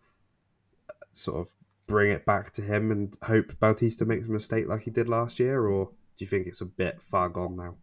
sort 1.12 1.42
of 1.42 1.54
bring 1.88 2.12
it 2.12 2.26
back 2.26 2.52
to 2.52 2.62
him 2.62 2.92
and 2.92 3.18
hope 3.24 3.60
Bautista 3.60 4.06
makes 4.06 4.28
a 4.28 4.32
mistake 4.32 4.68
like 4.68 4.82
he 4.84 4.92
did 4.92 5.10
last 5.10 5.40
year, 5.40 5.66
or 5.66 5.88
do 6.18 6.26
you 6.26 6.28
think 6.28 6.48
it's 6.48 6.62
a 6.62 6.66
bit 6.66 7.02
far 7.02 7.30
gone 7.30 7.56
now? 7.56 7.76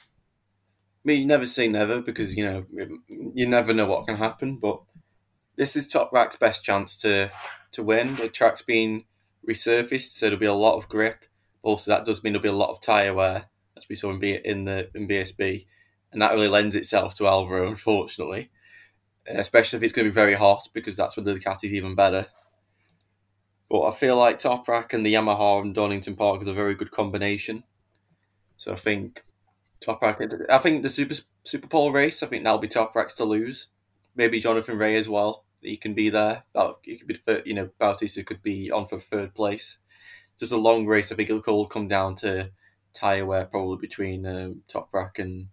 I 0.00 1.04
mean, 1.04 1.20
you 1.20 1.26
never 1.26 1.46
say 1.46 1.66
never 1.66 2.00
because 2.00 2.36
you 2.36 2.44
know 2.44 2.66
you 3.08 3.48
never 3.48 3.72
know 3.72 3.86
what 3.86 4.06
can 4.06 4.16
happen. 4.16 4.56
But 4.56 4.80
this 5.56 5.76
is 5.76 5.88
Toprak's 5.88 6.36
best 6.36 6.64
chance 6.64 6.96
to 6.98 7.30
to 7.72 7.82
win. 7.82 8.16
The 8.16 8.28
track's 8.28 8.62
been 8.62 9.04
resurfaced, 9.48 10.12
so 10.12 10.26
there'll 10.26 10.38
be 10.38 10.46
a 10.46 10.54
lot 10.54 10.76
of 10.76 10.88
grip. 10.88 11.24
Also, 11.62 11.90
that 11.90 12.04
does 12.04 12.22
mean 12.22 12.34
there'll 12.34 12.42
be 12.42 12.48
a 12.48 12.52
lot 12.52 12.70
of 12.70 12.80
tyre 12.80 13.14
wear, 13.14 13.46
as 13.76 13.88
we 13.88 13.96
saw 13.96 14.10
in, 14.10 14.18
B, 14.18 14.38
in 14.44 14.64
the 14.64 14.90
in 14.94 15.08
BSB, 15.08 15.66
and 16.12 16.20
that 16.20 16.32
really 16.32 16.48
lends 16.48 16.76
itself 16.76 17.14
to 17.14 17.26
Alvaro, 17.26 17.68
unfortunately. 17.68 18.50
Especially 19.26 19.76
if 19.76 19.82
it's 19.82 19.92
going 19.92 20.04
to 20.04 20.10
be 20.10 20.14
very 20.14 20.34
hot, 20.34 20.68
because 20.72 20.96
that's 20.96 21.16
when 21.16 21.24
the 21.24 21.34
Ducati's 21.34 21.74
even 21.74 21.94
better. 21.94 22.26
But 23.70 23.82
I 23.82 23.92
feel 23.92 24.16
like 24.16 24.40
Toprak 24.40 24.92
and 24.92 25.06
the 25.06 25.14
Yamaha 25.14 25.62
and 25.62 25.72
Donington 25.74 26.16
Park 26.16 26.42
is 26.42 26.48
a 26.48 26.52
very 26.52 26.74
good 26.74 26.90
combination. 26.90 27.62
So 28.56 28.72
I 28.72 28.76
think 28.76 29.24
Toprak. 29.80 30.46
I 30.50 30.58
think 30.58 30.82
the 30.82 30.90
Super 30.90 31.14
Super 31.44 31.68
Pole 31.68 31.92
race. 31.92 32.22
I 32.22 32.26
think 32.26 32.42
that'll 32.42 32.58
be 32.58 32.68
Toprak's 32.68 33.14
to 33.16 33.24
lose. 33.24 33.68
Maybe 34.16 34.40
Jonathan 34.40 34.76
Rea 34.76 34.96
as 34.96 35.08
well. 35.08 35.44
He 35.62 35.76
can 35.76 35.94
be 35.94 36.10
there. 36.10 36.42
He 36.82 36.98
could 36.98 37.06
be. 37.06 37.14
third- 37.14 37.46
You 37.46 37.54
know, 37.54 37.70
Bautista 37.78 38.24
could 38.24 38.42
be 38.42 38.70
on 38.72 38.88
for 38.88 38.98
third 38.98 39.34
place. 39.34 39.78
Just 40.38 40.52
a 40.52 40.56
long 40.56 40.86
race. 40.86 41.12
I 41.12 41.14
think 41.14 41.30
it'll 41.30 41.42
all 41.54 41.66
come 41.66 41.86
down 41.86 42.16
to 42.16 42.50
tyre 42.92 43.24
wear 43.24 43.44
probably 43.44 43.76
between 43.80 44.26
um, 44.26 44.62
Toprak 44.68 45.18
and 45.18 45.48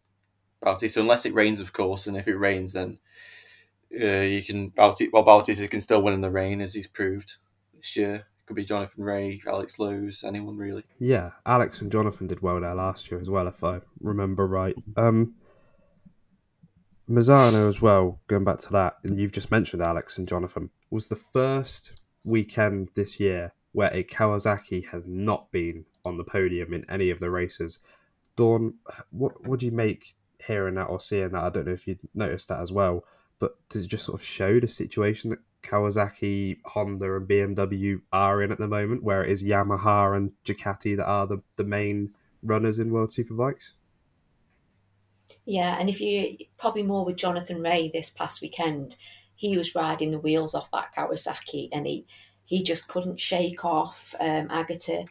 Bautista, 0.61 1.01
unless 1.01 1.25
it 1.25 1.35
rains, 1.35 1.59
of 1.59 1.71
course. 1.71 2.07
And 2.07 2.17
if 2.17 2.27
it 2.27 2.35
rains, 2.35 2.73
then 2.73 2.97
uh, 3.93 4.21
you 4.21 4.43
can 4.43 4.69
Bautista. 4.69 5.11
Well, 5.13 5.23
Bautista 5.23 5.67
can 5.67 5.81
still 5.81 6.01
win 6.01 6.15
in 6.15 6.21
the 6.21 6.31
rain, 6.31 6.61
as 6.61 6.73
he's 6.73 6.87
proved 6.87 7.35
this 7.77 7.95
year. 7.95 8.15
It 8.15 8.47
Could 8.47 8.55
be 8.55 8.65
Jonathan 8.65 9.03
Rea, 9.03 9.41
Alex 9.47 9.79
Lowes, 9.79 10.23
anyone 10.25 10.57
really. 10.57 10.83
Yeah, 10.99 11.31
Alex 11.45 11.81
and 11.81 11.91
Jonathan 11.91 12.27
did 12.27 12.41
well 12.41 12.59
there 12.61 12.75
last 12.75 13.11
year 13.11 13.19
as 13.19 13.29
well, 13.29 13.47
if 13.47 13.63
I 13.63 13.81
remember 14.01 14.47
right. 14.47 14.75
Um, 14.95 15.35
Misano 17.09 17.67
as 17.67 17.81
well, 17.81 18.19
going 18.27 18.43
back 18.43 18.59
to 18.59 18.71
that, 18.71 18.97
and 19.03 19.19
you've 19.19 19.31
just 19.31 19.51
mentioned 19.51 19.81
Alex 19.81 20.17
and 20.17 20.27
Jonathan, 20.27 20.69
was 20.89 21.07
the 21.07 21.15
first 21.15 21.93
weekend 22.23 22.89
this 22.95 23.19
year 23.19 23.53
where 23.71 23.93
a 23.93 24.03
Kawasaki 24.03 24.87
has 24.87 25.05
not 25.07 25.51
been 25.51 25.85
on 26.03 26.17
the 26.17 26.23
podium 26.23 26.73
in 26.73 26.89
any 26.89 27.09
of 27.09 27.19
the 27.19 27.29
races. 27.29 27.79
Dawn, 28.35 28.75
what 29.11 29.47
would 29.47 29.63
you 29.63 29.71
make 29.71 30.15
hearing 30.45 30.75
that 30.75 30.85
or 30.85 30.99
seeing 30.99 31.31
that? 31.31 31.43
I 31.43 31.49
don't 31.49 31.67
know 31.67 31.73
if 31.73 31.87
you 31.87 31.97
noticed 32.13 32.49
that 32.49 32.61
as 32.61 32.71
well, 32.71 33.03
but 33.39 33.55
does 33.69 33.85
it 33.85 33.89
just 33.89 34.05
sort 34.05 34.19
of 34.19 34.25
show 34.25 34.59
the 34.59 34.67
situation 34.67 35.29
that 35.29 35.39
Kawasaki, 35.63 36.57
Honda, 36.65 37.15
and 37.15 37.27
BMW 37.27 38.01
are 38.11 38.41
in 38.41 38.51
at 38.51 38.57
the 38.57 38.67
moment, 38.67 39.03
where 39.03 39.23
it 39.23 39.31
is 39.31 39.43
Yamaha 39.43 40.15
and 40.15 40.31
Ducati 40.45 40.95
that 40.95 41.05
are 41.05 41.27
the, 41.27 41.41
the 41.55 41.63
main 41.63 42.13
runners 42.43 42.79
in 42.79 42.91
World 42.91 43.09
Superbikes? 43.09 43.73
Yeah, 45.45 45.77
and 45.79 45.89
if 45.89 45.99
you 45.99 46.37
probably 46.57 46.83
more 46.83 47.05
with 47.05 47.17
Jonathan 47.17 47.61
Rea 47.61 47.89
this 47.89 48.09
past 48.09 48.41
weekend, 48.41 48.95
he 49.35 49.57
was 49.57 49.75
riding 49.75 50.11
the 50.11 50.19
wheels 50.19 50.55
off 50.55 50.71
that 50.71 50.93
Kawasaki, 50.95 51.69
and 51.71 51.85
he 51.85 52.05
he 52.45 52.63
just 52.63 52.87
couldn't 52.87 53.19
shake 53.19 53.65
off 53.65 54.15
um, 54.19 54.47
Aegerter, 54.47 55.05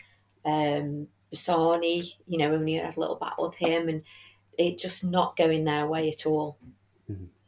um, 0.44 1.08
Bassani. 1.32 2.12
You 2.26 2.38
know, 2.38 2.52
only 2.52 2.74
had 2.74 2.96
a 2.96 3.00
little 3.00 3.16
battle 3.16 3.48
with 3.48 3.56
him, 3.56 3.88
and 3.88 4.02
it 4.58 4.78
just 4.78 5.04
not 5.04 5.36
going 5.36 5.64
their 5.64 5.86
way 5.86 6.08
at 6.08 6.26
all. 6.26 6.58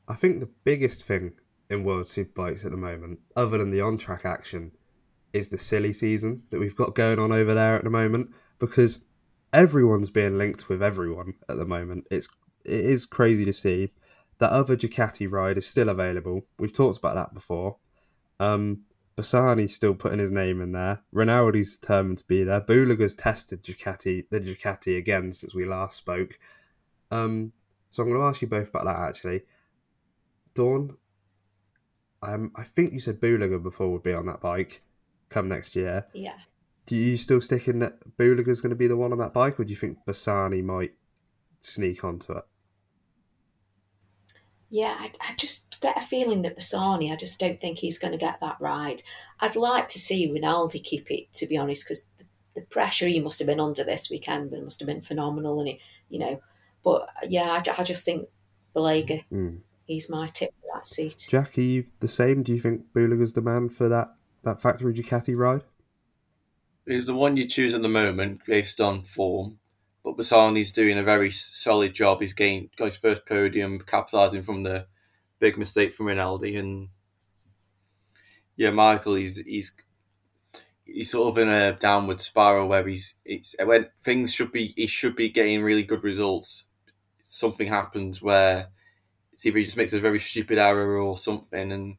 I 0.06 0.14
think 0.14 0.40
the 0.40 0.48
biggest 0.64 1.04
thing 1.04 1.32
in 1.70 1.84
World 1.84 2.04
Superbikes 2.04 2.64
at 2.64 2.70
the 2.70 2.76
moment, 2.76 3.20
other 3.36 3.58
than 3.58 3.70
the 3.70 3.80
on 3.80 3.98
track 3.98 4.24
action, 4.24 4.72
is 5.32 5.48
the 5.48 5.58
silly 5.58 5.92
season 5.92 6.42
that 6.50 6.58
we've 6.58 6.76
got 6.76 6.94
going 6.94 7.18
on 7.18 7.32
over 7.32 7.54
there 7.54 7.76
at 7.76 7.84
the 7.84 7.90
moment 7.90 8.30
because 8.58 8.98
everyone's 9.52 10.10
being 10.10 10.38
linked 10.38 10.68
with 10.68 10.82
everyone 10.82 11.34
at 11.48 11.56
the 11.56 11.66
moment. 11.66 12.06
It's 12.10 12.28
it 12.64 12.84
is 12.84 13.06
crazy 13.06 13.44
to 13.44 13.52
see. 13.52 13.90
That 14.38 14.50
other 14.50 14.76
Ducati 14.76 15.30
ride 15.30 15.58
is 15.58 15.66
still 15.66 15.88
available. 15.88 16.42
We've 16.58 16.72
talked 16.72 16.98
about 16.98 17.16
that 17.16 17.34
before. 17.34 17.76
Um, 18.38 18.82
Bassani's 19.16 19.74
still 19.74 19.94
putting 19.94 20.20
his 20.20 20.30
name 20.30 20.60
in 20.60 20.70
there. 20.72 21.00
Rinaldi's 21.12 21.76
determined 21.76 22.18
to 22.18 22.24
be 22.26 22.44
there. 22.44 22.60
Bulega's 22.60 23.14
tested 23.14 23.64
Ducati, 23.64 24.26
the 24.30 24.38
Ducati 24.38 24.96
again 24.96 25.32
since 25.32 25.54
we 25.54 25.64
last 25.64 25.96
spoke. 25.96 26.38
Um, 27.10 27.52
so 27.90 28.02
I'm 28.02 28.10
going 28.10 28.20
to 28.20 28.26
ask 28.26 28.42
you 28.42 28.48
both 28.48 28.68
about 28.68 28.84
that 28.84 29.08
actually. 29.08 29.42
Dawn, 30.54 30.96
um, 32.22 32.52
I 32.56 32.64
think 32.64 32.92
you 32.92 33.00
said 33.00 33.20
Bulega 33.20 33.62
before 33.62 33.90
would 33.92 34.02
be 34.02 34.12
on 34.12 34.26
that 34.26 34.40
bike 34.40 34.82
come 35.28 35.48
next 35.48 35.76
year. 35.76 36.06
Yeah. 36.12 36.38
Do 36.86 36.96
you 36.96 37.16
still 37.16 37.40
stick 37.40 37.68
in 37.68 37.80
that 37.80 38.16
Bulega's 38.16 38.60
going 38.60 38.70
to 38.70 38.76
be 38.76 38.86
the 38.86 38.96
one 38.96 39.12
on 39.12 39.18
that 39.18 39.34
bike, 39.34 39.60
or 39.60 39.64
do 39.64 39.70
you 39.70 39.76
think 39.76 39.98
Bassani 40.06 40.64
might 40.64 40.94
sneak 41.60 42.02
onto 42.02 42.32
it? 42.32 42.44
Yeah, 44.70 44.96
I, 44.98 45.12
I 45.20 45.34
just 45.36 45.80
get 45.80 45.96
a 45.96 46.06
feeling 46.06 46.42
that 46.42 46.58
Bassani, 46.58 47.12
I 47.12 47.16
just 47.16 47.40
don't 47.40 47.60
think 47.60 47.78
he's 47.78 47.98
going 47.98 48.12
to 48.12 48.18
get 48.18 48.40
that 48.40 48.56
ride. 48.60 49.02
I'd 49.40 49.56
like 49.56 49.88
to 49.88 49.98
see 49.98 50.30
Rinaldi 50.30 50.80
keep 50.80 51.10
it, 51.10 51.32
to 51.34 51.46
be 51.46 51.56
honest, 51.56 51.84
because 51.84 52.08
the, 52.18 52.24
the, 52.54 52.60
pressure 52.62 53.06
he 53.06 53.20
must 53.20 53.38
have 53.38 53.48
been 53.48 53.60
under 53.60 53.84
this 53.84 54.10
weekend 54.10 54.50
must 54.50 54.80
have 54.80 54.86
been 54.86 55.00
phenomenal, 55.00 55.60
and 55.60 55.70
it, 55.70 55.78
you 56.10 56.18
know. 56.18 56.40
But 56.84 57.08
yeah, 57.28 57.50
I, 57.50 57.80
I 57.80 57.82
just 57.82 58.04
think 58.04 58.28
Bulega, 58.74 59.24
mm. 59.32 59.60
He's 59.88 60.08
my 60.08 60.28
tip 60.28 60.54
for 60.60 60.68
that 60.74 60.86
seat. 60.86 61.26
Jack, 61.28 61.58
are 61.58 61.62
you 61.62 61.86
the 61.98 62.06
same? 62.06 62.44
Do 62.44 62.52
you 62.52 62.60
think 62.60 62.92
Bulega's 62.94 63.32
the 63.32 63.42
man 63.42 63.68
for 63.68 63.88
that 63.88 64.14
that 64.44 64.60
factory 64.60 64.94
Ducati 64.94 65.36
ride? 65.36 65.64
He's 66.86 67.06
the 67.06 67.14
one 67.14 67.36
you 67.36 67.48
choose 67.48 67.74
at 67.74 67.82
the 67.82 67.88
moment 67.88 68.42
based 68.46 68.80
on 68.80 69.02
form. 69.02 69.58
But 70.04 70.16
Bassani's 70.16 70.72
doing 70.72 70.96
a 70.96 71.02
very 71.02 71.30
solid 71.30 71.92
job. 71.92 72.20
He's 72.20 72.32
gained 72.32 72.70
got 72.76 72.86
his 72.86 72.96
first 72.96 73.26
podium, 73.26 73.80
capitalising 73.80 74.44
from 74.44 74.62
the 74.62 74.86
big 75.40 75.58
mistake 75.58 75.94
from 75.94 76.06
Rinaldi. 76.06 76.56
And 76.56 76.88
yeah, 78.56 78.70
Michael, 78.70 79.16
he's 79.16 79.36
he's 79.36 79.72
he's 80.84 81.10
sort 81.10 81.28
of 81.28 81.38
in 81.38 81.48
a 81.48 81.72
downward 81.72 82.20
spiral 82.20 82.68
where 82.68 82.86
he's 82.86 83.16
it's 83.24 83.54
when 83.62 83.88
things 84.04 84.32
should 84.32 84.52
be 84.52 84.72
he 84.76 84.86
should 84.86 85.16
be 85.16 85.28
getting 85.28 85.62
really 85.62 85.82
good 85.82 86.04
results. 86.04 86.64
Something 87.24 87.68
happens 87.68 88.22
where 88.22 88.68
either 89.44 89.58
he 89.58 89.64
just 89.64 89.76
makes 89.76 89.92
a 89.92 90.00
very 90.00 90.20
stupid 90.20 90.58
error 90.58 90.98
or 90.98 91.18
something, 91.18 91.72
and 91.72 91.96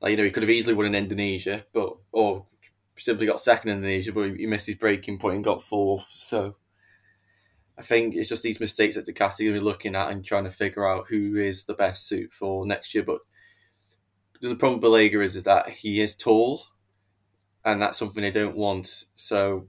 like 0.00 0.12
you 0.12 0.16
know 0.16 0.24
he 0.24 0.30
could 0.30 0.42
have 0.42 0.50
easily 0.50 0.74
won 0.74 0.86
in 0.86 0.94
Indonesia, 0.94 1.64
but 1.72 1.96
or 2.12 2.46
simply 2.98 3.26
got 3.26 3.40
second 3.40 3.70
in 3.70 3.78
Indonesia, 3.78 4.12
but 4.12 4.36
he 4.36 4.46
missed 4.46 4.66
his 4.66 4.76
braking 4.76 5.18
point 5.18 5.36
and 5.36 5.44
got 5.44 5.62
fourth. 5.62 6.06
So 6.10 6.56
I 7.78 7.82
think 7.82 8.14
it's 8.14 8.28
just 8.28 8.42
these 8.42 8.60
mistakes 8.60 8.96
that 8.96 9.06
Ducati 9.06 9.40
are 9.40 9.44
going 9.44 9.54
to 9.54 9.60
be 9.60 9.64
looking 9.64 9.96
at 9.96 10.10
and 10.10 10.24
trying 10.24 10.44
to 10.44 10.50
figure 10.50 10.86
out 10.86 11.06
who 11.08 11.36
is 11.36 11.64
the 11.64 11.74
best 11.74 12.06
suit 12.06 12.32
for 12.32 12.66
next 12.66 12.94
year. 12.94 13.04
But 13.04 13.20
the 14.40 14.54
problem 14.56 14.80
with 14.80 14.90
Bulega 14.90 15.24
is 15.24 15.42
that 15.42 15.68
he 15.68 16.02
is 16.02 16.16
tall, 16.16 16.62
and 17.64 17.80
that's 17.80 17.98
something 17.98 18.22
they 18.22 18.30
don't 18.30 18.56
want. 18.56 19.04
So 19.16 19.68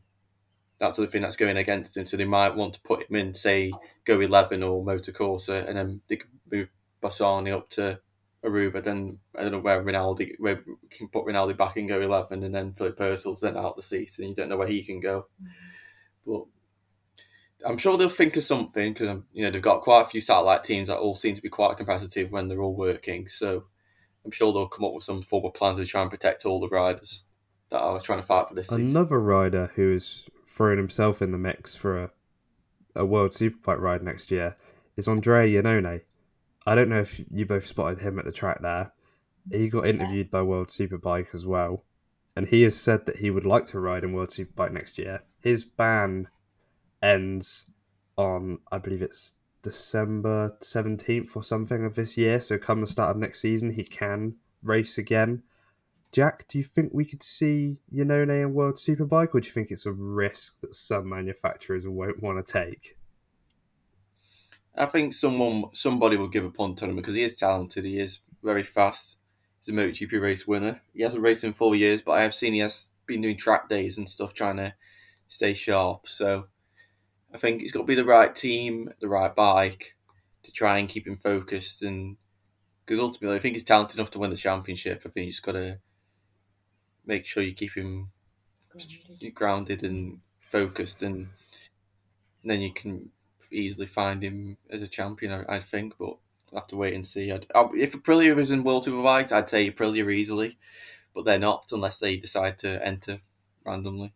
that's 0.80 0.98
the 0.98 1.08
thing 1.08 1.22
that's 1.22 1.36
going 1.36 1.58
against 1.58 1.96
him. 1.96 2.06
So 2.06 2.18
they 2.18 2.26
might 2.26 2.56
want 2.56 2.74
to 2.74 2.82
put 2.82 3.10
him 3.10 3.16
in, 3.16 3.34
say, 3.34 3.72
Go 4.06 4.20
11 4.20 4.64
or 4.64 4.84
Motocorsa, 4.84 5.68
and 5.68 5.78
then 5.78 6.02
they 6.08 6.18
could 6.18 6.30
move 6.52 6.70
Bassani 7.04 7.54
up 7.54 7.70
to 7.72 8.00
Aruba. 8.44 8.84
Then 8.84 9.20
I 9.38 9.44
don't 9.44 9.52
know 9.52 9.60
where 9.60 9.82
Rinaldi, 9.82 10.36
where 10.40 10.64
can 10.90 11.08
put 11.10 11.26
Rinaldi 11.26 11.54
back 11.54 11.78
in 11.78 11.88
Go 11.88 12.02
11, 12.02 12.44
and 12.44 12.54
then 12.54 12.74
Philip 12.74 12.98
Purcell's 12.98 13.42
then 13.42 13.58
out 13.58 13.76
the 13.76 13.82
seat, 13.82 14.18
and 14.18 14.30
you 14.30 14.36
don't 14.36 14.50
know 14.50 14.58
where 14.58 14.68
he 14.68 14.84
can 14.84 15.00
go. 15.00 15.28
Mm-hmm. 15.42 16.32
But 16.32 17.70
I'm 17.70 17.78
sure 17.78 17.98
they'll 17.98 18.10
think 18.10 18.38
of 18.38 18.44
something 18.44 18.94
because 18.94 19.10
um, 19.10 19.26
you 19.34 19.44
know 19.44 19.52
they've 19.52 19.62
got 19.62 19.82
quite 19.82 20.02
a 20.02 20.06
few 20.06 20.22
satellite 20.22 20.64
teams 20.64 20.88
that 20.88 20.98
all 20.98 21.16
seem 21.16 21.36
to 21.36 21.42
be 21.42 21.50
quite 21.50 21.78
competitive 21.78 22.32
when 22.32 22.48
they're 22.48 22.62
all 22.62 22.76
working. 22.76 23.28
So 23.28 23.66
I'm 24.26 24.32
sure 24.32 24.52
they'll 24.54 24.68
come 24.68 24.86
up 24.86 24.94
with 24.94 25.04
some 25.04 25.22
form 25.22 25.46
of 25.46 25.54
plans 25.54 25.80
to 25.80 25.86
try 25.86 26.02
and 26.02 26.12
protect 26.12 26.46
all 26.46 26.60
the 26.60 26.70
riders 26.70 27.24
that 27.70 27.80
are 27.80 28.00
trying 28.00 28.22
to 28.22 28.26
fight 28.26 28.48
for 28.48 28.56
this. 28.56 28.70
Season. 28.70 28.88
Another 28.88 29.20
rider 29.20 29.72
who 29.76 29.92
is 29.92 30.28
throwing 30.48 30.78
himself 30.78 31.22
in 31.22 31.32
the 31.32 31.38
mix 31.38 31.76
for 31.76 32.04
a 32.04 32.10
a 32.96 33.06
World 33.06 33.32
Superbike 33.32 33.80
ride 33.80 34.04
next 34.04 34.32
year 34.32 34.56
is 34.96 35.08
Andrea 35.08 35.62
Iannone. 35.62 36.02
I 36.66 36.76
don't 36.76 36.90
know 36.90 37.02
if 37.02 37.22
you 37.32 37.46
both 37.46 37.66
spotted 37.66 38.00
him 38.00 38.18
at 38.20 38.26
the 38.26 38.32
track 38.32 38.62
there. 38.62 38.94
He 39.52 39.68
got 39.68 39.88
interviewed 39.88 40.32
by 40.32 40.42
World 40.42 40.70
Superbike 40.70 41.34
as 41.34 41.46
well, 41.46 41.84
and 42.36 42.48
he 42.48 42.62
has 42.64 42.80
said 42.80 43.06
that 43.06 43.18
he 43.18 43.30
would 43.30 43.46
like 43.46 43.66
to 43.68 43.80
ride 43.80 44.04
in 44.04 44.14
World 44.14 44.30
Superbike 44.30 44.72
next 44.72 44.98
year. 44.98 45.24
His 45.42 45.66
ban 45.66 46.30
ends 47.02 47.66
on 48.18 48.60
I 48.72 48.78
believe 48.78 49.02
it's 49.02 49.34
December 49.62 50.56
seventeenth 50.62 51.36
or 51.36 51.44
something 51.44 51.84
of 51.84 51.96
this 51.96 52.18
year. 52.18 52.40
So 52.40 52.58
come 52.58 52.82
the 52.82 52.88
start 52.88 53.12
of 53.12 53.18
next 53.18 53.42
season, 53.42 53.72
he 53.72 53.84
can 53.84 54.36
race 54.62 54.98
again. 54.98 55.44
Jack, 56.14 56.48
do 56.48 56.60
you 56.60 56.64
think 56.64 56.94
we 56.94 57.06
could 57.06 57.24
see 57.24 57.82
Iannone 57.92 58.44
in 58.44 58.54
World 58.54 58.76
Superbike, 58.76 59.34
or 59.34 59.42
do 59.42 59.48
you 59.48 59.54
think 59.54 59.72
it's 59.72 59.86
a 59.86 59.92
risk 59.92 60.62
that 60.62 60.76
some 60.76 61.10
manufacturers 61.10 61.88
won't 61.88 62.22
want 62.22 62.46
to 62.46 62.52
take? 62.54 62.98
I 64.76 64.86
think 64.88 65.14
someone, 65.14 65.66
somebody 65.74 66.18
will 66.18 66.28
give 66.28 66.46
a 66.46 66.50
punt 66.50 66.82
on 66.82 66.90
him 66.90 66.96
because 66.96 67.16
he 67.16 67.24
is 67.24 67.36
talented. 67.36 67.86
He 67.86 68.00
is 68.00 68.20
very 68.42 68.64
fast. 68.64 69.18
He's 69.60 69.76
a 69.76 69.78
MotoGP 69.78 70.20
race 70.20 70.48
winner. 70.48 70.82
He 70.94 71.04
hasn't 71.04 71.22
raced 71.22 71.44
in 71.44 71.54
four 71.54 71.76
years, 71.76 72.02
but 72.02 72.14
I 72.14 72.22
have 72.24 72.34
seen 72.34 72.54
he 72.54 72.60
has 72.60 72.92
been 73.06 73.22
doing 73.22 73.38
track 73.38 73.70
days 73.70 73.98
and 73.98 74.10
stuff, 74.10 74.34
trying 74.34 74.58
to 74.58 74.74
stay 75.28 75.54
sharp. 75.54 76.08
So 76.08 76.48
I 77.34 77.38
think 77.38 77.62
it's 77.62 77.72
got 77.72 77.82
to 77.82 77.86
be 77.86 77.96
the 77.96 78.06
right 78.06 78.34
team, 78.34 78.90
the 79.00 79.08
right 79.08 79.34
bike 79.34 79.96
to 80.44 80.52
try 80.52 80.80
and 80.80 80.90
keep 80.90 81.08
him 81.08 81.18
focused. 81.18 81.82
And 81.82 82.18
because 82.86 83.00
ultimately, 83.00 83.38
I 83.38 83.40
think 83.40 83.54
he's 83.56 83.64
talented 83.64 84.00
enough 84.00 84.12
to 84.12 84.20
win 84.20 84.32
the 84.32 84.38
championship. 84.38 85.04
I 85.06 85.10
think 85.10 85.26
you 85.26 85.32
just 85.32 85.44
got 85.44 85.54
to 85.54 85.80
make 87.06 87.26
sure 87.26 87.44
you 87.44 87.54
keep 87.54 87.76
him 87.76 88.10
grounded, 88.72 89.36
grounded 89.36 89.84
and 89.84 90.20
focused, 90.52 91.04
and, 91.04 91.16
and, 92.42 92.52
then 92.52 92.62
you 92.62 92.74
can 92.74 93.10
easily 93.54 93.88
find 93.88 94.24
him 94.24 94.58
as 94.70 94.82
a 94.82 94.88
champion. 94.88 95.32
I, 95.32 95.58
I 95.58 95.60
think, 95.60 95.96
but 95.98 96.18
I'll 96.52 96.60
have 96.60 96.68
to 96.68 96.76
wait 96.76 96.94
and 96.94 97.06
see. 97.06 97.32
I'd, 97.32 97.48
I'll, 97.56 97.72
if 97.76 97.94
Aprilia 97.94 98.36
was 98.36 98.52
in 98.52 98.64
World 98.64 98.86
Superbikes, 98.86 99.32
I'd 99.32 99.50
say 99.50 99.70
Aprilia 99.70 100.12
easily, 100.14 100.58
but 101.14 101.26
they're 101.26 101.40
not 101.40 101.72
unless 101.72 102.00
they 102.00 102.18
decide 102.18 102.58
to 102.60 102.86
enter 102.86 103.20
randomly. 103.66 104.14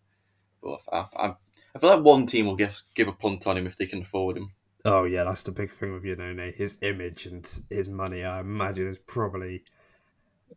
But 0.61 0.79
I, 0.91 1.05
I, 1.15 1.35
I 1.75 1.79
feel 1.79 1.89
like 1.89 2.03
one 2.03 2.25
team 2.25 2.47
will 2.47 2.55
give 2.55 2.81
give 2.95 3.07
a 3.07 3.13
punt 3.13 3.47
on 3.47 3.57
him 3.57 3.67
if 3.67 3.75
they 3.75 3.85
can 3.85 4.01
afford 4.01 4.37
him. 4.37 4.51
Oh 4.85 5.03
yeah, 5.03 5.23
that's 5.25 5.43
the 5.43 5.51
big 5.51 5.71
thing 5.71 5.93
with 5.93 6.03
Iannone. 6.03 6.55
His 6.55 6.77
image 6.81 7.25
and 7.25 7.47
his 7.69 7.89
money, 7.89 8.23
I 8.23 8.39
imagine, 8.39 8.87
is 8.87 8.99
probably, 8.99 9.63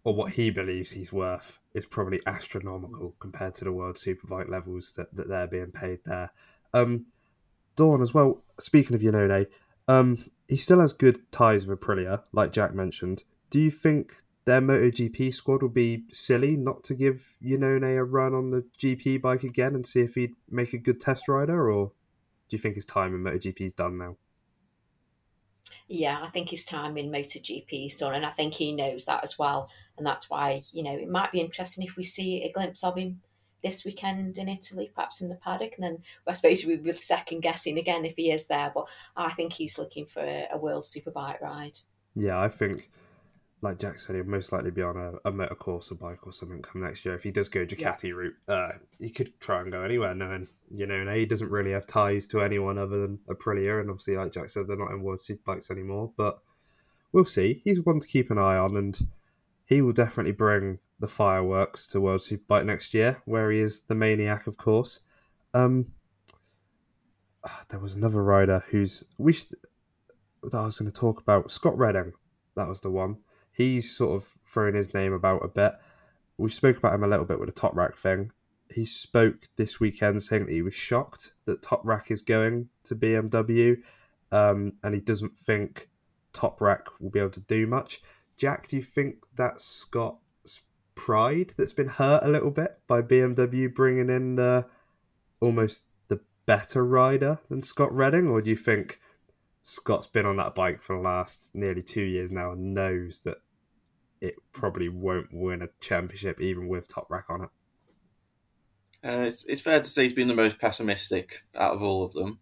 or 0.04 0.14
what 0.14 0.32
he 0.32 0.50
believes 0.50 0.92
he's 0.92 1.12
worth, 1.12 1.58
is 1.74 1.84
probably 1.84 2.20
astronomical 2.26 3.14
compared 3.18 3.54
to 3.54 3.64
the 3.64 3.72
World 3.72 3.96
Superbike 3.96 4.48
levels 4.48 4.92
that, 4.92 5.14
that 5.16 5.28
they're 5.28 5.46
being 5.46 5.72
paid 5.72 5.98
there. 6.04 6.30
Um, 6.72 7.06
Dawn 7.76 8.02
as 8.02 8.12
well. 8.12 8.42
Speaking 8.58 8.94
of 8.94 9.02
Iannone, 9.02 9.46
um, 9.88 10.18
he 10.48 10.56
still 10.56 10.80
has 10.80 10.92
good 10.92 11.30
ties 11.32 11.66
with 11.66 11.80
Aprilia, 11.80 12.22
like 12.32 12.52
Jack 12.52 12.74
mentioned. 12.74 13.24
Do 13.50 13.58
you 13.58 13.70
think 13.70 14.22
their 14.44 14.60
MotoGP 14.60 15.32
squad 15.32 15.62
would 15.62 15.74
be 15.74 16.04
silly 16.10 16.56
not 16.56 16.82
to 16.84 16.94
give 16.94 17.36
Iannone 17.42 17.98
a 17.98 18.04
run 18.04 18.34
on 18.34 18.50
the 18.50 18.64
GP 18.78 19.20
bike 19.20 19.44
again 19.44 19.74
and 19.74 19.86
see 19.86 20.00
if 20.00 20.14
he'd 20.14 20.34
make 20.48 20.72
a 20.72 20.78
good 20.78 21.00
test 21.00 21.28
rider, 21.28 21.70
or 21.70 21.92
do 22.48 22.56
you 22.56 22.58
think 22.58 22.74
his 22.74 22.84
time 22.84 23.14
in 23.14 23.22
MotoGP 23.22 23.60
is 23.60 23.72
done 23.72 23.98
now? 23.98 24.16
Yeah, 25.88 26.20
I 26.22 26.28
think 26.28 26.50
his 26.50 26.64
time 26.64 26.96
in 26.96 27.10
MotoGP 27.10 27.86
is 27.86 27.96
done, 27.96 28.14
and 28.14 28.24
I 28.24 28.30
think 28.30 28.54
he 28.54 28.72
knows 28.72 29.04
that 29.06 29.22
as 29.24 29.38
well. 29.38 29.68
And 29.98 30.06
that's 30.06 30.30
why, 30.30 30.62
you 30.72 30.82
know, 30.82 30.94
it 30.94 31.08
might 31.08 31.32
be 31.32 31.40
interesting 31.40 31.84
if 31.84 31.96
we 31.96 32.04
see 32.04 32.42
a 32.42 32.52
glimpse 32.52 32.84
of 32.84 32.96
him 32.96 33.22
this 33.62 33.84
weekend 33.84 34.38
in 34.38 34.48
Italy, 34.48 34.90
perhaps 34.94 35.20
in 35.20 35.28
the 35.28 35.34
paddock, 35.36 35.74
and 35.76 35.84
then 35.84 35.98
I 36.26 36.32
suppose 36.32 36.64
we 36.64 36.76
will 36.76 36.94
second 36.94 37.40
guessing 37.40 37.78
again 37.78 38.04
if 38.04 38.16
he 38.16 38.30
is 38.30 38.46
there. 38.46 38.70
But 38.74 38.86
I 39.16 39.32
think 39.32 39.52
he's 39.52 39.78
looking 39.78 40.06
for 40.06 40.20
a, 40.22 40.48
a 40.52 40.58
World 40.58 40.84
Superbike 40.84 41.40
ride. 41.40 41.78
Yeah, 42.14 42.40
I 42.40 42.48
think 42.48 42.90
like 43.62 43.78
Jack 43.78 44.00
said, 44.00 44.16
he'll 44.16 44.24
most 44.24 44.52
likely 44.52 44.70
be 44.70 44.82
on 44.82 44.96
a, 44.96 45.28
a 45.28 45.32
Motocorsa 45.32 45.98
bike 45.98 46.26
or 46.26 46.32
something 46.32 46.62
come 46.62 46.82
next 46.82 47.04
year. 47.04 47.14
If 47.14 47.22
he 47.22 47.30
does 47.30 47.48
go 47.48 47.66
Ducati 47.66 48.04
yeah. 48.04 48.14
route, 48.14 48.34
uh, 48.48 48.72
he 48.98 49.10
could 49.10 49.38
try 49.38 49.60
and 49.60 49.70
go 49.70 49.82
anywhere. 49.82 50.14
Knowing 50.14 50.48
you 50.72 50.86
know, 50.86 50.94
and 50.94 51.10
he 51.10 51.26
doesn't 51.26 51.50
really 51.50 51.72
have 51.72 51.86
ties 51.86 52.26
to 52.28 52.40
anyone 52.40 52.78
other 52.78 53.00
than 53.00 53.18
Aprilia, 53.28 53.80
and 53.80 53.90
obviously, 53.90 54.16
like 54.16 54.32
Jack 54.32 54.48
said, 54.48 54.66
they're 54.66 54.76
not 54.76 54.92
in 54.92 55.02
World 55.02 55.18
Superbikes 55.18 55.70
anymore. 55.70 56.12
But 56.16 56.38
we'll 57.12 57.24
see. 57.24 57.60
He's 57.64 57.80
one 57.80 58.00
to 58.00 58.06
keep 58.06 58.30
an 58.30 58.38
eye 58.38 58.56
on, 58.56 58.76
and 58.76 58.98
he 59.66 59.82
will 59.82 59.92
definitely 59.92 60.32
bring 60.32 60.78
the 61.00 61.08
fireworks 61.08 61.86
to 61.88 62.00
World 62.00 62.20
Superbike 62.20 62.66
next 62.66 62.94
year, 62.94 63.22
where 63.24 63.50
he 63.50 63.58
is 63.58 63.82
the 63.82 63.94
maniac, 63.94 64.46
of 64.46 64.56
course. 64.56 65.00
Um, 65.52 65.92
ah, 67.44 67.64
there 67.68 67.80
was 67.80 67.94
another 67.94 68.22
rider 68.22 68.64
who's 68.68 69.04
we 69.18 69.32
should, 69.32 69.54
that 70.42 70.54
I 70.54 70.66
was 70.66 70.78
going 70.78 70.90
to 70.90 70.96
talk 70.96 71.20
about. 71.20 71.50
Scott 71.50 71.76
Redding, 71.76 72.12
that 72.54 72.68
was 72.68 72.80
the 72.80 72.90
one 72.90 73.16
he's 73.60 73.94
sort 73.94 74.16
of 74.16 74.38
thrown 74.46 74.74
his 74.74 74.94
name 74.94 75.12
about 75.12 75.44
a 75.44 75.48
bit. 75.48 75.74
We 76.38 76.50
spoke 76.50 76.78
about 76.78 76.94
him 76.94 77.04
a 77.04 77.08
little 77.08 77.26
bit 77.26 77.38
with 77.38 77.54
the 77.54 77.60
Toprak 77.60 77.96
thing. 77.96 78.32
He 78.72 78.86
spoke 78.86 79.48
this 79.56 79.78
weekend 79.78 80.22
saying 80.22 80.46
that 80.46 80.52
he 80.52 80.62
was 80.62 80.74
shocked 80.74 81.32
that 81.44 81.60
Toprak 81.60 82.10
is 82.10 82.22
going 82.22 82.68
to 82.84 82.94
BMW, 82.94 83.82
um, 84.32 84.74
and 84.82 84.94
he 84.94 85.00
doesn't 85.00 85.36
think 85.36 85.88
Toprak 86.32 86.84
will 87.00 87.10
be 87.10 87.18
able 87.18 87.30
to 87.30 87.40
do 87.40 87.66
much. 87.66 88.00
Jack, 88.36 88.68
do 88.68 88.76
you 88.76 88.82
think 88.82 89.16
that 89.36 89.60
Scott's 89.60 90.22
pride 91.00 91.54
that's 91.56 91.72
been 91.72 91.88
hurt 91.88 92.22
a 92.22 92.28
little 92.28 92.50
bit 92.50 92.78
by 92.86 93.00
BMW 93.00 93.74
bringing 93.74 94.10
in 94.10 94.36
the 94.36 94.66
almost 95.40 95.84
the 96.08 96.20
better 96.44 96.84
rider 96.84 97.38
than 97.48 97.62
Scott 97.62 97.90
Redding, 97.90 98.28
or 98.28 98.42
do 98.42 98.50
you 98.50 98.56
think 98.56 99.00
Scott's 99.62 100.06
been 100.06 100.26
on 100.26 100.36
that 100.36 100.54
bike 100.54 100.82
for 100.82 100.96
the 100.96 101.02
last 101.02 101.52
nearly 101.54 101.80
two 101.80 102.02
years 102.02 102.30
now 102.30 102.52
and 102.52 102.74
knows 102.74 103.20
that 103.20 103.38
it 104.20 104.34
probably 104.52 104.90
won't 104.90 105.32
win 105.32 105.62
a 105.62 105.70
championship 105.80 106.38
even 106.38 106.68
with 106.68 106.86
Toprak 106.86 107.30
on 107.30 107.44
it? 107.44 107.50
Uh, 109.02 109.22
it's, 109.22 109.44
it's 109.44 109.62
fair 109.62 109.80
to 109.80 109.88
say 109.88 110.02
he's 110.02 110.12
been 110.12 110.28
the 110.28 110.34
most 110.34 110.58
pessimistic 110.58 111.44
out 111.56 111.72
of 111.72 111.82
all 111.82 112.04
of 112.04 112.12
them. 112.12 112.40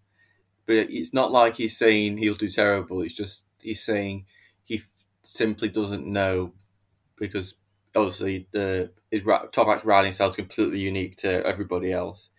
But 0.66 0.90
it's 0.90 1.14
not 1.14 1.30
like 1.30 1.54
he's 1.54 1.76
saying 1.76 2.18
he'll 2.18 2.34
do 2.34 2.50
terrible. 2.50 3.02
It's 3.02 3.14
just 3.14 3.46
he's 3.62 3.84
saying 3.84 4.26
he 4.64 4.82
simply 5.22 5.68
doesn't 5.68 6.04
know 6.04 6.54
because 7.16 7.54
obviously 7.98 8.46
the 8.52 8.90
his 9.10 9.22
Toprak's 9.22 9.84
riding 9.84 10.12
style 10.12 10.28
is 10.28 10.36
completely 10.36 10.78
unique 10.78 11.16
to 11.16 11.44
everybody 11.46 11.92
else. 11.92 12.30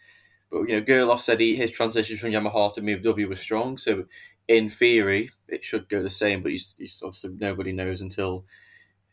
But 0.52 0.62
you 0.68 0.76
know, 0.76 0.82
Gerloff 0.82 1.20
said 1.20 1.40
he, 1.40 1.56
his 1.56 1.72
transition 1.72 2.18
from 2.18 2.32
Yamaha 2.32 2.74
to 2.74 2.82
BMW 2.82 3.28
was 3.28 3.40
strong, 3.40 3.78
so 3.78 4.06
in 4.48 4.70
theory 4.70 5.32
it 5.48 5.64
should 5.64 5.90
go 5.90 6.02
the 6.02 6.10
same. 6.10 6.42
But 6.42 6.52
he's, 6.52 6.76
he's 6.78 7.02
obviously 7.04 7.32
nobody 7.40 7.72
knows 7.72 8.02
until 8.02 8.46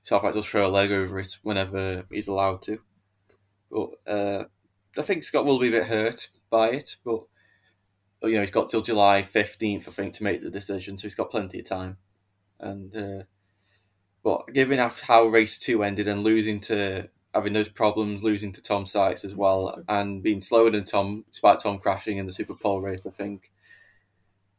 Toprak 0.04 0.34
does 0.34 0.46
throw 0.46 0.66
a 0.66 0.68
leg 0.68 0.92
over 0.92 1.18
it 1.18 1.36
whenever 1.42 2.04
he's 2.10 2.28
allowed 2.28 2.62
to. 2.62 2.78
But 3.70 3.90
uh, 4.10 4.44
I 4.98 5.02
think 5.02 5.24
Scott 5.24 5.44
will 5.44 5.58
be 5.58 5.68
a 5.68 5.72
bit 5.72 5.86
hurt 5.86 6.28
by 6.48 6.70
it, 6.70 6.96
but 7.04 7.24
you 8.22 8.34
know 8.34 8.40
he's 8.40 8.50
got 8.50 8.68
till 8.68 8.82
July 8.82 9.22
fifteenth, 9.22 9.88
I 9.88 9.92
think, 9.92 10.14
to 10.14 10.24
make 10.24 10.40
the 10.40 10.50
decision, 10.50 10.96
so 10.96 11.02
he's 11.02 11.14
got 11.14 11.30
plenty 11.30 11.60
of 11.60 11.66
time. 11.66 11.98
And 12.58 12.96
uh, 12.96 13.24
but 14.26 14.52
given 14.52 14.80
how 14.80 15.26
race 15.26 15.56
two 15.56 15.84
ended 15.84 16.08
and 16.08 16.24
losing 16.24 16.58
to 16.58 17.08
having 17.32 17.52
those 17.52 17.68
problems, 17.68 18.24
losing 18.24 18.50
to 18.54 18.60
Tom 18.60 18.84
Sykes 18.84 19.24
as 19.24 19.36
well, 19.36 19.84
and 19.88 20.20
being 20.20 20.40
slower 20.40 20.68
than 20.68 20.82
Tom, 20.82 21.24
despite 21.30 21.60
Tom 21.60 21.78
crashing 21.78 22.18
in 22.18 22.26
the 22.26 22.32
Super 22.32 22.56
Pole 22.56 22.80
race, 22.80 23.06
I 23.06 23.10
think 23.10 23.52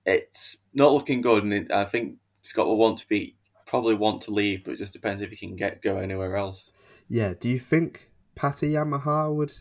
it's 0.06 0.60
not 0.74 0.94
looking 0.94 1.20
good. 1.20 1.44
And 1.44 1.54
it, 1.54 1.70
I 1.70 1.84
think 1.84 2.16
Scott 2.44 2.66
will 2.66 2.78
want 2.78 3.00
to 3.00 3.08
be 3.10 3.36
probably 3.66 3.94
want 3.94 4.22
to 4.22 4.32
leave, 4.32 4.64
but 4.64 4.72
it 4.72 4.78
just 4.78 4.94
depends 4.94 5.22
if 5.22 5.32
he 5.32 5.36
can 5.36 5.58
get 5.58 5.82
go 5.82 5.98
anywhere 5.98 6.38
else. 6.38 6.72
Yeah. 7.10 7.34
Do 7.38 7.50
you 7.50 7.60
think 7.60 8.10
Pata 8.36 8.68
Yamaha 8.68 9.36
would 9.36 9.52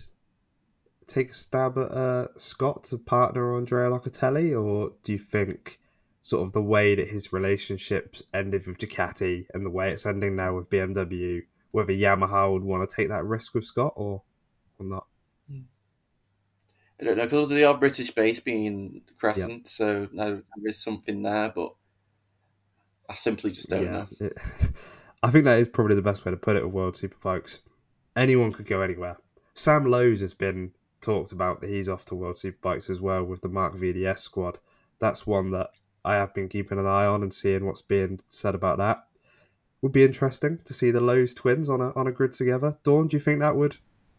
take 1.08 1.32
a 1.32 1.34
stab 1.34 1.76
at 1.78 1.90
uh, 1.90 2.28
Scott 2.36 2.84
to 2.84 2.98
partner 2.98 3.56
Andrea 3.56 3.90
Locatelli, 3.90 4.52
or 4.52 4.92
do 5.02 5.10
you 5.10 5.18
think 5.18 5.80
sort 6.26 6.44
of 6.44 6.52
the 6.52 6.60
way 6.60 6.96
that 6.96 7.06
his 7.06 7.32
relationships 7.32 8.20
ended 8.34 8.66
with 8.66 8.78
Ducati 8.78 9.46
and 9.54 9.64
the 9.64 9.70
way 9.70 9.92
it's 9.92 10.04
ending 10.04 10.34
now 10.34 10.56
with 10.56 10.68
BMW, 10.68 11.42
whether 11.70 11.92
Yamaha 11.92 12.52
would 12.52 12.64
want 12.64 12.88
to 12.88 12.96
take 12.96 13.10
that 13.10 13.24
risk 13.24 13.54
with 13.54 13.64
Scott 13.64 13.92
or, 13.94 14.24
or 14.76 14.86
not? 14.86 15.06
I 15.48 17.04
don't 17.04 17.16
know 17.16 17.22
because 17.22 17.48
they 17.48 17.62
are 17.62 17.78
British 17.78 18.10
based, 18.10 18.44
being 18.44 19.02
Crescent, 19.20 19.50
yep. 19.50 19.68
so 19.68 20.08
no, 20.12 20.42
there 20.56 20.68
is 20.68 20.82
something 20.82 21.22
there, 21.22 21.52
but 21.54 21.74
I 23.08 23.14
simply 23.14 23.52
just 23.52 23.68
don't 23.68 23.84
yeah, 23.84 23.90
know. 23.92 24.06
It, 24.18 24.36
I 25.22 25.30
think 25.30 25.44
that 25.44 25.60
is 25.60 25.68
probably 25.68 25.94
the 25.94 26.02
best 26.02 26.24
way 26.24 26.32
to 26.32 26.36
put 26.36 26.56
it 26.56 26.64
with 26.64 26.74
World 26.74 26.94
Superbikes. 26.94 27.60
Anyone 28.16 28.50
could 28.50 28.66
go 28.66 28.80
anywhere. 28.80 29.18
Sam 29.54 29.84
Lowes 29.84 30.22
has 30.22 30.34
been 30.34 30.72
talked 31.00 31.30
about 31.30 31.60
that 31.60 31.70
he's 31.70 31.88
off 31.88 32.04
to 32.06 32.16
World 32.16 32.34
Superbikes 32.34 32.90
as 32.90 33.00
well 33.00 33.22
with 33.22 33.42
the 33.42 33.48
Marc 33.48 33.76
VDS 33.76 34.18
squad. 34.18 34.58
That's 34.98 35.24
one 35.24 35.52
that 35.52 35.70
I 36.06 36.16
have 36.16 36.34
been 36.34 36.48
keeping 36.48 36.78
an 36.78 36.86
eye 36.86 37.06
on 37.06 37.22
and 37.22 37.32
seeing 37.32 37.66
what's 37.66 37.82
being 37.82 38.20
said 38.30 38.54
about 38.54 38.78
that. 38.78 39.06
Would 39.82 39.92
be 39.92 40.04
interesting 40.04 40.58
to 40.64 40.72
see 40.72 40.90
the 40.90 41.00
Lowes 41.00 41.34
twins 41.34 41.68
on 41.68 41.80
a 41.80 41.92
on 41.94 42.06
a 42.06 42.12
grid 42.12 42.32
together. 42.32 42.78
Dawn, 42.82 43.08
do 43.08 43.16
you 43.16 43.20
think 43.20 43.40
that 43.40 43.56
would 43.56 43.76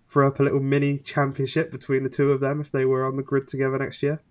throw 0.07 0.27
up 0.27 0.39
a 0.39 0.43
little 0.43 0.59
mini 0.59 0.97
championship 0.99 1.71
between 1.71 2.03
the 2.03 2.09
two 2.09 2.31
of 2.31 2.39
them 2.39 2.61
if 2.61 2.71
they 2.71 2.85
were 2.85 3.05
on 3.05 3.17
the 3.17 3.23
grid 3.23 3.47
together 3.47 3.77
next 3.77 4.03
year? 4.03 4.21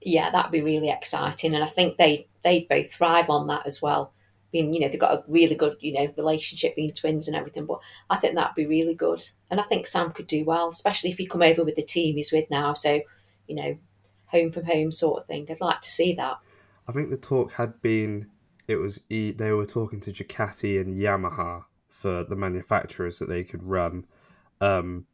Yeah, 0.00 0.30
that'd 0.30 0.52
be 0.52 0.62
really 0.62 0.90
exciting, 0.90 1.54
and 1.54 1.64
I 1.64 1.68
think 1.68 1.96
they 1.96 2.28
they 2.44 2.66
both 2.70 2.92
thrive 2.92 3.28
on 3.28 3.48
that 3.48 3.66
as 3.66 3.82
well 3.82 4.12
being, 4.56 4.72
you 4.72 4.80
know, 4.80 4.88
they've 4.88 5.00
got 5.00 5.14
a 5.14 5.24
really 5.28 5.54
good, 5.54 5.76
you 5.80 5.92
know, 5.92 6.12
relationship 6.16 6.76
being 6.76 6.92
twins 6.92 7.28
and 7.28 7.36
everything. 7.36 7.66
But 7.66 7.80
I 8.08 8.16
think 8.16 8.34
that'd 8.34 8.54
be 8.54 8.66
really 8.66 8.94
good. 8.94 9.22
And 9.50 9.60
I 9.60 9.64
think 9.64 9.86
Sam 9.86 10.12
could 10.12 10.26
do 10.26 10.44
well, 10.44 10.68
especially 10.68 11.10
if 11.10 11.18
he 11.18 11.26
come 11.26 11.42
over 11.42 11.64
with 11.64 11.76
the 11.76 11.82
team 11.82 12.16
he's 12.16 12.32
with 12.32 12.48
now. 12.50 12.74
So, 12.74 13.00
you 13.46 13.56
know, 13.56 13.78
home 14.36 14.52
from 14.52 14.64
home 14.64 14.92
sort 14.92 15.22
of 15.22 15.26
thing. 15.26 15.46
I'd 15.50 15.60
like 15.60 15.80
to 15.80 15.88
see 15.88 16.12
that. 16.14 16.38
I 16.88 16.92
think 16.92 17.10
the 17.10 17.16
talk 17.16 17.52
had 17.52 17.80
been 17.82 18.28
it 18.68 18.76
was 18.76 19.02
they 19.08 19.52
were 19.52 19.66
talking 19.66 20.00
to 20.00 20.12
Ducati 20.12 20.80
and 20.80 21.00
Yamaha 21.00 21.64
for 21.88 22.24
the 22.24 22.36
manufacturers 22.36 23.18
that 23.18 23.28
they 23.28 23.44
could 23.44 23.62
run. 23.62 24.06
Um, 24.60 25.06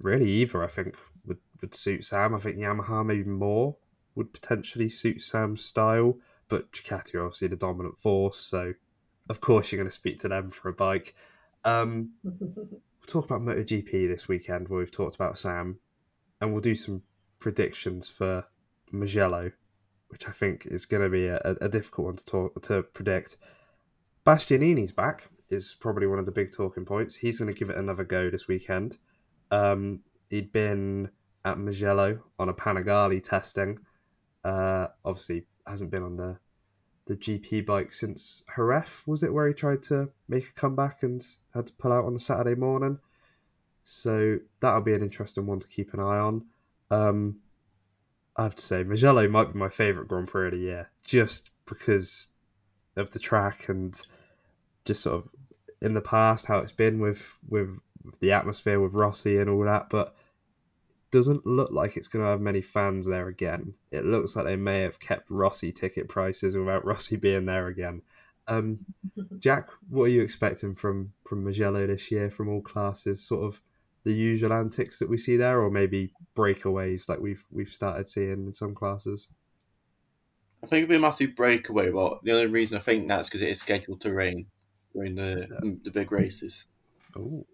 really, 0.00 0.30
either 0.30 0.62
I 0.62 0.68
think 0.68 0.96
would, 1.26 1.38
would 1.60 1.74
suit 1.74 2.04
Sam. 2.04 2.34
I 2.34 2.38
think 2.38 2.56
Yamaha 2.56 3.04
maybe 3.04 3.28
more 3.28 3.76
would 4.14 4.32
potentially 4.32 4.88
suit 4.88 5.22
Sam's 5.22 5.64
style 5.64 6.18
but 6.48 6.72
Ducati 6.72 7.14
are 7.14 7.24
obviously 7.24 7.48
the 7.48 7.56
dominant 7.56 7.98
force, 7.98 8.38
so 8.38 8.74
of 9.28 9.40
course 9.40 9.70
you're 9.72 9.78
going 9.78 9.90
to 9.90 9.94
speak 9.94 10.20
to 10.20 10.28
them 10.28 10.50
for 10.50 10.68
a 10.68 10.72
bike. 10.72 11.14
Um, 11.64 12.12
we'll 12.22 12.80
talk 13.06 13.24
about 13.24 13.40
MotoGP 13.40 14.08
this 14.08 14.28
weekend, 14.28 14.68
where 14.68 14.78
we've 14.78 14.90
talked 14.90 15.14
about 15.14 15.38
Sam, 15.38 15.78
and 16.40 16.52
we'll 16.52 16.60
do 16.60 16.74
some 16.74 17.02
predictions 17.38 18.08
for 18.08 18.46
Mugello, 18.94 19.52
which 20.08 20.28
I 20.28 20.32
think 20.32 20.66
is 20.66 20.86
going 20.86 21.02
to 21.02 21.08
be 21.08 21.26
a, 21.26 21.38
a 21.60 21.68
difficult 21.68 22.06
one 22.06 22.16
to 22.16 22.24
talk 22.24 22.62
to 22.62 22.82
predict. 22.82 23.36
Bastianini's 24.26 24.92
back 24.92 25.28
is 25.50 25.76
probably 25.78 26.06
one 26.06 26.18
of 26.18 26.26
the 26.26 26.32
big 26.32 26.52
talking 26.52 26.84
points. 26.84 27.16
He's 27.16 27.38
going 27.38 27.52
to 27.52 27.58
give 27.58 27.70
it 27.70 27.76
another 27.76 28.04
go 28.04 28.30
this 28.30 28.48
weekend. 28.48 28.98
Um, 29.50 30.00
he'd 30.30 30.52
been 30.52 31.10
at 31.44 31.58
Mugello 31.58 32.20
on 32.38 32.48
a 32.48 32.54
Panigale 32.54 33.22
testing. 33.22 33.78
Uh, 34.42 34.88
obviously, 35.04 35.46
hasn't 35.66 35.90
been 35.90 36.02
on 36.02 36.16
the 36.16 36.38
the 37.06 37.16
GP 37.16 37.66
bike 37.66 37.92
since 37.92 38.42
Jerez, 38.56 39.02
was 39.06 39.22
it, 39.22 39.32
where 39.32 39.46
he 39.46 39.52
tried 39.52 39.82
to 39.82 40.08
make 40.26 40.48
a 40.48 40.52
comeback 40.52 41.02
and 41.02 41.22
had 41.52 41.66
to 41.66 41.72
pull 41.74 41.92
out 41.92 42.06
on 42.06 42.14
the 42.14 42.18
Saturday 42.18 42.58
morning. 42.58 42.98
So 43.82 44.38
that'll 44.60 44.80
be 44.80 44.94
an 44.94 45.02
interesting 45.02 45.46
one 45.46 45.60
to 45.60 45.68
keep 45.68 45.92
an 45.92 46.00
eye 46.00 46.18
on. 46.18 46.46
Um, 46.90 47.40
I 48.36 48.42
have 48.42 48.56
to 48.56 48.64
say, 48.64 48.82
Mugello 48.82 49.28
might 49.28 49.52
be 49.52 49.58
my 49.58 49.68
favourite 49.68 50.08
Grand 50.08 50.28
Prix 50.28 50.46
of 50.46 50.52
the 50.52 50.58
year, 50.58 50.90
just 51.04 51.50
because 51.66 52.28
of 52.96 53.10
the 53.10 53.18
track 53.18 53.68
and 53.68 54.00
just 54.84 55.02
sort 55.02 55.16
of 55.16 55.30
in 55.80 55.94
the 55.94 56.00
past 56.00 56.46
how 56.46 56.58
it's 56.58 56.72
been 56.72 57.00
with 57.00 57.32
with 57.48 57.78
the 58.20 58.32
atmosphere 58.32 58.80
with 58.80 58.94
Rossi 58.94 59.38
and 59.38 59.48
all 59.48 59.64
that. 59.64 59.88
But 59.88 60.14
doesn't 61.14 61.46
look 61.46 61.70
like 61.70 61.96
it's 61.96 62.08
going 62.08 62.24
to 62.24 62.30
have 62.30 62.40
many 62.40 62.60
fans 62.60 63.06
there 63.06 63.28
again. 63.28 63.74
It 63.92 64.04
looks 64.04 64.34
like 64.34 64.46
they 64.46 64.56
may 64.56 64.80
have 64.80 64.98
kept 64.98 65.30
Rossi 65.30 65.70
ticket 65.70 66.08
prices 66.08 66.56
without 66.56 66.84
Rossi 66.86 67.16
being 67.16 67.46
there 67.46 67.68
again. 67.68 68.02
Um, 68.48 68.84
Jack, 69.38 69.68
what 69.88 70.04
are 70.04 70.08
you 70.08 70.22
expecting 70.22 70.74
from 70.74 71.12
from 71.24 71.44
Mugello 71.44 71.86
this 71.86 72.10
year 72.10 72.30
from 72.30 72.48
all 72.48 72.60
classes? 72.60 73.22
Sort 73.22 73.44
of 73.44 73.60
the 74.04 74.12
usual 74.12 74.52
antics 74.52 74.98
that 74.98 75.08
we 75.08 75.16
see 75.16 75.36
there, 75.36 75.60
or 75.60 75.70
maybe 75.70 76.12
breakaways 76.36 77.08
like 77.08 77.20
we've 77.20 77.44
we've 77.50 77.68
started 77.68 78.08
seeing 78.08 78.46
in 78.46 78.54
some 78.54 78.74
classes. 78.74 79.28
I 80.62 80.66
think 80.66 80.84
it'll 80.84 80.92
be 80.92 80.96
a 80.96 81.00
massive 81.00 81.36
breakaway, 81.36 81.90
but 81.90 82.22
the 82.22 82.32
only 82.32 82.46
reason 82.46 82.78
I 82.78 82.80
think 82.80 83.08
that's 83.08 83.28
because 83.28 83.42
it 83.42 83.50
is 83.50 83.60
scheduled 83.60 84.00
to 84.02 84.12
rain 84.12 84.46
during 84.94 85.14
the 85.14 85.78
the 85.82 85.90
big 85.90 86.12
races. 86.12 86.66
Oh. 87.16 87.46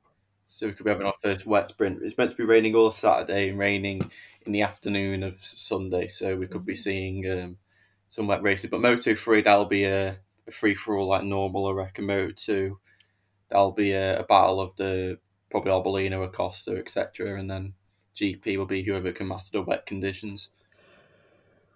So 0.47 0.67
we 0.67 0.73
could 0.73 0.85
be 0.85 0.91
having 0.91 1.07
our 1.07 1.15
first 1.23 1.47
wet 1.47 1.69
sprint. 1.69 2.01
It's 2.03 2.19
meant 2.19 2.33
to 2.33 2.37
be 2.37 2.43
raining 2.43 2.75
all 2.75 2.91
Saturday 2.91 3.51
and 3.51 3.59
raining 3.59 4.11
in 4.45 4.51
the 4.51 4.63
afternoon 4.63 5.23
of 5.23 5.39
Sunday, 5.41 6.09
so 6.09 6.37
we 6.37 6.49
could 6.49 6.67
be 6.67 6.75
seeing 6.75 7.31
um, 7.31 7.57
some 8.09 8.27
wet 8.27 8.43
races. 8.43 8.69
But 8.69 8.81
Moto 8.81 9.15
3, 9.15 9.43
that'll 9.43 9.67
be 9.67 9.85
a, 9.85 10.19
a 10.49 10.51
free 10.51 10.75
for 10.75 10.97
all 10.97 11.07
like 11.07 11.23
normal, 11.23 11.69
I 11.69 11.73
reckon. 11.73 12.07
Moto 12.07 12.33
2, 12.35 12.79
that'll 13.49 13.71
be 13.71 13.93
a, 13.93 14.19
a 14.19 14.25
battle 14.25 14.61
of 14.61 14.75
the 14.75 15.19
probably 15.51 15.71
Arbolino, 15.71 16.25
Acosta, 16.25 16.77
etc. 16.77 17.39
And 17.39 17.51
then 17.51 17.75
GP 18.17 18.57
will 18.57 18.67
be 18.67 18.83
whoever 18.83 19.13
can 19.13 19.29
master 19.29 19.59
the 19.59 19.63
wet 19.63 19.87
conditions. 19.87 20.51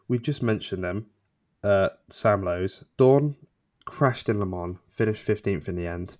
We've 0.08 0.22
just 0.22 0.42
mentioned 0.42 0.84
them. 0.84 1.06
Uh, 1.62 1.90
Sam 2.10 2.42
Lowes. 2.44 2.84
Dawn 2.96 3.36
crashed 3.84 4.28
in 4.28 4.38
Le 4.38 4.46
Mans, 4.46 4.78
finished 4.90 5.26
15th 5.26 5.68
in 5.68 5.76
the 5.76 5.86
end. 5.86 6.16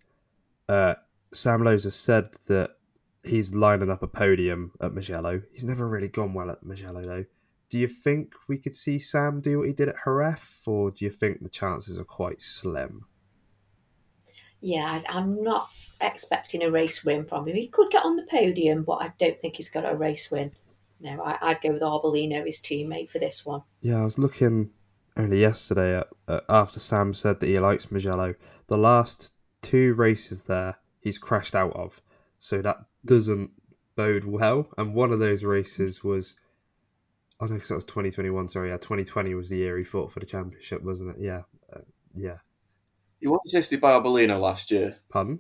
Uh, 0.69 0.95
Sam 1.33 1.63
Lowes 1.63 1.85
has 1.85 1.95
said 1.95 2.31
that 2.47 2.77
he's 3.23 3.55
lining 3.55 3.91
up 3.91 4.03
a 4.03 4.07
podium 4.07 4.73
at 4.81 4.93
Mugello. 4.93 5.43
He's 5.53 5.65
never 5.65 5.87
really 5.89 6.09
gone 6.09 6.35
well 6.35 6.51
at 6.51 6.65
Mugello 6.65 7.03
though. 7.03 7.25
Do 7.69 7.79
you 7.79 7.89
think 7.89 8.35
we 8.49 8.59
could 8.59 8.77
see 8.77 8.99
Sam 8.99 9.41
do 9.41 9.59
what 9.59 9.67
he 9.67 9.73
did 9.73 9.89
at 9.89 9.97
Jerez, 10.05 10.63
or 10.67 10.91
do 10.91 11.05
you 11.05 11.11
think 11.11 11.43
the 11.43 11.49
chances 11.49 11.99
are 11.99 12.05
quite 12.05 12.41
slim? 12.41 13.07
Yeah, 14.65 15.03
I'm 15.11 15.43
not 15.43 15.69
expecting 16.01 16.63
a 16.63 16.71
race 16.71 17.05
win 17.05 17.27
from 17.27 17.47
him. 17.47 17.55
He 17.55 17.69
could 17.69 17.91
get 17.91 18.03
on 18.03 18.17
the 18.17 18.23
podium, 18.23 18.83
but 18.83 18.95
I 18.95 19.13
don't 19.19 19.39
think 19.39 19.57
he's 19.57 19.69
got 19.69 19.85
a 19.85 19.95
race 19.95 20.31
win. 20.31 20.53
No, 21.01 21.21
I, 21.23 21.49
would 21.49 21.61
go 21.61 21.73
with 21.73 21.83
Arbolino, 21.83 22.47
his 22.47 22.61
teammate, 22.61 23.11
for 23.11 23.19
this 23.19 23.45
one. 23.45 23.61
Yeah, 23.83 24.01
I 24.01 24.05
was 24.05 24.17
looking 24.17 24.71
only 25.19 25.43
yesterday 25.43 26.03
uh, 26.27 26.41
after 26.49 26.81
Sam 26.81 27.13
said 27.13 27.41
that 27.41 27.47
he 27.47 27.59
likes 27.59 27.91
Mugello. 27.91 28.37
The 28.69 28.79
last 28.79 29.35
two 29.61 29.93
races 29.93 30.45
there, 30.45 30.77
he's 30.99 31.19
crashed 31.19 31.55
out 31.55 31.77
of, 31.77 32.01
so 32.39 32.63
that 32.63 32.79
doesn't 33.05 33.51
bode 33.97 34.25
well. 34.25 34.69
And 34.79 34.95
one 34.95 35.13
of 35.13 35.19
those 35.19 35.45
races 35.45 36.03
was, 36.03 36.37
oh 37.39 37.45
no, 37.45 37.55
because 37.57 37.69
that 37.69 37.75
was 37.75 37.85
2021. 37.85 38.49
Sorry, 38.49 38.71
yeah, 38.71 38.79
2020 38.79 39.35
was 39.35 39.51
the 39.51 39.59
year 39.59 39.77
he 39.77 39.85
fought 39.85 40.11
for 40.11 40.21
the 40.21 40.27
championship, 40.27 40.83
wasn't 40.83 41.19
it? 41.19 41.23
Yeah, 41.23 41.43
uh, 41.71 41.81
yeah. 42.15 42.39
He 43.25 43.29
was 43.29 43.41
assisted 43.47 43.81
by 43.81 43.93
Arbolino 43.93 44.39
last 44.39 44.71
year 44.71 44.99
Pardon? 45.09 45.39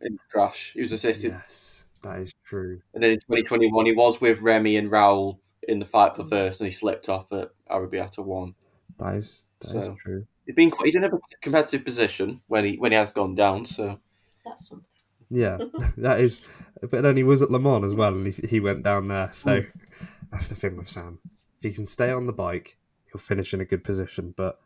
in 0.00 0.14
the 0.14 0.18
crash. 0.32 0.72
He 0.72 0.80
was 0.80 0.90
assisted, 0.90 1.32
Yes, 1.32 1.84
that 2.02 2.18
is 2.20 2.32
true. 2.46 2.80
and 2.94 3.02
then 3.02 3.10
in 3.10 3.18
2021 3.18 3.84
he 3.84 3.92
was 3.92 4.22
with 4.22 4.40
Remy 4.40 4.78
and 4.78 4.90
Raul 4.90 5.36
in 5.68 5.80
the 5.80 5.84
fight 5.84 6.16
for 6.16 6.24
first, 6.24 6.62
and 6.62 6.66
he 6.66 6.72
slipped 6.72 7.10
off 7.10 7.30
at 7.30 7.50
Arrabbiata 7.70 8.24
one. 8.24 8.54
That 8.98 9.16
is 9.16 9.46
that 9.60 9.66
is 9.66 9.72
So- 9.72 9.96
true. 10.02 10.26
He's 10.46 10.54
been 10.54 10.70
quite, 10.70 10.86
he's 10.86 10.94
in 10.94 11.04
a 11.04 11.10
competitive 11.42 11.84
position 11.84 12.40
when 12.46 12.64
he 12.64 12.76
when 12.76 12.92
he 12.92 12.96
has 12.96 13.12
gone 13.12 13.34
down. 13.34 13.66
So 13.66 14.00
That's 14.46 14.70
something. 14.70 14.86
Yeah, 15.28 15.58
that 15.98 16.20
is. 16.20 16.40
But 16.80 17.02
then 17.02 17.18
he 17.18 17.22
was 17.22 17.42
at 17.42 17.50
Le 17.50 17.60
Mans 17.60 17.84
as 17.84 17.94
well, 17.94 18.14
and 18.14 18.26
he, 18.26 18.46
he 18.48 18.60
went 18.60 18.82
down 18.82 19.04
there. 19.04 19.28
So 19.32 19.60
hmm. 19.60 20.06
that's 20.32 20.48
the 20.48 20.54
thing 20.54 20.78
with 20.78 20.88
Sam. 20.88 21.18
If 21.58 21.64
he 21.64 21.72
can 21.72 21.86
stay 21.86 22.10
on 22.10 22.24
the 22.24 22.32
bike, 22.32 22.78
he'll 23.12 23.20
finish 23.20 23.52
in 23.52 23.60
a 23.60 23.66
good 23.66 23.84
position. 23.84 24.32
But 24.34 24.58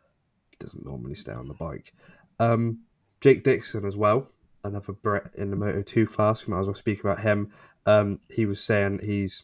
he 0.51 0.55
doesn't 0.57 0.85
normally 0.85 1.15
stay 1.15 1.33
on 1.33 1.47
the 1.47 1.53
bike. 1.53 1.93
Um, 2.39 2.79
Jake 3.21 3.43
Dixon 3.43 3.85
as 3.85 3.97
well, 3.97 4.29
another 4.63 4.93
Brit 4.93 5.31
in 5.35 5.49
the 5.49 5.55
Moto 5.57 5.81
Two 5.81 6.05
class. 6.05 6.45
We 6.45 6.53
might 6.53 6.61
as 6.61 6.65
well 6.67 6.75
speak 6.75 7.01
about 7.01 7.19
him. 7.21 7.51
Um, 7.85 8.19
he 8.29 8.45
was 8.45 8.63
saying 8.63 8.99
he's 9.03 9.43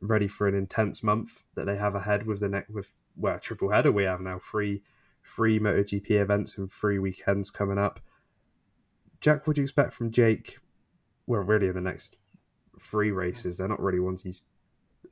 ready 0.00 0.28
for 0.28 0.46
an 0.46 0.54
intense 0.54 1.02
month 1.02 1.42
that 1.54 1.64
they 1.64 1.76
have 1.76 1.94
ahead 1.94 2.26
with 2.26 2.40
the 2.40 2.48
next 2.48 2.70
with 2.70 2.92
well 3.16 3.38
triple 3.38 3.70
header 3.70 3.90
we 3.90 4.04
have 4.04 4.20
now 4.20 4.38
three 4.38 4.82
three 5.24 5.58
MotoGP 5.58 6.10
events 6.10 6.56
and 6.58 6.70
three 6.70 6.98
weekends 6.98 7.50
coming 7.50 7.78
up. 7.78 8.00
Jack, 9.20 9.46
what 9.46 9.56
do 9.56 9.62
you 9.62 9.64
expect 9.64 9.92
from 9.92 10.10
Jake? 10.12 10.58
Well, 11.26 11.40
really, 11.40 11.68
in 11.68 11.74
the 11.74 11.80
next 11.80 12.18
three 12.80 13.10
races, 13.10 13.56
they're 13.58 13.66
not 13.68 13.80
really 13.82 13.98
ones 13.98 14.22
he's. 14.22 14.42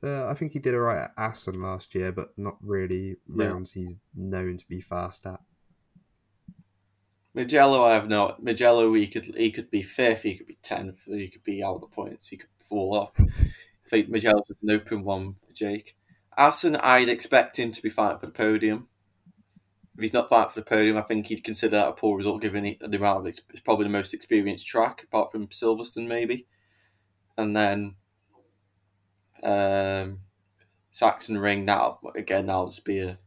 Uh, 0.03 0.27
I 0.27 0.33
think 0.35 0.51
he 0.51 0.59
did 0.59 0.75
alright 0.75 0.99
at 0.99 1.13
Assen 1.17 1.61
last 1.61 1.95
year, 1.95 2.11
but 2.11 2.29
not 2.37 2.57
really 2.61 3.17
Yeah. 3.27 3.47
rounds 3.47 3.71
he's 3.71 3.95
known 4.13 4.57
to 4.57 4.67
be 4.67 4.79
fast 4.79 5.25
at. 5.25 5.41
Mugello, 7.35 7.83
I 7.83 7.93
have 7.93 8.07
no 8.07 8.35
Mugello. 8.39 8.93
He 8.93 9.07
could 9.07 9.25
he 9.35 9.51
could 9.51 9.69
be 9.69 9.83
fifth, 9.83 10.23
he 10.23 10.37
could 10.37 10.47
be 10.47 10.57
tenth, 10.63 10.99
he 11.05 11.27
could 11.27 11.43
be 11.43 11.61
out 11.63 11.75
of 11.75 11.81
the 11.81 11.87
points, 11.87 12.29
he 12.29 12.37
could 12.37 12.49
fall 12.59 12.95
off. 12.97 13.11
I 13.19 13.89
think 13.89 14.09
Mugello's 14.09 14.49
an 14.63 14.71
open 14.71 15.03
one 15.03 15.33
for 15.33 15.53
Jake. 15.53 15.95
Assen, 16.37 16.75
I'd 16.77 17.09
expect 17.09 17.59
him 17.59 17.71
to 17.71 17.81
be 17.81 17.89
fighting 17.89 18.19
for 18.19 18.25
the 18.27 18.31
podium. 18.31 18.87
If 19.95 20.01
he's 20.01 20.13
not 20.13 20.29
fighting 20.29 20.51
for 20.51 20.59
the 20.61 20.65
podium, 20.65 20.97
I 20.97 21.01
think 21.01 21.27
he'd 21.27 21.43
consider 21.43 21.77
that 21.77 21.89
a 21.89 21.93
poor 21.93 22.17
result 22.17 22.41
given 22.41 22.65
he- 22.65 22.77
the 22.79 22.97
amount 22.97 23.19
of 23.19 23.27
it's 23.27 23.41
probably 23.63 23.85
the 23.85 23.91
most 23.91 24.13
experienced 24.13 24.67
track 24.67 25.03
apart 25.03 25.31
from 25.31 25.47
Silverstone 25.47 26.07
maybe, 26.07 26.47
and 27.37 27.55
then 27.55 27.95
um, 29.43 30.19
Sachsenring. 30.93 31.65
Now 31.65 31.99
again, 32.15 32.45
that'll 32.45 32.67
just 32.69 32.85
be 32.85 32.99
a 32.99 33.17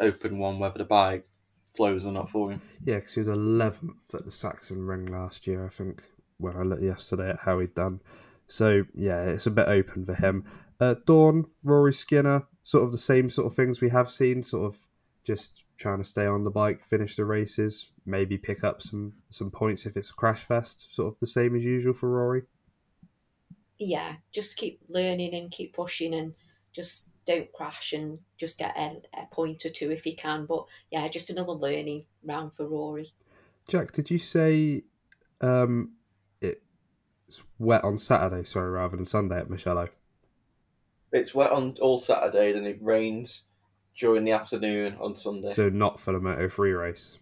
open 0.00 0.38
one 0.38 0.58
whether 0.58 0.78
the 0.78 0.84
bike 0.84 1.29
flows 1.76 2.06
are 2.06 2.12
not 2.12 2.30
for 2.30 2.50
him. 2.50 2.62
Yeah, 2.84 2.96
because 2.96 3.14
he 3.14 3.20
was 3.20 3.28
11th 3.28 4.14
at 4.14 4.24
the 4.24 4.30
Sachsenring 4.30 5.08
last 5.08 5.46
year, 5.46 5.64
I 5.66 5.68
think, 5.68 6.02
when 6.38 6.56
I 6.56 6.62
looked 6.62 6.82
yesterday 6.82 7.30
at 7.30 7.40
how 7.40 7.58
he'd 7.60 7.74
done. 7.74 8.00
So, 8.46 8.84
yeah, 8.94 9.22
it's 9.22 9.46
a 9.46 9.50
bit 9.50 9.68
open 9.68 10.04
for 10.04 10.14
him. 10.14 10.44
Uh, 10.80 10.94
Dawn, 11.06 11.46
Rory 11.62 11.92
Skinner, 11.92 12.46
sort 12.64 12.84
of 12.84 12.92
the 12.92 12.98
same 12.98 13.30
sort 13.30 13.46
of 13.46 13.54
things 13.54 13.80
we 13.80 13.90
have 13.90 14.10
seen, 14.10 14.42
sort 14.42 14.66
of 14.66 14.80
just 15.24 15.64
trying 15.76 15.98
to 15.98 16.04
stay 16.04 16.26
on 16.26 16.44
the 16.44 16.50
bike, 16.50 16.84
finish 16.84 17.16
the 17.16 17.24
races, 17.24 17.90
maybe 18.06 18.38
pick 18.38 18.64
up 18.64 18.82
some, 18.82 19.12
some 19.28 19.50
points 19.50 19.86
if 19.86 19.96
it's 19.96 20.10
a 20.10 20.14
crash 20.14 20.44
fest, 20.44 20.86
sort 20.90 21.12
of 21.12 21.20
the 21.20 21.26
same 21.26 21.54
as 21.54 21.64
usual 21.64 21.92
for 21.92 22.08
Rory. 22.08 22.42
Yeah, 23.78 24.16
just 24.32 24.56
keep 24.56 24.80
learning 24.88 25.34
and 25.34 25.50
keep 25.50 25.74
pushing 25.74 26.14
and 26.14 26.34
just 26.72 27.10
don't 27.30 27.52
crash 27.52 27.92
and 27.92 28.18
just 28.38 28.58
get 28.58 28.76
a, 28.76 29.00
a 29.14 29.26
point 29.30 29.64
or 29.64 29.68
two 29.68 29.92
if 29.92 30.04
you 30.04 30.16
can. 30.16 30.46
But 30.46 30.64
yeah, 30.90 31.06
just 31.08 31.30
another 31.30 31.52
learning 31.52 32.04
round 32.24 32.54
for 32.54 32.66
Rory. 32.66 33.12
Jack, 33.68 33.92
did 33.92 34.10
you 34.10 34.18
say 34.18 34.82
um, 35.40 35.92
it's 36.40 37.42
wet 37.58 37.84
on 37.84 37.98
Saturday, 37.98 38.44
sorry, 38.44 38.70
rather 38.70 38.96
than 38.96 39.06
Sunday 39.06 39.38
at 39.38 39.48
Mugello? 39.48 39.88
It's 41.12 41.34
wet 41.34 41.52
on 41.52 41.76
all 41.80 42.00
Saturday, 42.00 42.52
then 42.52 42.66
it 42.66 42.78
rains 42.80 43.44
during 43.96 44.24
the 44.24 44.32
afternoon 44.32 44.96
on 45.00 45.14
Sunday. 45.14 45.52
So, 45.52 45.68
not 45.68 46.00
for 46.00 46.12
the 46.12 46.20
Moto 46.20 46.48
3 46.48 46.72
race. 46.72 47.18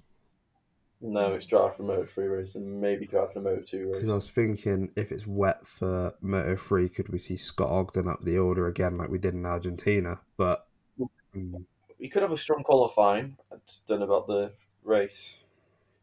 No, 1.01 1.33
it's 1.35 1.47
dry 1.47 1.71
for 1.77 1.85
Moto 1.85 2.05
3 2.07 2.27
race 2.27 2.55
and 2.57 2.81
maybe 2.81 3.07
dry 3.07 3.27
for 3.33 3.41
Moto 3.41 3.63
2 3.63 3.87
race. 3.87 3.95
Because 3.95 4.09
I 4.11 4.15
was 4.15 4.31
thinking, 4.31 4.91
if 4.97 5.13
it's 5.13 5.27
wet 5.27 5.67
for 5.67 6.15
Moto 6.21 6.57
3, 6.57 6.89
could 6.89 7.09
we 7.11 7.19
see 7.21 7.37
Scott 7.37 7.71
Ogden 7.71 8.09
up 8.09 8.25
the 8.25 8.39
order 8.39 8.67
again 8.67 8.97
like 8.99 9.09
we 9.09 9.19
did 9.19 9.35
in 9.35 9.47
Argentina? 9.47 10.21
But 10.37 10.67
mm, 11.35 11.65
You 11.99 12.11
could 12.11 12.23
have 12.23 12.33
a 12.33 12.39
strong 12.39 12.65
qualifying. 12.65 13.37
I 13.53 13.57
just 13.67 13.87
don't 13.87 14.01
know 14.01 14.07
about 14.07 14.27
the 14.27 14.53
race. 14.83 15.37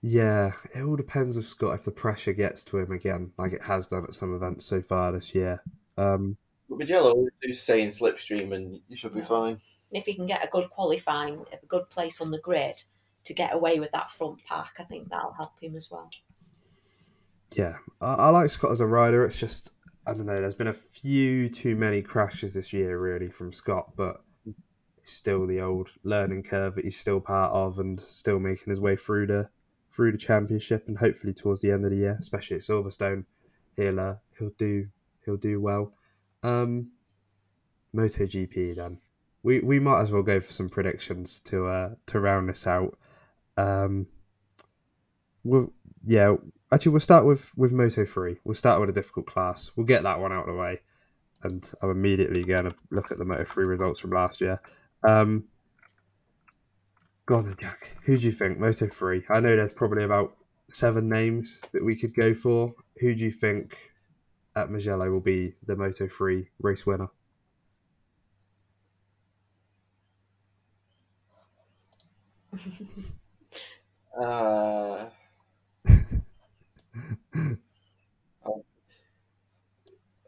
yeah, 0.02 0.54
it 0.74 0.82
all 0.84 0.96
depends 0.96 1.36
with 1.36 1.46
Scott 1.46 1.74
if 1.76 1.84
the 1.86 1.92
pressure 1.92 2.34
gets 2.34 2.64
to 2.66 2.78
him 2.78 2.92
again, 2.92 3.32
like 3.38 3.52
it 3.54 3.64
has 3.64 3.88
done 3.88 4.04
at 4.06 4.14
some 4.14 4.34
events 4.36 4.64
so 4.66 4.82
far 4.82 5.12
this 5.12 5.36
year. 5.36 5.62
Um, 5.98 6.38
But 6.70 6.78
Mugello 6.80 7.12
always 7.12 7.32
do 7.42 7.52
stay 7.54 7.82
in 7.82 7.90
slipstream 7.90 8.54
and 8.54 8.80
you 8.88 8.96
should 8.96 9.14
be 9.14 9.22
fine. 9.22 9.54
And 9.54 10.02
if 10.02 10.06
he 10.06 10.14
can 10.16 10.26
get 10.28 10.44
a 10.44 10.48
good 10.50 10.70
qualifying, 10.70 11.46
a 11.52 11.66
good 11.66 11.90
place 11.90 12.22
on 12.22 12.32
the 12.32 12.40
grid 12.40 12.84
to 13.26 13.34
get 13.34 13.54
away 13.54 13.80
with 13.80 13.92
that 13.92 14.12
front 14.12 14.40
pack, 14.48 14.76
I 14.80 14.84
think 14.84 15.10
that'll 15.10 15.34
help 15.34 15.60
him 15.62 15.76
as 15.76 15.90
well. 15.92 16.10
yeah, 17.56 17.76
I, 18.02 18.14
I 18.14 18.30
like 18.30 18.50
Scott 18.50 18.72
as 18.72 18.80
a 18.80 18.86
rider. 18.88 19.26
It's 19.26 19.40
just, 19.40 19.72
I 20.08 20.14
don't 20.14 20.26
know, 20.26 20.40
there's 20.42 20.56
been 20.56 20.68
a 20.68 20.74
few 20.74 21.50
too 21.50 21.76
many 21.76 22.02
crashes 22.02 22.54
this 22.54 22.74
year, 22.74 23.00
really, 23.00 23.30
from 23.30 23.52
Scott, 23.52 23.92
but 23.96 24.24
still 25.04 25.46
the 25.46 25.62
old 25.62 25.90
learning 26.04 26.44
curve 26.44 26.76
that 26.76 26.84
he's 26.84 26.98
still 26.98 27.20
part 27.20 27.52
of 27.52 27.80
and 27.80 28.00
still 28.00 28.40
making 28.40 28.72
his 28.72 28.80
way 28.80 28.96
through 28.96 29.28
the 29.28 29.48
through 29.92 30.12
the 30.12 30.18
championship 30.18 30.88
and 30.88 30.98
hopefully 30.98 31.32
towards 31.34 31.62
the 31.62 31.72
end 31.72 31.86
of 31.86 31.92
the 31.92 31.98
year, 31.98 32.18
especially 32.20 32.56
at 32.58 32.64
Silverstone, 32.64 33.24
he'll 33.78 34.00
uh, 34.00 34.16
he'll 34.38 34.52
do 34.58 34.88
he'll 35.24 35.38
do 35.38 35.62
well. 35.62 35.94
Um, 36.44 36.92
MotoGP 37.96 38.76
then. 38.76 39.00
We 39.42 39.60
we 39.60 39.80
might 39.80 40.02
as 40.02 40.12
well 40.12 40.24
go 40.24 40.42
for 40.42 40.52
some 40.52 40.70
predictions 40.70 41.40
to 41.42 41.68
uh 41.68 41.90
to 42.08 42.20
round 42.20 42.50
this 42.50 42.68
out. 42.68 42.98
Um, 43.58 44.08
we'll, 45.44 45.72
yeah, 46.04 46.36
actually 46.72 46.92
we'll 46.92 47.00
start 47.00 47.26
with 47.26 47.56
with 47.58 47.72
Moto 47.72 48.06
three. 48.06 48.38
We'll 48.44 48.56
start 48.56 48.80
with 48.80 48.90
a 48.90 48.94
difficult 48.94 49.26
class. 49.26 49.72
We'll 49.76 49.86
get 49.86 50.04
that 50.04 50.20
one 50.20 50.32
out 50.32 50.48
of 50.48 50.54
the 50.54 50.60
way, 50.60 50.82
and 51.44 51.72
I'm 51.82 51.90
immediately 51.90 52.44
going 52.44 52.66
to 52.66 52.76
look 52.92 53.12
at 53.12 53.18
the 53.18 53.26
Moto 53.26 53.46
three 53.46 53.66
results 53.66 54.00
from 54.00 54.12
last 54.12 54.42
year. 54.42 54.60
Um, 55.04 55.46
go 57.26 57.38
on 57.38 57.56
Jack. 57.60 57.98
Who 58.04 58.18
do 58.18 58.26
you 58.26 58.32
think 58.32 58.60
Moto 58.60 58.88
three? 58.88 59.24
I 59.30 59.40
know 59.40 59.56
there's 59.56 59.74
probably 59.74 60.04
about 60.04 60.36
seven 60.70 61.08
names 61.10 61.62
that 61.72 61.84
we 61.84 61.96
could 61.96 62.16
go 62.16 62.34
for. 62.34 62.74
Who 63.00 63.16
do 63.16 63.24
you 63.24 63.32
think 63.32 63.76
at 64.56 64.70
Mugello 64.70 65.10
will 65.12 65.20
be 65.20 65.56
the 65.66 65.76
Moto 65.76 66.08
three 66.08 66.50
race 66.60 66.86
winner? 66.86 67.10
Uh, 74.20 75.06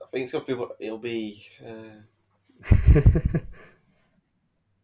I 0.07 0.09
think 0.11 0.23
it's 0.23 0.31
gonna 0.31 0.45
be. 0.45 0.55
It'll 0.79 0.97
be. 0.97 1.45
Uh, 1.65 2.01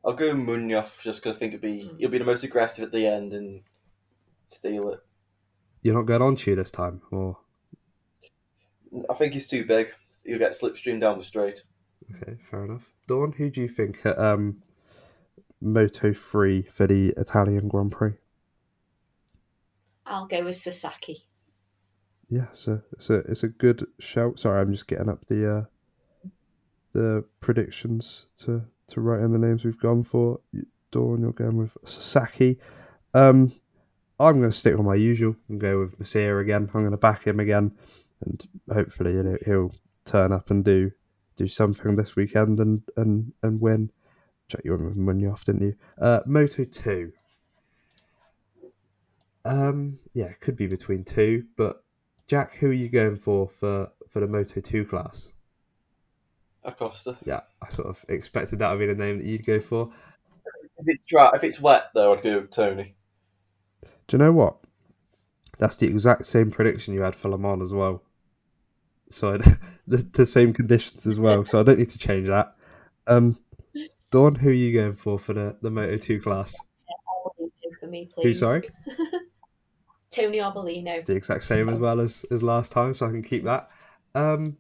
I'll 0.06 0.14
go 0.14 0.34
Munoz 0.34 0.90
just 1.02 1.22
because 1.22 1.36
I 1.36 1.40
think 1.40 1.54
it'll 1.54 1.62
be. 1.62 1.92
He'll 1.98 2.10
be 2.10 2.18
the 2.18 2.24
most 2.26 2.44
aggressive 2.44 2.84
at 2.86 2.92
the 2.92 3.06
end 3.06 3.34
and 3.34 3.62
steal 4.48 4.90
it. 4.92 5.00
You're 5.82 5.96
not 5.96 6.06
going 6.06 6.22
on 6.22 6.36
to 6.38 6.52
you 6.52 6.56
this 6.56 6.72
time, 6.72 7.02
or 7.12 7.38
I 9.10 9.14
think 9.16 9.34
he's 9.34 9.48
too 9.48 9.66
big. 9.66 9.94
He'll 10.26 10.40
get 10.40 10.54
slipstream 10.54 11.02
down 11.02 11.18
the 11.18 11.24
straight. 11.24 11.64
okay, 12.16 12.38
fair 12.40 12.66
enough. 12.66 12.90
Dawn, 13.08 13.34
who 13.34 13.50
do 13.50 13.62
you 13.62 13.68
think 13.68 14.06
at 14.06 14.18
um, 14.18 14.62
Moto 15.60 16.14
three 16.14 16.64
for 16.72 16.88
the 16.88 17.14
Italian 17.18 17.68
Grand 17.68 17.92
Prix? 17.92 18.14
I'll 20.06 20.28
go 20.28 20.44
with 20.44 20.56
Sasaki. 20.56 21.26
Yeah, 22.30 22.48
so 22.52 22.82
it's 22.94 23.10
a 23.10 23.16
it's 23.20 23.44
a 23.44 23.50
good 23.50 23.86
shout. 24.00 24.40
Sorry, 24.40 24.60
I'm 24.60 24.72
just 24.72 24.88
getting 24.88 25.10
up 25.10 25.26
the 25.26 25.58
uh, 25.58 25.64
the 26.94 27.26
predictions 27.40 28.26
to 28.40 28.64
to 28.88 29.02
write 29.02 29.22
in 29.22 29.32
the 29.32 29.38
names 29.38 29.64
we've 29.64 29.80
gone 29.80 30.04
for. 30.04 30.40
Dawn, 30.92 31.22
you're 31.22 31.32
going 31.32 31.58
with 31.58 31.78
Sasaki. 31.86 32.60
Um, 33.14 33.52
I'm 34.20 34.40
going 34.40 34.52
to 34.52 34.58
stick 34.58 34.76
with 34.76 34.86
my 34.86 34.96
usual 34.96 35.36
and 35.50 35.60
go 35.60 35.80
with 35.80 36.00
Masià 36.00 36.40
again. 36.40 36.70
I'm 36.74 36.82
going 36.82 36.92
to 36.92 36.98
back 36.98 37.26
him 37.26 37.40
again, 37.40 37.72
and 38.26 38.48
hopefully 38.72 39.14
he'll, 39.14 39.38
he'll 39.46 39.72
turn 40.06 40.32
up 40.32 40.52
and 40.52 40.64
do 40.64 40.92
do 41.36 41.48
something 41.48 41.96
this 41.96 42.16
weekend 42.16 42.60
and 42.60 42.84
and 42.96 43.34
and 43.42 43.60
win. 43.60 43.92
Jack 44.48 44.62
you 44.64 44.72
went 44.72 44.86
with 44.86 44.98
Munoz, 44.98 45.44
didn't 45.44 45.62
you? 45.62 45.76
Uh, 46.00 46.20
Moto 46.26 46.64
two. 46.64 47.14
Um, 49.46 50.00
yeah, 50.14 50.26
it 50.26 50.40
could 50.40 50.56
be 50.56 50.68
between 50.68 51.04
two, 51.04 51.46
but 51.58 51.84
Jack, 52.28 52.56
who 52.56 52.70
are 52.70 52.74
you 52.74 52.90
going 52.90 53.18
for 53.18 53.48
for 53.50 53.92
for 54.10 54.20
the 54.20 54.28
Moto 54.28 54.62
two 54.62 54.86
class? 54.86 55.32
Acosta. 56.64 57.18
Yeah, 57.26 57.42
I 57.62 57.70
sort 57.70 57.90
of 57.90 58.04
expected 58.08 58.60
that 58.60 58.72
would 58.72 58.80
be 58.80 58.86
the 58.86 58.96
name 58.96 59.18
that 59.18 59.26
you'd 59.26 59.46
go 59.46 59.60
for. 59.60 59.92
If 60.78 60.86
it's 60.88 61.04
dry, 61.06 61.32
if 61.34 61.44
it's 61.44 61.60
wet 61.60 61.90
though, 61.94 62.14
I'd 62.14 62.24
go 62.24 62.40
with 62.40 62.52
Tony. 62.52 62.96
Do 64.08 64.18
you 64.18 64.24
know 64.24 64.32
what? 64.32 64.58
That's 65.58 65.76
the 65.76 65.88
exact 65.88 66.28
same 66.28 66.52
prediction 66.52 66.94
you 66.94 67.02
had 67.02 67.16
for 67.16 67.30
Le 67.30 67.38
Mans 67.38 67.62
as 67.62 67.74
well. 67.74 68.02
So 69.10 69.38
the, 69.88 69.98
the 69.98 70.26
same 70.26 70.54
conditions 70.54 71.06
as 71.06 71.20
well. 71.20 71.46
So 71.46 71.60
I 71.60 71.64
don't 71.64 71.80
need 71.80 71.90
to 71.90 71.98
change 71.98 72.28
that. 72.28 72.56
Um, 73.08 73.38
Dawn, 74.12 74.36
who 74.36 74.50
are 74.50 74.54
you 74.54 74.74
going 74.74 74.94
for 74.94 75.20
for 75.20 75.34
the, 75.34 75.58
the 75.62 75.70
Moto 75.70 75.98
2 75.98 76.22
class? 76.22 76.56
For 77.80 77.88
me, 77.88 78.10
Who, 78.22 78.34
sorry? 78.34 78.64
Tony 80.14 80.38
Arbolino. 80.38 80.94
It's 80.94 81.04
the 81.04 81.16
exact 81.16 81.44
same 81.44 81.70
as 81.70 81.80
well 81.80 82.00
as, 82.00 82.26
as 82.32 82.44
last 82.44 82.72
time, 82.72 82.94
so 82.94 83.06
I 83.06 83.10
can 83.10 83.24
keep 83.24 83.44
that. 83.46 83.70
Um, 84.16 84.58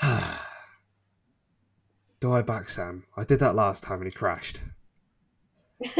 do 2.20 2.32
I 2.32 2.42
back 2.42 2.68
Sam? 2.68 3.04
I 3.16 3.24
did 3.24 3.40
that 3.40 3.54
last 3.54 3.82
time 3.82 3.98
and 3.98 4.06
he 4.06 4.12
crashed. 4.12 4.60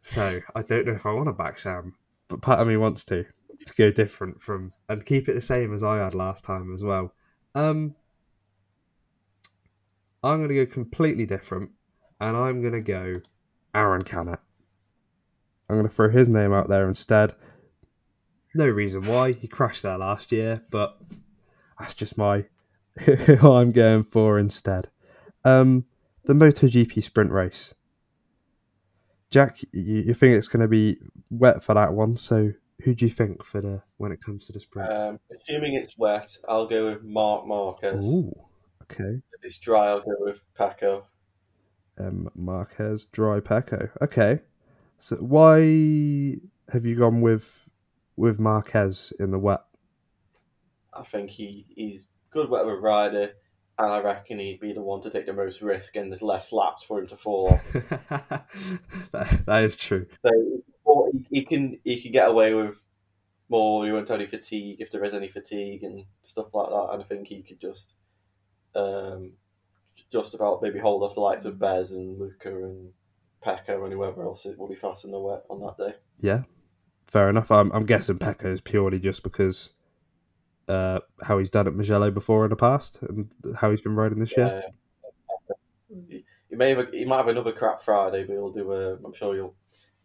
so 0.00 0.40
I 0.54 0.62
don't 0.62 0.86
know 0.86 0.92
if 0.92 1.06
I 1.06 1.12
want 1.12 1.26
to 1.26 1.32
back 1.32 1.58
Sam, 1.58 1.94
but 2.28 2.40
part 2.42 2.60
of 2.60 2.68
me 2.68 2.76
wants 2.76 3.04
to 3.06 3.24
to 3.66 3.74
go 3.76 3.90
different 3.90 4.42
from 4.42 4.72
and 4.88 5.06
keep 5.06 5.28
it 5.28 5.34
the 5.34 5.40
same 5.40 5.72
as 5.72 5.82
I 5.82 5.96
had 5.98 6.14
last 6.14 6.44
time 6.44 6.72
as 6.74 6.82
well. 6.82 7.14
Um, 7.54 7.94
I'm 10.22 10.38
going 10.38 10.48
to 10.48 10.54
go 10.54 10.66
completely 10.66 11.26
different, 11.26 11.70
and 12.20 12.36
I'm 12.36 12.60
going 12.60 12.72
to 12.72 12.80
go 12.80 13.14
Arón 13.74 14.04
Canet. 14.04 14.40
I'm 15.74 15.80
going 15.80 15.90
to 15.90 15.94
throw 15.94 16.08
his 16.08 16.28
name 16.28 16.52
out 16.52 16.68
there 16.68 16.88
instead. 16.88 17.34
No 18.54 18.68
reason 18.68 19.02
why 19.02 19.32
he 19.32 19.48
crashed 19.48 19.82
there 19.82 19.98
last 19.98 20.30
year, 20.30 20.62
but 20.70 20.96
that's 21.78 21.94
just 21.94 22.16
my 22.16 22.44
who 23.00 23.52
I'm 23.52 23.72
going 23.72 24.04
for 24.04 24.38
instead. 24.38 24.88
Um, 25.44 25.86
the 26.24 26.34
MotoGP 26.34 27.02
sprint 27.02 27.32
race. 27.32 27.74
Jack, 29.30 29.58
you, 29.72 30.02
you 30.02 30.14
think 30.14 30.36
it's 30.36 30.46
going 30.46 30.62
to 30.62 30.68
be 30.68 30.98
wet 31.30 31.64
for 31.64 31.74
that 31.74 31.92
one? 31.92 32.16
So 32.16 32.52
who 32.82 32.94
do 32.94 33.04
you 33.04 33.10
think 33.10 33.44
for 33.44 33.60
the 33.60 33.82
when 33.96 34.12
it 34.12 34.22
comes 34.22 34.46
to 34.46 34.52
the 34.52 34.60
sprint? 34.60 34.92
Um, 34.92 35.18
assuming 35.34 35.74
it's 35.74 35.98
wet, 35.98 36.36
I'll 36.48 36.68
go 36.68 36.90
with 36.90 37.02
Marc 37.02 37.46
Marquez. 37.48 38.06
Ooh, 38.06 38.32
okay. 38.82 39.20
If 39.32 39.42
it's 39.42 39.58
dry, 39.58 39.88
I'll 39.88 40.02
go 40.02 40.14
with 40.20 40.42
Pecco. 40.56 41.02
Um, 41.98 42.30
Marquez, 42.36 43.06
dry 43.06 43.40
Pecco. 43.40 43.90
Okay. 44.00 44.40
So 44.98 45.16
why 45.16 45.60
have 46.72 46.84
you 46.84 46.96
gone 46.96 47.20
with 47.20 47.68
with 48.16 48.38
Marquez 48.38 49.12
in 49.18 49.30
the 49.30 49.38
wet? 49.38 49.60
I 50.92 51.02
think 51.02 51.30
he, 51.30 51.66
he's 51.74 52.04
good 52.30 52.48
weather 52.48 52.78
rider, 52.78 53.32
and 53.78 53.92
I 53.92 54.00
reckon 54.00 54.38
he'd 54.38 54.60
be 54.60 54.72
the 54.72 54.80
one 54.80 55.00
to 55.02 55.10
take 55.10 55.26
the 55.26 55.32
most 55.32 55.60
risk, 55.60 55.96
and 55.96 56.10
there's 56.10 56.22
less 56.22 56.52
laps 56.52 56.84
for 56.84 57.00
him 57.00 57.08
to 57.08 57.16
fall 57.16 57.54
off. 57.54 57.72
that, 59.12 59.46
that 59.46 59.64
is 59.64 59.76
true. 59.76 60.06
So 60.24 60.30
he, 61.12 61.26
he 61.30 61.44
can 61.44 61.78
he 61.84 62.00
can 62.00 62.12
get 62.12 62.28
away 62.28 62.54
with 62.54 62.76
more. 63.48 63.84
He 63.84 63.92
won't 63.92 64.08
have 64.08 64.20
any 64.20 64.28
fatigue 64.28 64.76
if 64.80 64.90
there 64.90 65.04
is 65.04 65.14
any 65.14 65.28
fatigue 65.28 65.82
and 65.82 66.04
stuff 66.24 66.54
like 66.54 66.68
that. 66.68 66.88
And 66.92 67.02
I 67.02 67.04
think 67.04 67.26
he 67.26 67.42
could 67.42 67.60
just 67.60 67.94
um, 68.74 69.32
just 70.10 70.34
about 70.34 70.62
maybe 70.62 70.78
hold 70.78 71.02
off 71.02 71.14
the 71.14 71.20
likes 71.20 71.44
of 71.44 71.58
Bez 71.58 71.92
and 71.92 72.18
Luca 72.18 72.50
and 72.50 72.92
Pecco 73.44 73.84
and 73.84 73.92
whoever 73.92 74.24
else 74.24 74.46
it 74.46 74.58
will 74.58 74.68
be 74.68 74.74
fast 74.74 75.04
in 75.04 75.10
the 75.10 75.18
wet 75.18 75.44
on 75.50 75.60
that 75.60 75.76
day. 75.76 75.96
Yeah, 76.18 76.42
fair 77.06 77.28
enough. 77.28 77.50
I'm, 77.50 77.70
I'm 77.72 77.86
guessing 77.86 78.18
Pecco 78.18 78.52
is 78.52 78.60
purely 78.60 78.98
just 78.98 79.22
because 79.22 79.70
uh, 80.68 81.00
how 81.22 81.38
he's 81.38 81.50
done 81.50 81.66
at 81.66 81.74
Mugello 81.74 82.10
before 82.10 82.44
in 82.44 82.50
the 82.50 82.56
past 82.56 82.98
and 83.02 83.32
how 83.56 83.70
he's 83.70 83.80
been 83.80 83.96
riding 83.96 84.18
this 84.18 84.36
year. 84.36 84.62
He, 86.08 86.24
he 86.48 86.56
may 86.56 86.70
have 86.70 86.78
a, 86.78 86.86
he 86.92 87.04
might 87.04 87.18
have 87.18 87.28
another 87.28 87.52
crap 87.52 87.82
Friday, 87.82 88.24
but 88.24 88.32
he'll 88.32 88.52
do 88.52 88.72
a. 88.72 88.94
I'm 89.04 89.14
sure 89.14 89.34
he'll 89.34 89.54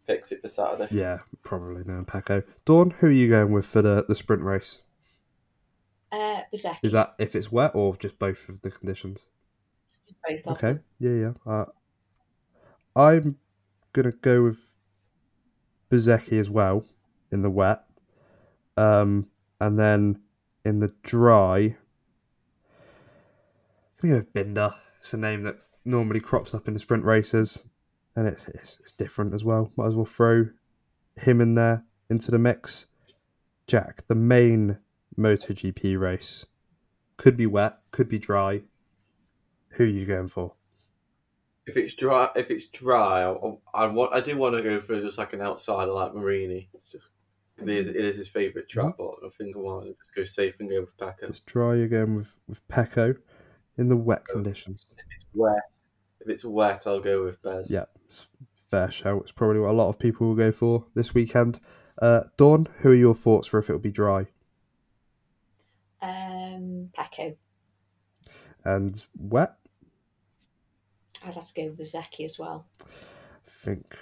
fix 0.06 0.32
it 0.32 0.42
for 0.42 0.48
Saturday. 0.48 0.88
Yeah, 0.90 1.20
probably 1.42 1.84
no 1.84 2.02
Pecco. 2.04 2.42
Dawn, 2.64 2.90
who 2.98 3.08
are 3.08 3.12
you 3.12 3.28
going 3.28 3.52
with 3.52 3.66
for 3.66 3.82
the, 3.82 4.04
the 4.06 4.14
sprint 4.14 4.42
race? 4.42 4.82
Uh, 6.12 6.40
Bezzecchi. 6.52 6.78
Is 6.82 6.92
that 6.92 7.14
if 7.18 7.36
it's 7.36 7.52
wet 7.52 7.72
or 7.74 7.96
just 7.96 8.18
both 8.18 8.48
of 8.48 8.62
the 8.62 8.70
conditions? 8.70 9.26
Both 10.28 10.46
Okay, 10.48 10.80
yeah, 10.98 11.10
yeah. 11.10 11.32
Uh, 11.46 11.64
I'm 12.94 13.38
gonna 13.92 14.12
go 14.12 14.42
with 14.42 14.58
Bezzecchi 15.90 16.38
as 16.38 16.50
well 16.50 16.84
in 17.30 17.42
the 17.42 17.50
wet, 17.50 17.84
um, 18.76 19.28
and 19.60 19.78
then 19.78 20.20
in 20.64 20.80
the 20.80 20.92
dry, 21.02 21.76
I'm 24.02 24.10
go 24.10 24.24
Binder. 24.32 24.74
It's 25.00 25.14
a 25.14 25.16
name 25.16 25.44
that 25.44 25.58
normally 25.84 26.20
crops 26.20 26.54
up 26.54 26.68
in 26.68 26.74
the 26.74 26.80
sprint 26.80 27.04
races, 27.04 27.60
and 28.14 28.26
it's, 28.26 28.44
it's, 28.48 28.78
it's 28.80 28.92
different 28.92 29.34
as 29.34 29.44
well. 29.44 29.70
Might 29.76 29.88
as 29.88 29.94
well 29.94 30.04
throw 30.04 30.48
him 31.16 31.40
in 31.40 31.54
there 31.54 31.84
into 32.08 32.30
the 32.30 32.38
mix. 32.38 32.86
Jack, 33.66 34.06
the 34.08 34.14
main 34.14 34.78
MotoGP 35.18 35.98
race 35.98 36.46
could 37.16 37.36
be 37.36 37.46
wet, 37.46 37.78
could 37.90 38.08
be 38.08 38.18
dry. 38.18 38.62
Who 39.70 39.84
are 39.84 39.86
you 39.86 40.06
going 40.06 40.28
for? 40.28 40.54
If 41.70 41.76
it's 41.76 41.94
dry, 41.94 42.28
if 42.34 42.50
it's 42.50 42.66
dry, 42.66 43.22
I, 43.22 43.52
I 43.72 43.86
want 43.86 44.12
I 44.12 44.20
do 44.20 44.36
want 44.36 44.56
to 44.56 44.62
go 44.62 44.80
for 44.80 45.00
just 45.00 45.18
like 45.18 45.32
an 45.34 45.40
outsider 45.40 45.92
like 45.92 46.12
Marini, 46.14 46.68
just 46.90 47.06
because 47.54 47.68
it, 47.68 47.86
is- 47.86 47.94
it 47.94 48.04
is 48.04 48.16
his 48.16 48.28
favourite 48.28 48.68
track. 48.68 48.94
But 48.98 49.10
I 49.24 49.28
think 49.38 49.54
I 49.54 49.60
want 49.60 49.84
to 49.86 49.92
just 49.92 50.12
go 50.16 50.24
safe 50.24 50.56
and 50.58 50.68
go 50.68 50.80
with 50.80 50.96
Pecco. 50.98 51.28
It's 51.28 51.38
dry 51.40 51.76
again 51.76 52.16
with, 52.16 52.34
with 52.48 52.66
Pecco 52.66 53.14
in 53.78 53.88
the 53.88 53.96
wet 53.96 54.26
conditions. 54.26 54.84
If 54.98 55.04
it's 55.14 55.26
wet, 55.32 55.62
if 56.20 56.28
it's 56.28 56.44
wet, 56.44 56.88
I'll 56.88 56.98
go 56.98 57.22
with 57.24 57.40
Bez. 57.40 57.70
Yeah, 57.70 57.84
it's 58.06 58.24
fair 58.68 58.90
show. 58.90 59.20
It's 59.20 59.30
probably 59.32 59.60
what 59.60 59.70
a 59.70 59.72
lot 59.72 59.90
of 59.90 59.98
people 60.00 60.26
will 60.26 60.34
go 60.34 60.50
for 60.50 60.86
this 60.96 61.14
weekend. 61.14 61.60
Uh, 62.02 62.22
Dawn, 62.36 62.66
who 62.78 62.90
are 62.90 62.94
your 62.94 63.14
thoughts 63.14 63.46
for 63.46 63.58
if 63.60 63.70
it'll 63.70 63.78
be 63.78 63.92
dry 63.92 64.26
Um, 66.02 66.90
Pecco. 66.98 67.36
and 68.64 69.04
wet? 69.16 69.54
I'd 71.24 71.34
have 71.34 71.52
to 71.52 71.62
go 71.62 71.68
with 71.68 71.78
Bezzecchi 71.78 72.24
as 72.24 72.38
well. 72.38 72.66
I 72.82 73.64
think, 73.64 73.96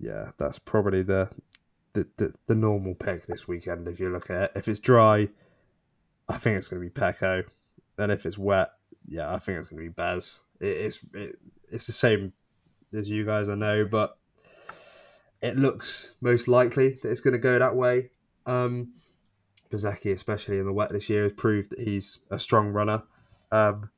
yeah, 0.00 0.30
that's 0.38 0.58
probably 0.58 1.02
the, 1.02 1.28
the 1.92 2.06
the 2.16 2.34
the 2.46 2.54
normal 2.54 2.94
pick 2.94 3.26
this 3.26 3.46
weekend. 3.46 3.86
If 3.88 4.00
you 4.00 4.10
look 4.10 4.30
at 4.30 4.42
it, 4.42 4.52
if 4.54 4.68
it's 4.68 4.80
dry, 4.80 5.28
I 6.28 6.38
think 6.38 6.56
it's 6.56 6.68
going 6.68 6.82
to 6.82 6.88
be 6.88 7.00
Pecco, 7.00 7.44
and 7.98 8.10
if 8.10 8.24
it's 8.24 8.38
wet, 8.38 8.70
yeah, 9.06 9.32
I 9.32 9.38
think 9.38 9.58
it's 9.58 9.68
going 9.68 9.82
to 9.82 9.88
be 9.88 9.94
Bez. 9.94 10.40
It, 10.60 10.66
it's 10.66 11.00
it, 11.12 11.38
it's 11.70 11.86
the 11.86 11.92
same 11.92 12.32
as 12.94 13.08
you 13.08 13.24
guys, 13.24 13.48
I 13.48 13.54
know, 13.54 13.86
but 13.90 14.16
it 15.42 15.56
looks 15.56 16.14
most 16.20 16.48
likely 16.48 16.98
that 17.02 17.10
it's 17.10 17.20
going 17.20 17.32
to 17.32 17.38
go 17.38 17.58
that 17.58 17.74
way. 17.74 18.10
Um, 18.46 18.94
Bezecchi, 19.70 20.12
especially 20.12 20.58
in 20.58 20.66
the 20.66 20.72
wet 20.72 20.90
this 20.90 21.08
year, 21.08 21.22
has 21.24 21.32
proved 21.32 21.70
that 21.70 21.80
he's 21.80 22.18
a 22.30 22.38
strong 22.38 22.68
runner. 22.68 23.02
Um, 23.50 23.90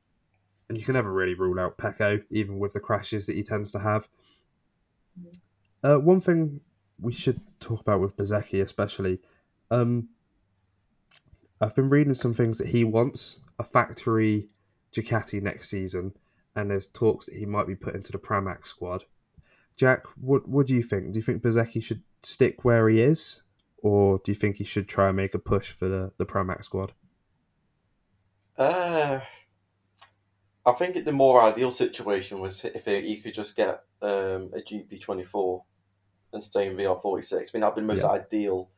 and 0.67 0.77
you 0.77 0.83
can 0.83 0.93
never 0.93 1.11
really 1.11 1.33
rule 1.33 1.59
out 1.59 1.77
Pecco, 1.77 2.23
even 2.29 2.59
with 2.59 2.73
the 2.73 2.79
crashes 2.79 3.25
that 3.25 3.35
he 3.35 3.43
tends 3.43 3.71
to 3.71 3.79
have. 3.79 4.07
Uh, 5.83 5.97
one 5.97 6.21
thing 6.21 6.61
we 6.99 7.13
should 7.13 7.41
talk 7.59 7.81
about 7.81 8.01
with 8.01 8.17
Bezzecchi, 8.17 8.61
especially, 8.61 9.19
um, 9.69 10.09
I've 11.61 11.75
been 11.75 11.89
reading 11.89 12.13
some 12.13 12.33
things 12.33 12.57
that 12.57 12.67
he 12.67 12.83
wants 12.83 13.39
a 13.57 13.63
factory 13.63 14.49
Ducati 14.91 15.41
next 15.41 15.69
season, 15.69 16.13
and 16.55 16.71
there's 16.71 16.85
talks 16.85 17.25
that 17.27 17.35
he 17.35 17.45
might 17.45 17.67
be 17.67 17.75
put 17.75 17.95
into 17.95 18.11
the 18.11 18.17
Pramac 18.17 18.65
squad. 18.65 19.05
Jack, 19.75 20.05
what 20.19 20.47
what 20.47 20.67
do 20.67 20.73
you 20.73 20.83
think? 20.83 21.11
Do 21.11 21.19
you 21.19 21.23
think 21.23 21.41
Bezzecchi 21.41 21.83
should 21.83 22.03
stick 22.23 22.63
where 22.63 22.87
he 22.89 23.01
is, 23.01 23.43
or 23.77 24.19
do 24.23 24.31
you 24.31 24.35
think 24.35 24.57
he 24.57 24.63
should 24.63 24.87
try 24.87 25.09
and 25.09 25.17
make 25.17 25.33
a 25.33 25.39
push 25.39 25.71
for 25.71 25.87
the, 25.87 26.11
the 26.17 26.25
Pramac 26.25 26.63
squad? 26.63 26.93
Uh, 28.57 29.19
I 30.65 30.71
think 30.73 31.03
the 31.05 31.11
more 31.11 31.41
ideal 31.43 31.71
situation 31.71 32.39
was 32.39 32.63
if 32.65 32.85
he 32.85 33.21
could 33.21 33.33
just 33.35 33.55
get 33.55 33.83
um, 34.01 34.51
a 34.53 34.61
GP24 34.61 35.63
and 36.33 36.43
stay 36.43 36.67
in 36.67 36.75
VR46. 36.75 37.33
I 37.33 37.39
mean, 37.53 37.61
that'd 37.61 37.75
be 37.75 37.81
the 37.81 37.87
most 37.87 38.01
Yeah. 38.01 38.09
ideal 38.09 38.69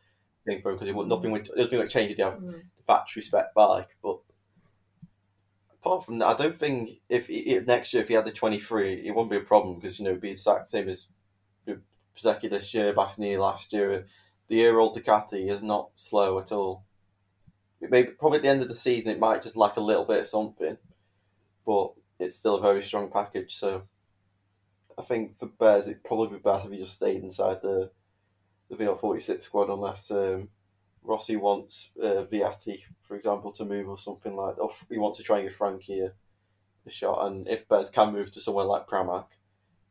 thing 0.46 0.62
for 0.62 0.72
him 0.72 0.78
because 0.78 0.94
would 0.94 1.08
nothing 1.08 1.32
would 1.32 1.50
nothing 1.56 1.80
would 1.80 1.90
change 1.90 2.12
if 2.12 2.18
you 2.18 2.24
have 2.26 2.36
Mm. 2.40 2.64
the 2.78 2.84
factory 2.86 3.22
spec 3.22 3.54
bike. 3.54 3.90
But 4.04 4.20
apart 5.74 6.06
from 6.06 6.20
that, 6.20 6.28
I 6.28 6.34
don't 6.36 6.58
think 6.58 7.00
if, 7.10 7.30
if 7.30 7.66
next 7.66 7.94
year 7.94 8.04
if 8.04 8.10
he 8.10 8.16
had 8.16 8.26
the 8.26 8.32
23, 8.32 9.08
it 9.08 9.12
wouldn't 9.12 9.32
be 9.32 9.38
a 9.38 9.42
problem 9.42 9.76
because 9.80 10.00
you 10.00 10.06
know 10.06 10.12
it'd 10.12 10.22
be 10.22 10.30
the 10.30 10.34
exact 10.34 10.70
same 10.70 10.90
as 10.90 11.08
Bezzecchi 11.66 12.50
this 12.50 12.74
year, 12.74 12.94
Bastianini 12.94 13.40
last 13.40 13.72
year. 13.74 14.08
The 14.48 14.56
year 14.56 14.80
old 14.80 14.98
Ducati 14.98 15.52
is 15.52 15.62
not 15.62 15.92
slow 15.98 16.40
at 16.40 16.52
all. 16.52 16.84
It 17.80 17.92
may 17.92 18.06
probably 18.06 18.38
at 18.38 18.42
the 18.42 18.48
end 18.50 18.62
of 18.64 18.70
the 18.70 18.76
season 18.76 19.12
it 19.12 19.20
might 19.20 19.44
just 19.44 19.56
lack 19.56 19.78
a 19.78 19.82
little 19.82 20.06
bit 20.06 20.22
of 20.22 20.28
something, 20.28 20.78
but 21.68 21.92
it's 22.18 22.38
still 22.38 22.56
a 22.56 22.62
very 22.62 22.82
strong 22.82 23.12
package. 23.12 23.54
So 23.54 23.84
I 24.98 25.04
think 25.04 25.38
for 25.38 25.48
Bez 25.48 25.88
it'd 25.88 26.04
probably 26.04 26.38
be 26.38 26.42
better 26.42 26.66
if 26.66 26.72
he 26.72 26.80
just 26.80 26.96
stayed 26.96 27.22
inside 27.22 27.62
the 27.62 27.92
the 28.70 28.76
VR46 28.76 29.44
squad 29.44 29.70
unless 29.70 30.12
um, 30.12 30.50
Rossi 31.02 31.38
wants 31.38 31.90
uh, 32.02 32.26
Vietti, 32.30 32.82
for 33.08 33.16
example, 33.16 33.52
to 33.54 33.64
move 33.64 33.88
or 33.88 33.98
something 33.98 34.36
like 34.36 34.56
that. 34.56 34.62
Or 34.62 34.72
he 34.90 34.98
wants 34.98 35.18
to 35.18 35.24
try 35.24 35.40
and 35.40 35.48
give 35.48 35.56
Frankie 35.56 36.02
a, 36.02 36.12
a 36.86 36.90
shot. 36.90 37.28
And 37.28 37.48
if 37.48 37.68
Bez 37.70 37.90
can 37.90 38.12
move 38.12 38.32
to 38.32 38.42
somewhere 38.42 38.66
like 38.66 38.88
Pramac, 38.88 39.28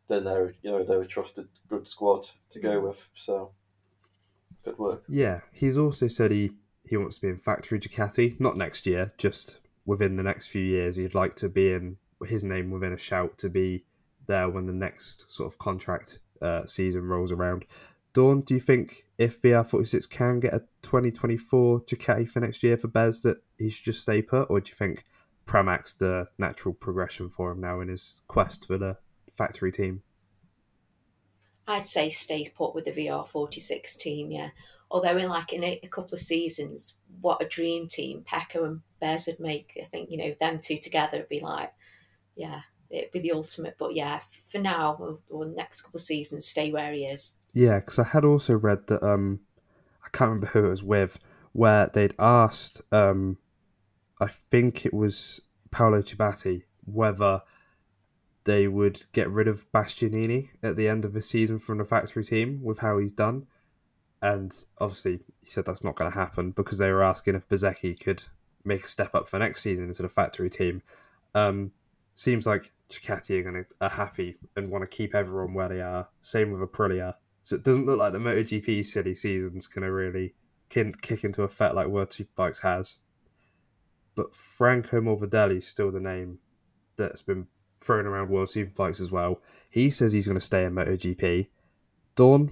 then 0.09 0.25
they're 0.25 0.55
you 0.63 0.71
know 0.71 0.85
they're 0.85 1.03
a 1.03 1.07
trusted 1.07 1.49
good 1.69 1.87
squad 1.87 2.27
to 2.51 2.61
go 2.61 2.81
with. 2.81 3.09
So 3.15 3.53
good 4.65 4.79
work. 4.79 5.05
Yeah, 5.09 5.41
he's 5.53 5.79
also 5.79 6.09
said 6.09 6.31
he 6.31 6.53
he 6.85 6.97
wants 6.97 7.17
to 7.17 7.23
be 7.23 7.29
in 7.29 7.39
factory 7.39 7.79
Ducati, 7.79 8.39
not 8.41 8.57
next 8.57 8.87
year, 8.87 9.13
just 9.19 9.59
within 9.87 10.17
the 10.17 10.23
next 10.23 10.49
few 10.49 10.63
years. 10.63 10.97
He'd 10.97 11.15
like 11.15 11.37
to 11.37 11.49
be 11.49 11.73
in 11.73 11.97
his 12.27 12.45
name 12.45 12.71
within 12.71 12.93
a 12.93 12.99
shout 12.99 13.39
to 13.39 13.49
be 13.49 13.85
there 14.27 14.49
when 14.49 14.67
the 14.67 14.73
next 14.73 15.31
sort 15.33 15.53
of 15.53 15.59
contract 15.59 16.19
uh, 16.43 16.67
season 16.67 17.05
rolls 17.05 17.33
around. 17.33 17.65
Dawn, 18.13 18.41
do 18.41 18.55
you 18.55 18.61
think 18.61 19.05
if 19.19 19.41
VR46 19.43 20.09
can 20.09 20.41
get 20.41 20.55
a 20.55 20.61
2024 20.83 21.83
Ducati 21.83 22.29
for 22.29 22.41
next 22.41 22.63
year 22.63 22.77
for 22.77 22.89
Bez, 22.89 23.23
that 23.23 23.39
he 23.59 23.69
should 23.69 23.85
just 23.85 24.03
stay 24.03 24.23
put, 24.23 24.49
or 24.51 24.61
do 24.61 24.71
you 24.71 24.75
think 24.75 25.05
Pramac's 25.45 25.95
the 25.95 26.29
natural 26.39 26.75
progression 26.75 27.29
for 27.29 27.53
him 27.53 27.61
now 27.61 27.81
in 27.81 27.89
his 27.89 28.23
quest 28.27 28.67
for 28.67 28.79
the 28.79 28.97
factory 29.37 29.71
team? 29.71 30.03
I'd 31.69 31.87
say 31.87 32.11
stay 32.11 32.49
put 32.49 32.75
with 32.75 32.85
the 32.85 32.93
VR46 32.93 33.99
team, 33.99 34.31
yeah. 34.31 34.51
Although 34.91 35.17
in 35.17 35.29
like 35.29 35.53
in 35.53 35.65
a, 35.65 35.81
a 35.83 35.89
couple 35.89 36.15
of 36.15 36.21
seasons, 36.21 36.99
what 37.21 37.43
a 37.43 37.49
dream 37.49 37.89
team 37.89 38.25
Pecco 38.25 38.65
and 38.65 38.81
Bez 39.01 39.27
would 39.27 39.41
make. 39.41 39.79
I 39.81 39.87
think 39.87 40.11
you 40.11 40.19
know 40.19 40.35
them 40.39 40.61
two 40.61 40.79
together 40.79 41.19
would 41.19 41.29
be 41.29 41.41
like, 41.41 41.73
yeah, 42.37 42.61
it'd 42.91 43.13
be 43.13 43.21
the 43.21 43.33
ultimate. 43.33 43.77
But 43.79 43.95
yeah, 43.95 44.21
for 44.51 44.59
now 44.59 44.97
or, 44.99 45.19
or 45.29 45.47
next 45.47 45.83
couple 45.83 45.99
of 45.99 46.03
seasons, 46.03 46.47
stay 46.47 46.71
where 46.71 46.93
he 46.93 47.05
is. 47.05 47.35
Yeah, 47.53 47.81
because 47.81 47.99
I 47.99 48.05
had 48.05 48.25
also 48.25 48.55
read 48.55 48.87
that 48.89 49.03
um, 49.03 49.41
I 50.05 50.09
can't 50.11 50.29
remember 50.29 50.49
who 50.49 50.67
it 50.67 50.71
was 50.71 50.83
with, 50.83 51.19
where 51.53 51.87
they'd 51.87 52.15
asked, 52.19 52.83
um, 52.93 53.39
I 54.21 54.27
think 54.27 54.85
it 54.85 54.93
was 54.93 55.41
Paolo 55.71 56.03
Ciabatti, 56.03 56.65
whether 56.85 57.43
they 58.45 58.69
would 58.69 59.07
get 59.13 59.29
rid 59.31 59.49
of 59.49 59.71
Bastianini 59.73 60.51
at 60.63 60.77
the 60.77 60.87
end 60.87 61.05
of 61.05 61.13
the 61.13 61.23
season 61.23 61.59
from 61.59 61.79
the 61.79 61.85
factory 61.85 62.25
team 62.25 62.63
with 62.63 62.79
how 62.79 62.99
he's 62.99 63.13
done. 63.13 63.47
And 64.23 64.57
obviously, 64.79 65.21
he 65.43 65.51
said 65.51 65.67
that's 65.67 65.85
not 65.85 65.95
going 65.95 66.11
to 66.11 66.19
happen 66.19 66.51
because 66.51 66.79
they 66.79 66.91
were 66.91 67.03
asking 67.03 67.35
if 67.35 67.49
Bezzecchi 67.49 67.99
could 67.99 68.25
make 68.65 68.85
a 68.85 68.89
step 68.89 69.15
up 69.15 69.29
for 69.29 69.39
next 69.39 69.63
season 69.63 69.87
into 69.87 70.03
the 70.03 70.09
factory 70.09 70.51
team. 70.51 70.83
Um, 71.35 71.73
seems 72.15 72.47
like 72.47 72.73
Ducati 72.91 73.39
are 73.39 73.43
going 73.43 73.65
to 73.65 73.67
are 73.81 73.91
happy 73.91 74.37
and 74.57 74.71
want 74.71 74.83
to 74.83 74.89
keep 74.89 75.15
everyone 75.15 75.55
where 75.55 75.69
they 75.69 75.81
are. 75.81 76.09
Same 76.21 76.53
with 76.53 76.69
Aprilia. 76.69 77.15
So 77.43 77.57
it 77.57 77.63
doesn't 77.63 77.87
look 77.87 77.99
like 77.99 78.13
the 78.13 78.19
MotoGP 78.19 78.85
silly 78.85 79.15
season's 79.15 79.67
going 79.67 79.85
to 79.85 79.93
really 79.93 80.35
kick 80.69 81.23
into 81.23 81.43
effect 81.43 81.75
like 81.75 81.87
World 81.87 82.11
Superbikes 82.11 82.63
has. 82.63 82.97
But 84.17 84.35
Franco 84.35 85.01
Morbidelli 85.01 85.59
is 85.59 85.69
still 85.69 85.93
the 85.93 86.01
name 86.01 86.39
that's 86.97 87.23
been 87.23 87.47
thrown 87.81 88.07
around 88.07 88.31
World 88.31 88.49
Superbikes 88.49 89.01
as 89.01 89.13
well. 89.13 89.41
He 89.71 89.91
says 89.91 90.13
he's 90.13 90.27
going 90.27 90.41
to 90.41 90.45
stay 90.45 90.65
in 90.65 90.75
MotoGP. 90.75 91.49
Dawn, 92.17 92.51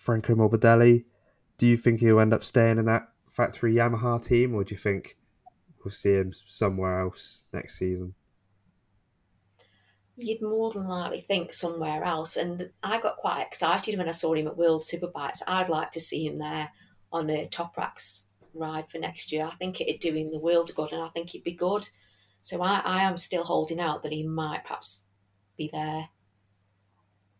Franco 0.00 0.34
Morbidelli, 0.34 1.04
do 1.58 1.66
you 1.66 1.76
think 1.76 2.00
he'll 2.00 2.20
end 2.20 2.32
up 2.32 2.42
staying 2.42 2.78
in 2.78 2.86
that 2.86 3.08
factory 3.30 3.74
Yamaha 3.74 4.24
team, 4.24 4.54
or 4.54 4.64
do 4.64 4.74
you 4.74 4.78
think 4.78 5.16
we'll 5.84 5.92
see 5.92 6.14
him 6.14 6.32
somewhere 6.32 7.00
else 7.00 7.44
next 7.52 7.78
season? 7.78 8.14
you'd 10.22 10.42
more 10.42 10.70
than 10.70 10.86
likely 10.86 11.20
think 11.20 11.52
somewhere 11.52 12.04
else. 12.04 12.36
And 12.36 12.70
I 12.82 13.00
got 13.00 13.16
quite 13.16 13.42
excited 13.46 13.96
when 13.96 14.08
I 14.08 14.12
saw 14.12 14.34
him 14.34 14.46
at 14.46 14.56
World 14.56 14.82
Superbikes. 14.82 15.42
I'd 15.46 15.68
like 15.68 15.90
to 15.92 16.00
see 16.00 16.26
him 16.26 16.38
there 16.38 16.70
on 17.12 17.30
a 17.30 17.48
Toprak's 17.48 18.24
ride 18.54 18.90
for 18.90 18.98
next 18.98 19.32
year. 19.32 19.46
I 19.46 19.54
think 19.54 19.80
it'd 19.80 20.00
do 20.00 20.12
him 20.12 20.30
the 20.30 20.38
world 20.38 20.70
good, 20.74 20.92
and 20.92 21.02
I 21.02 21.08
think 21.08 21.30
he'd 21.30 21.44
be 21.44 21.54
good. 21.54 21.88
So 22.42 22.62
I, 22.62 22.80
I 22.80 23.02
am 23.02 23.16
still 23.16 23.44
holding 23.44 23.80
out 23.80 24.02
that 24.02 24.12
he 24.12 24.26
might 24.26 24.64
perhaps 24.64 25.06
be 25.56 25.70
there. 25.72 26.08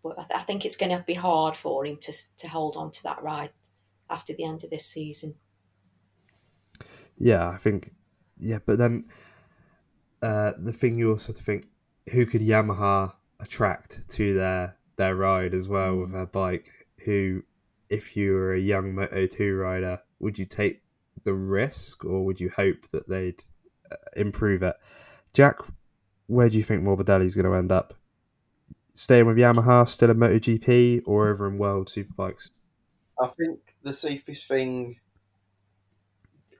But 0.02 0.18
I, 0.18 0.22
th- 0.22 0.40
I 0.40 0.42
think 0.42 0.64
it's 0.64 0.76
going 0.76 0.96
to 0.96 1.04
be 1.06 1.14
hard 1.14 1.56
for 1.56 1.84
him 1.84 1.98
to 2.02 2.12
to 2.38 2.48
hold 2.48 2.76
on 2.76 2.90
to 2.92 3.02
that 3.04 3.22
ride 3.22 3.50
after 4.08 4.32
the 4.32 4.44
end 4.44 4.64
of 4.64 4.70
this 4.70 4.86
season. 4.86 5.34
Yeah, 7.18 7.48
I 7.48 7.58
think, 7.58 7.92
yeah, 8.38 8.58
but 8.64 8.78
then 8.78 9.04
uh, 10.22 10.52
the 10.58 10.72
thing 10.72 10.94
you 10.96 11.10
also 11.10 11.28
have 11.28 11.36
to 11.36 11.42
think 11.42 11.66
who 12.10 12.24
could 12.24 12.40
Yamaha 12.40 13.12
attract 13.38 14.08
to 14.08 14.34
their 14.34 14.76
their 14.96 15.14
ride 15.14 15.54
as 15.54 15.68
well 15.68 15.96
with 15.96 16.12
their 16.12 16.26
bike? 16.26 16.86
Who, 17.04 17.42
if 17.88 18.16
you 18.16 18.32
were 18.32 18.54
a 18.54 18.60
young 18.60 18.94
Moto 18.94 19.26
two 19.26 19.56
rider, 19.56 20.00
would 20.18 20.38
you 20.38 20.44
take 20.44 20.82
the 21.24 21.34
risk 21.34 22.04
or 22.04 22.24
would 22.24 22.40
you 22.40 22.50
hope 22.50 22.88
that 22.90 23.08
they'd 23.08 23.42
uh, 23.90 23.96
improve 24.16 24.62
it? 24.62 24.76
Jack, 25.32 25.58
where 26.26 26.48
do 26.48 26.56
you 26.56 26.64
think 26.64 26.82
Morbidelli's 26.82 27.34
going 27.34 27.46
to 27.46 27.54
end 27.54 27.72
up? 27.72 27.94
Staying 28.94 29.26
with 29.26 29.36
Yamaha, 29.36 29.88
still 29.88 30.10
in 30.10 30.16
MotoGP, 30.16 31.02
or 31.06 31.28
over 31.28 31.46
in 31.46 31.58
World 31.58 31.88
Superbikes? 31.88 32.50
I 33.20 33.28
think 33.28 33.60
the 33.82 33.94
safest 33.94 34.48
thing. 34.48 34.96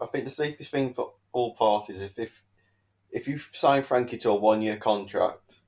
I 0.01 0.07
think 0.07 0.25
the 0.25 0.31
safest 0.31 0.71
thing 0.71 0.95
for 0.95 1.13
all 1.33 1.55
parties, 1.55 2.01
if 2.01 2.19
if 2.19 2.43
if 3.11 3.27
you 3.27 3.39
sign 3.53 3.83
Frankie 3.83 4.19
to 4.19 4.31
a 4.31 4.35
one 4.35 4.63
year 4.63 4.77
contract, 4.77 5.61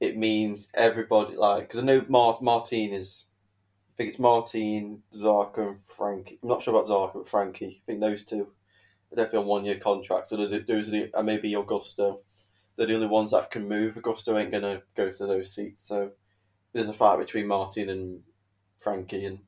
it 0.00 0.16
means 0.16 0.68
everybody 0.74 1.36
like 1.36 1.68
because 1.68 1.80
I 1.80 1.84
know 1.84 2.04
Mart- 2.08 2.42
Martin 2.42 2.92
is. 2.92 3.24
I 3.92 3.96
think 3.96 4.10
it's 4.10 4.18
Martin, 4.18 5.02
Zarco, 5.14 5.68
and 5.68 5.78
Frankie. 5.96 6.38
I'm 6.42 6.50
not 6.50 6.62
sure 6.62 6.74
about 6.74 6.86
Zarco, 6.86 7.14
but 7.14 7.28
Frankie. 7.30 7.82
I 7.82 7.86
think 7.86 8.00
those 8.00 8.26
two 8.26 8.48
are 9.10 9.16
definitely 9.16 9.38
on 9.38 9.46
one 9.46 9.64
year 9.64 9.78
contracts. 9.78 10.28
So 10.28 10.36
those 10.36 10.52
are 10.52 10.90
the, 10.90 11.10
and 11.14 11.26
maybe 11.26 11.52
Augusto. 11.52 12.18
They're 12.76 12.86
the 12.86 12.94
only 12.94 13.06
ones 13.06 13.30
that 13.30 13.50
can 13.50 13.68
move. 13.68 13.94
Augusto 13.94 14.40
ain't 14.40 14.52
gonna 14.52 14.82
go 14.96 15.10
to 15.10 15.26
those 15.26 15.54
seats. 15.54 15.86
So 15.86 16.10
there's 16.72 16.88
a 16.88 16.92
fight 16.92 17.18
between 17.18 17.46
Martin 17.46 17.88
and 17.88 18.20
Frankie, 18.78 19.24
and 19.24 19.38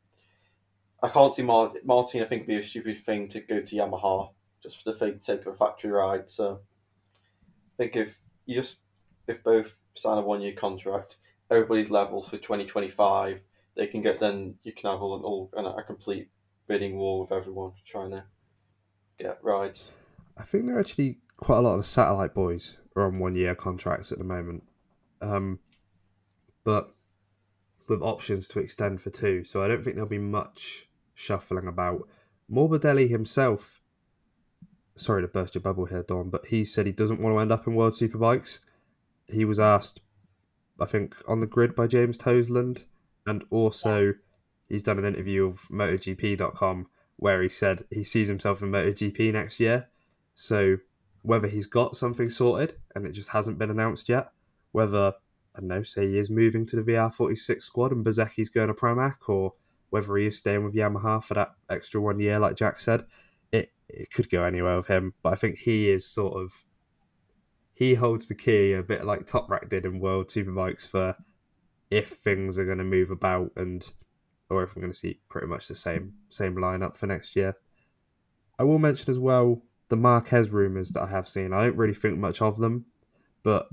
I 1.02 1.08
can't 1.08 1.34
see 1.34 1.42
Martin. 1.42 1.82
Martin. 1.84 2.22
I 2.22 2.24
think 2.24 2.42
would 2.42 2.48
be 2.48 2.56
a 2.56 2.62
stupid 2.62 3.04
thing 3.04 3.28
to 3.28 3.40
go 3.40 3.60
to 3.60 3.76
Yamaha 3.76 4.30
just 4.62 4.82
for 4.82 4.92
the 4.92 5.18
sake 5.20 5.42
of 5.42 5.54
a 5.54 5.54
factory 5.54 5.90
ride. 5.90 6.30
So 6.30 6.60
I 7.44 7.76
think 7.76 7.96
if 7.96 8.16
you 8.46 8.56
just 8.56 8.78
if 9.26 9.42
both 9.42 9.76
sign 9.94 10.18
a 10.18 10.22
one 10.22 10.40
year 10.40 10.54
contract, 10.54 11.16
everybody's 11.50 11.90
level 11.90 12.22
for 12.22 12.38
twenty 12.38 12.64
twenty 12.64 12.90
five, 12.90 13.40
they 13.76 13.86
can 13.86 14.00
get 14.00 14.20
then 14.20 14.54
you 14.62 14.72
can 14.72 14.90
have 14.90 15.02
all, 15.02 15.50
all 15.54 15.76
a 15.76 15.82
complete 15.82 16.30
bidding 16.66 16.96
war 16.96 17.20
with 17.20 17.32
everyone 17.32 17.72
trying 17.86 18.10
to 18.10 18.24
get 19.18 19.38
rides. 19.42 19.92
I 20.36 20.44
think 20.44 20.66
there 20.66 20.76
are 20.76 20.80
actually 20.80 21.18
quite 21.36 21.58
a 21.58 21.62
lot 21.62 21.78
of 21.78 21.86
satellite 21.86 22.34
boys 22.34 22.78
are 22.98 23.06
on 23.06 23.18
one 23.18 23.34
year 23.34 23.54
contracts 23.54 24.12
at 24.12 24.18
the 24.18 24.24
moment, 24.24 24.64
um, 25.20 25.58
but 26.64 26.94
with 27.88 28.02
options 28.02 28.48
to 28.48 28.60
extend 28.60 29.00
for 29.00 29.10
two. 29.10 29.44
So 29.44 29.62
I 29.62 29.68
don't 29.68 29.82
think 29.82 29.96
there'll 29.96 30.08
be 30.08 30.18
much 30.18 30.88
shuffling 31.14 31.66
about. 31.66 32.08
Morbidelli 32.50 33.08
himself 33.08 33.78
sorry 34.98 35.22
to 35.22 35.28
burst 35.28 35.54
your 35.54 35.62
bubble 35.62 35.86
here, 35.86 36.02
Dawn, 36.02 36.28
but 36.28 36.46
he 36.46 36.64
said 36.64 36.86
he 36.86 36.92
doesn't 36.92 37.20
want 37.20 37.34
to 37.34 37.40
end 37.40 37.52
up 37.52 37.66
in 37.66 37.74
World 37.74 37.94
Superbikes. 37.94 38.58
He 39.26 39.44
was 39.44 39.58
asked, 39.58 40.00
I 40.78 40.86
think, 40.86 41.16
on 41.26 41.40
the 41.40 41.46
grid 41.46 41.74
by 41.74 41.86
James 41.86 42.18
Toseland, 42.18 42.84
and 43.26 43.44
also 43.50 44.14
he's 44.68 44.82
done 44.82 44.98
an 44.98 45.04
interview 45.04 45.46
of 45.46 45.68
MotoGP.com 45.70 46.88
where 47.16 47.42
he 47.42 47.48
said 47.48 47.84
he 47.90 48.04
sees 48.04 48.28
himself 48.28 48.62
in 48.62 48.70
MotoGP 48.70 49.32
next 49.32 49.58
year. 49.58 49.88
So 50.34 50.76
whether 51.22 51.48
he's 51.48 51.66
got 51.66 51.96
something 51.96 52.28
sorted 52.28 52.76
and 52.94 53.06
it 53.06 53.12
just 53.12 53.30
hasn't 53.30 53.58
been 53.58 53.70
announced 53.70 54.08
yet, 54.08 54.28
whether 54.72 55.12
I 55.54 55.60
don't 55.60 55.68
know, 55.68 55.82
say 55.82 56.06
he 56.08 56.18
is 56.18 56.30
moving 56.30 56.64
to 56.66 56.76
the 56.76 56.92
VR46 56.92 57.62
squad 57.62 57.92
and 57.92 58.04
Bezzecchi's 58.04 58.48
going 58.48 58.68
to 58.68 58.74
Pramac, 58.74 59.28
or 59.28 59.54
whether 59.90 60.16
he 60.16 60.26
is 60.26 60.38
staying 60.38 60.64
with 60.64 60.74
Yamaha 60.74 61.22
for 61.22 61.34
that 61.34 61.54
extra 61.68 62.00
one 62.00 62.20
year, 62.20 62.38
like 62.38 62.56
Jack 62.56 62.78
said, 62.78 63.04
it 63.50 63.72
it 63.88 64.12
could 64.12 64.30
go 64.30 64.44
anywhere 64.44 64.76
with 64.76 64.86
him. 64.86 65.14
But 65.22 65.32
I 65.32 65.36
think 65.36 65.58
he 65.58 65.90
is 65.90 66.06
sort 66.06 66.40
of 66.40 66.64
he 67.72 67.94
holds 67.94 68.28
the 68.28 68.34
key 68.34 68.72
a 68.72 68.82
bit 68.82 69.04
like 69.04 69.26
Toprak 69.26 69.68
did 69.68 69.84
in 69.84 70.00
World 70.00 70.28
Superbikes 70.28 70.86
for 70.88 71.16
if 71.90 72.08
things 72.08 72.58
are 72.58 72.64
going 72.64 72.78
to 72.78 72.84
move 72.84 73.10
about 73.10 73.50
and 73.56 73.90
or 74.50 74.62
if 74.62 74.74
we're 74.74 74.82
going 74.82 74.92
to 74.92 74.98
see 74.98 75.20
pretty 75.28 75.46
much 75.46 75.68
the 75.68 75.74
same 75.74 76.14
same 76.28 76.54
lineup 76.54 76.96
for 76.96 77.06
next 77.06 77.34
year. 77.34 77.56
I 78.58 78.64
will 78.64 78.78
mention 78.78 79.10
as 79.10 79.18
well 79.18 79.62
the 79.88 79.96
Marquez 79.96 80.50
rumours 80.50 80.90
that 80.90 81.02
I 81.02 81.08
have 81.08 81.28
seen. 81.28 81.52
I 81.52 81.64
don't 81.64 81.76
really 81.76 81.94
think 81.94 82.18
much 82.18 82.42
of 82.42 82.58
them, 82.58 82.86
but 83.42 83.68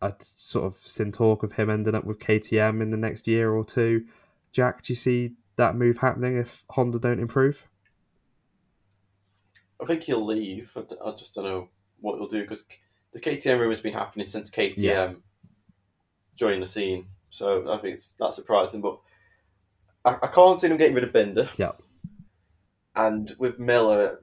I'd 0.00 0.20
sort 0.22 0.66
of 0.66 0.74
seen 0.76 1.12
talk 1.12 1.42
of 1.42 1.52
him 1.52 1.70
ending 1.70 1.94
up 1.94 2.04
with 2.04 2.18
KTM 2.18 2.82
in 2.82 2.90
the 2.90 2.96
next 2.96 3.28
year 3.28 3.52
or 3.52 3.64
two. 3.64 4.06
Jack, 4.50 4.82
do 4.82 4.92
you 4.92 4.96
see 4.96 5.34
that 5.56 5.76
move 5.76 5.98
happening 5.98 6.36
if 6.36 6.64
Honda 6.70 6.98
don't 6.98 7.20
improve? 7.20 7.68
I 9.80 9.84
think 9.86 10.02
he'll 10.04 10.24
leave. 10.24 10.70
I, 10.76 11.08
I 11.08 11.12
just 11.12 11.34
don't 11.34 11.44
know 11.44 11.68
what 12.00 12.18
he'll 12.18 12.28
do 12.28 12.42
because 12.42 12.64
the 13.12 13.20
KTM 13.20 13.58
rumor 13.58 13.70
has 13.70 13.80
been 13.80 13.92
happening 13.92 14.26
since 14.26 14.50
KTM 14.50 14.78
yeah. 14.78 15.12
joined 16.36 16.62
the 16.62 16.66
scene. 16.66 17.06
so 17.30 17.72
I 17.72 17.78
think 17.78 17.94
it's, 17.94 18.12
not 18.18 18.34
surprising. 18.34 18.80
But 18.80 18.98
I, 20.04 20.16
I 20.22 20.26
can't 20.28 20.60
see 20.60 20.68
them 20.68 20.78
getting 20.78 20.94
rid 20.94 21.04
of 21.04 21.12
Binder. 21.12 21.48
Yeah. 21.56 21.72
And 22.94 23.34
with 23.38 23.58
Miller, 23.58 24.21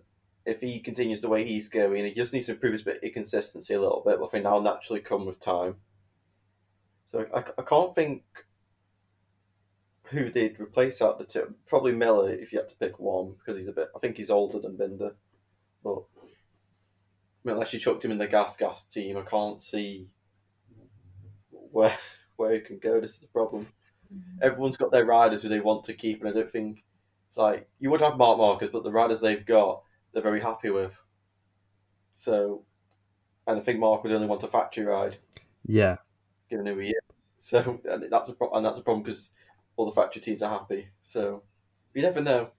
if 0.50 0.62
he 0.62 0.80
continues 0.80 1.22
the 1.22 1.30
way 1.30 1.46
he's 1.46 1.70
going, 1.70 2.06
he 2.06 2.14
just 2.14 2.34
needs 2.34 2.48
to 2.48 2.54
improve 2.54 2.74
his 2.74 2.82
bit 2.82 3.04
of 3.04 3.14
consistency 3.14 3.74
a 3.74 3.82
little 3.82 4.04
bit. 4.06 4.20
But 4.20 4.26
I 4.26 4.30
think 4.30 4.44
that'll 4.44 4.62
naturally 4.62 5.00
come 5.00 5.26
with 5.26 5.40
time. 5.40 5.76
So 7.12 7.26
I, 7.34 7.44
I 7.58 7.62
can't 7.64 7.94
think 7.94 8.24
who 10.06 10.32
they'd 10.32 10.60
replace 10.60 11.02
out 11.02 11.20
the 11.20 11.26
two. 11.26 11.56
Probably 11.68 11.94
Miller 11.94 12.32
if 12.32 12.52
you 12.52 12.60
had 12.60 12.70
to 12.70 12.76
pick 12.76 13.00
one 13.00 13.36
because 13.38 13.60
he's 13.60 13.68
a 13.68 13.74
bit. 13.74 13.90
I 13.96 14.00
think 14.00 14.18
he's 14.18 14.32
older 14.32 14.60
than 14.60 14.76
Binder, 14.76 15.16
but 15.84 16.04
unless 17.46 17.74
you 17.74 17.80
chucked 17.80 18.06
him 18.06 18.12
in 18.12 18.18
the 18.18 18.28
gas 18.28 18.58
gas 18.58 18.86
team, 18.86 19.18
I 19.18 19.22
can't 19.22 19.62
see 19.62 20.08
where 21.52 21.98
where 22.36 22.54
he 22.54 22.62
can 22.62 22.80
go. 22.80 23.00
This 23.00 23.16
is 23.16 23.20
the 23.20 23.28
problem. 23.28 23.68
Mm-hmm. 24.14 24.40
Everyone's 24.42 24.78
got 24.78 24.92
their 24.92 25.06
riders 25.06 25.44
who 25.44 25.50
they 25.50 25.60
want 25.60 25.84
to 25.86 25.94
keep, 25.94 26.22
and 26.22 26.30
I 26.30 26.34
don't 26.34 26.52
think 26.52 26.84
it's 27.28 27.38
like 27.38 27.68
you 27.80 27.92
would 27.92 28.02
have 28.02 28.18
Marc 28.18 28.38
Marquez, 28.38 28.70
but 28.72 28.84
the 28.84 28.92
riders 28.92 29.22
they've 29.22 29.46
got, 29.46 29.84
they're 30.14 30.24
very 30.24 30.42
happy 30.42 30.70
with. 30.70 30.94
So, 32.14 32.64
and 33.48 33.60
I 33.60 33.64
think 33.64 33.80
Marc 33.80 34.04
would 34.04 34.12
only 34.12 34.28
want 34.28 34.44
a 34.44 34.48
factory 34.48 34.86
ride, 34.86 35.18
Yeah, 35.66 35.98
given 36.50 36.66
who 36.66 36.78
he 36.80 36.90
is. 36.90 36.96
So 37.40 37.80
and 37.86 38.12
that's 38.12 38.30
a 38.30 38.34
pro- 38.34 38.52
and 38.52 38.66
that's 38.66 38.80
a 38.80 38.84
problem 38.84 39.04
because 39.04 39.32
all 39.78 39.86
the 39.86 39.94
factory 39.96 40.22
teams 40.22 40.44
are 40.44 40.52
happy. 40.60 40.90
So 41.04 41.44
you 41.94 42.02
never 42.02 42.22
know. 42.22 42.50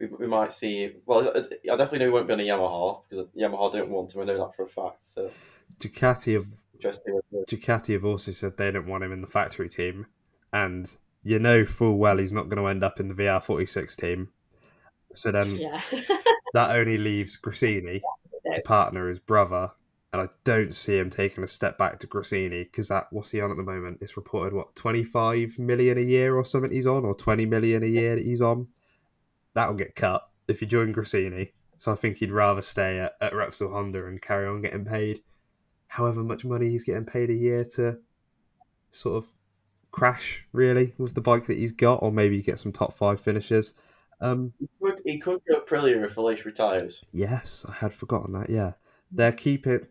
We, 0.00 0.06
we 0.08 0.26
might 0.26 0.52
see. 0.52 0.96
Well, 1.06 1.32
I 1.34 1.38
I 1.38 1.76
definitely 1.76 2.00
know 2.00 2.06
he 2.06 2.10
won't 2.10 2.26
be 2.26 2.32
on 2.32 2.40
a 2.40 2.42
Yamaha 2.42 3.02
because 3.08 3.26
Yamaha 3.38 3.72
don't 3.72 3.90
want 3.90 4.12
him. 4.14 4.22
I 4.22 4.24
know 4.24 4.38
that 4.38 4.56
for 4.56 4.64
a 4.64 4.68
fact. 4.68 5.06
So 5.06 5.30
Ducati 5.78 6.34
have. 6.34 6.46
Ducati 7.48 7.92
have 7.92 8.04
also 8.04 8.32
said 8.32 8.56
they 8.56 8.72
don't 8.72 8.88
want 8.88 9.04
him 9.04 9.12
in 9.12 9.20
the 9.20 9.28
factory 9.28 9.68
team, 9.68 10.06
and 10.52 10.96
you 11.22 11.38
know 11.38 11.64
full 11.64 11.96
well 11.96 12.18
he's 12.18 12.32
not 12.32 12.48
going 12.48 12.60
to 12.60 12.66
end 12.68 12.82
up 12.82 12.98
in 12.98 13.06
the 13.06 13.14
VR46 13.14 13.94
team. 13.94 14.30
So 15.12 15.30
then 15.30 15.56
Yeah. 15.56 15.80
that 16.52 16.70
only 16.70 16.98
leaves 16.98 17.40
Gresini 17.40 18.00
to 18.54 18.62
partner 18.62 19.08
his 19.08 19.18
brother, 19.18 19.72
and 20.12 20.22
I 20.22 20.28
don't 20.44 20.74
see 20.74 20.98
him 20.98 21.10
taking 21.10 21.42
a 21.42 21.48
step 21.48 21.78
back 21.78 21.98
to 22.00 22.06
Gresini 22.06 22.64
because 22.64 22.88
that 22.88 23.06
what's 23.10 23.30
he 23.30 23.40
on 23.40 23.50
at 23.50 23.56
the 23.56 23.62
moment? 23.62 23.98
It's 24.00 24.16
reported 24.16 24.52
what 24.52 24.74
twenty 24.74 25.04
five 25.04 25.58
million 25.58 25.98
a 25.98 26.02
year 26.02 26.36
or 26.36 26.44
something 26.44 26.70
he's 26.70 26.86
on, 26.86 27.04
or 27.04 27.14
twenty 27.14 27.46
million 27.46 27.82
a 27.82 27.86
year 27.86 28.16
that 28.16 28.24
he's 28.24 28.42
on. 28.42 28.68
That'll 29.54 29.74
get 29.74 29.94
cut 29.94 30.28
if 30.48 30.60
you 30.60 30.66
join 30.66 30.92
Gresini. 30.92 31.52
So 31.76 31.92
I 31.92 31.94
think 31.96 32.18
he'd 32.18 32.30
rather 32.30 32.62
stay 32.62 33.00
at, 33.00 33.14
at 33.20 33.32
Repsol 33.32 33.72
Honda 33.72 34.06
and 34.06 34.22
carry 34.22 34.46
on 34.46 34.62
getting 34.62 34.84
paid 34.84 35.22
however 35.88 36.22
much 36.22 36.44
money 36.44 36.70
he's 36.70 36.84
getting 36.84 37.04
paid 37.04 37.28
a 37.28 37.34
year 37.34 37.64
to 37.64 37.98
sort 38.90 39.16
of 39.16 39.32
crash 39.90 40.44
really 40.52 40.94
with 40.96 41.14
the 41.14 41.20
bike 41.20 41.46
that 41.46 41.58
he's 41.58 41.72
got, 41.72 42.02
or 42.02 42.12
maybe 42.12 42.40
get 42.40 42.58
some 42.58 42.72
top 42.72 42.94
five 42.94 43.20
finishes. 43.20 43.74
Um, 44.22 44.52
He 44.58 44.68
could, 44.80 45.00
he 45.04 45.18
could 45.18 45.40
go 45.48 45.60
Aprilia 45.60 46.04
if 46.06 46.14
Aleix 46.14 46.44
retires. 46.44 47.04
Yes, 47.12 47.66
I 47.68 47.72
had 47.72 47.92
forgotten 47.92 48.32
that. 48.32 48.48
Yeah, 48.48 48.72
they're 49.10 49.32
keeping. 49.32 49.86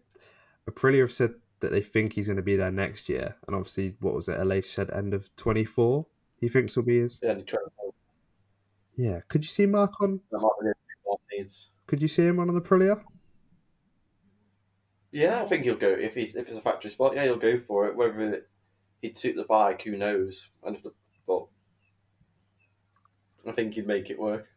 Aprilia 0.70 1.02
have 1.02 1.12
said 1.12 1.34
that 1.60 1.72
they 1.72 1.82
think 1.82 2.14
he's 2.14 2.28
going 2.28 2.38
to 2.38 2.42
be 2.42 2.56
there 2.56 2.72
next 2.72 3.10
year, 3.10 3.36
and 3.46 3.56
obviously, 3.56 3.96
what 4.00 4.16
was 4.16 4.30
it? 4.30 4.40
Aleix 4.40 4.66
said 4.66 4.90
end 4.92 5.14
of 5.14 5.36
twenty 5.36 5.66
four. 5.66 6.08
He 6.38 6.50
thinks 6.50 6.76
will 6.76 6.84
be 6.84 7.00
his. 7.00 7.20
Yeah, 7.22 7.32
and 7.32 7.40
he 7.40 7.46
tried 7.46 7.60
Yeah, 8.96 9.20
could 9.28 9.44
you 9.44 9.50
see 9.50 9.66
Marc 9.66 10.00
on? 10.02 10.22
that 10.32 10.40
might 10.40 10.50
be 10.62 10.68
the 10.70 10.74
only 10.74 10.76
one 11.04 11.18
he. 11.30 11.46
Could 11.86 12.02
you 12.02 12.08
see 12.08 12.24
him 12.26 12.40
on 12.40 12.50
an 12.50 12.60
Aprilia? 12.60 13.02
Yeah, 15.12 15.42
I 15.42 15.46
think 15.46 15.66
he'll 15.66 15.76
go 15.76 15.90
if 15.90 16.16
he's 16.16 16.36
if 16.36 16.48
it's 16.48 16.58
a 16.58 16.62
factory 16.62 16.90
spot. 16.90 17.16
Yeah, 17.16 17.26
he'll 17.26 17.36
go 17.36 17.60
for 17.60 17.88
it. 17.88 17.98
Whether 17.98 18.46
he'd 19.02 19.18
suit 19.18 19.36
the 19.36 19.44
bike, 19.44 19.82
who 19.82 19.98
knows? 19.98 20.48
And 20.64 20.78
if 20.78 20.84
the, 20.84 20.94
I 23.48 23.52
think 23.52 23.74
he'd 23.74 23.88
make 23.88 24.10
it 24.10 24.20
work. 24.20 24.48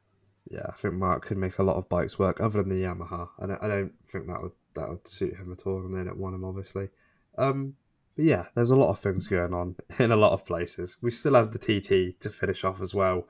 Yeah, 0.51 0.67
I 0.69 0.73
think 0.73 0.95
Marc 0.95 1.25
could 1.25 1.39
make 1.39 1.59
a 1.59 1.63
lot 1.63 1.77
of 1.77 1.89
bikes 1.89 2.19
work, 2.19 2.41
other 2.41 2.63
than 2.63 2.69
the 2.69 2.83
Yamaha. 2.83 3.29
I 3.39 3.47
don't, 3.47 3.63
I 3.63 3.69
don't 3.69 3.93
think 4.05 4.27
that 4.27 4.43
would 4.43 4.53
that 4.75 4.89
would 4.89 5.07
suit 5.07 5.37
him 5.37 5.53
at 5.53 5.67
all, 5.67 5.79
and 5.79 5.97
they 5.97 6.05
don't 6.05 6.19
want 6.19 6.35
him, 6.35 6.45
obviously. 6.45 6.89
Um, 7.39 7.75
but 8.17 8.25
yeah, 8.25 8.45
there's 8.55 8.71
a 8.71 8.77
lot 8.77 8.91
of 8.91 8.99
things 8.99 9.27
going 9.27 9.55
on 9.55 9.77
in 9.99 10.13
a 10.13 10.17
lot 10.17 10.33
of 10.33 10.45
places. 10.45 10.97
We 11.01 11.11
still 11.11 11.35
have 11.35 11.53
the 11.53 11.59
TT 11.59 12.21
to 12.21 12.31
finish 12.31 12.65
off 12.65 12.81
as 12.81 12.95
well. 12.95 13.27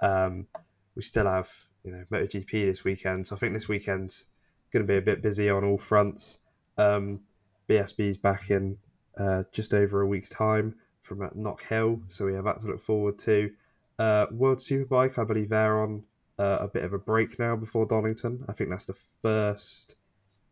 Um, 0.00 0.46
we 0.94 1.02
still 1.02 1.26
have 1.26 1.50
you 1.84 1.92
know 1.92 2.04
MotoGP 2.12 2.50
this 2.50 2.84
weekend, 2.84 3.26
so 3.26 3.36
I 3.36 3.38
think 3.38 3.54
this 3.54 3.68
weekend's 3.68 4.26
going 4.72 4.86
to 4.86 4.92
be 4.92 4.98
a 4.98 5.02
bit 5.02 5.22
busy 5.22 5.48
on 5.48 5.64
all 5.64 5.78
fronts. 5.78 6.38
Um, 6.76 7.20
BSB's 7.68 8.18
back 8.18 8.50
in 8.50 8.78
uh, 9.16 9.44
just 9.52 9.72
over 9.72 10.02
a 10.02 10.06
week's 10.06 10.30
time 10.30 10.74
from 11.02 11.22
at 11.22 11.34
Knock 11.34 11.62
Hill, 11.64 12.02
so 12.08 12.26
we 12.26 12.34
have 12.34 12.44
that 12.44 12.58
to 12.60 12.66
look 12.66 12.82
forward 12.82 13.18
to. 13.20 13.50
Uh, 13.98 14.26
World 14.30 14.58
Superbike, 14.58 15.18
I 15.18 15.24
believe 15.24 15.48
they're 15.48 15.80
on 15.80 16.04
uh, 16.38 16.58
a 16.60 16.68
bit 16.68 16.84
of 16.84 16.92
a 16.92 16.98
break 16.98 17.38
now 17.38 17.56
before 17.56 17.86
Donington. 17.86 18.44
I 18.48 18.52
think 18.52 18.70
that's 18.70 18.86
the 18.86 18.94
first 18.94 19.96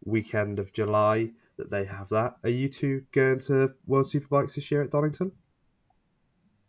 weekend 0.05 0.59
of 0.59 0.73
July 0.73 1.31
that 1.57 1.71
they 1.71 1.85
have 1.85 2.09
that. 2.11 2.37
Are 2.43 2.51
you 2.51 2.69
two 2.69 3.05
going 3.13 3.39
to 3.41 3.75
World 3.87 4.07
Superbikes 4.07 4.55
this 4.55 4.71
year 4.71 4.83
at 4.83 4.91
Donington? 4.91 5.33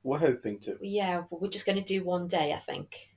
We're 0.03 0.19
hoping 0.19 0.59
to. 0.59 0.77
yeah, 0.81 1.23
but 1.29 1.41
we're 1.41 1.49
just 1.49 1.65
going 1.65 1.77
to 1.77 1.83
do 1.83 2.03
one 2.03 2.27
day, 2.27 2.53
I 2.53 2.59
think. 2.59 3.09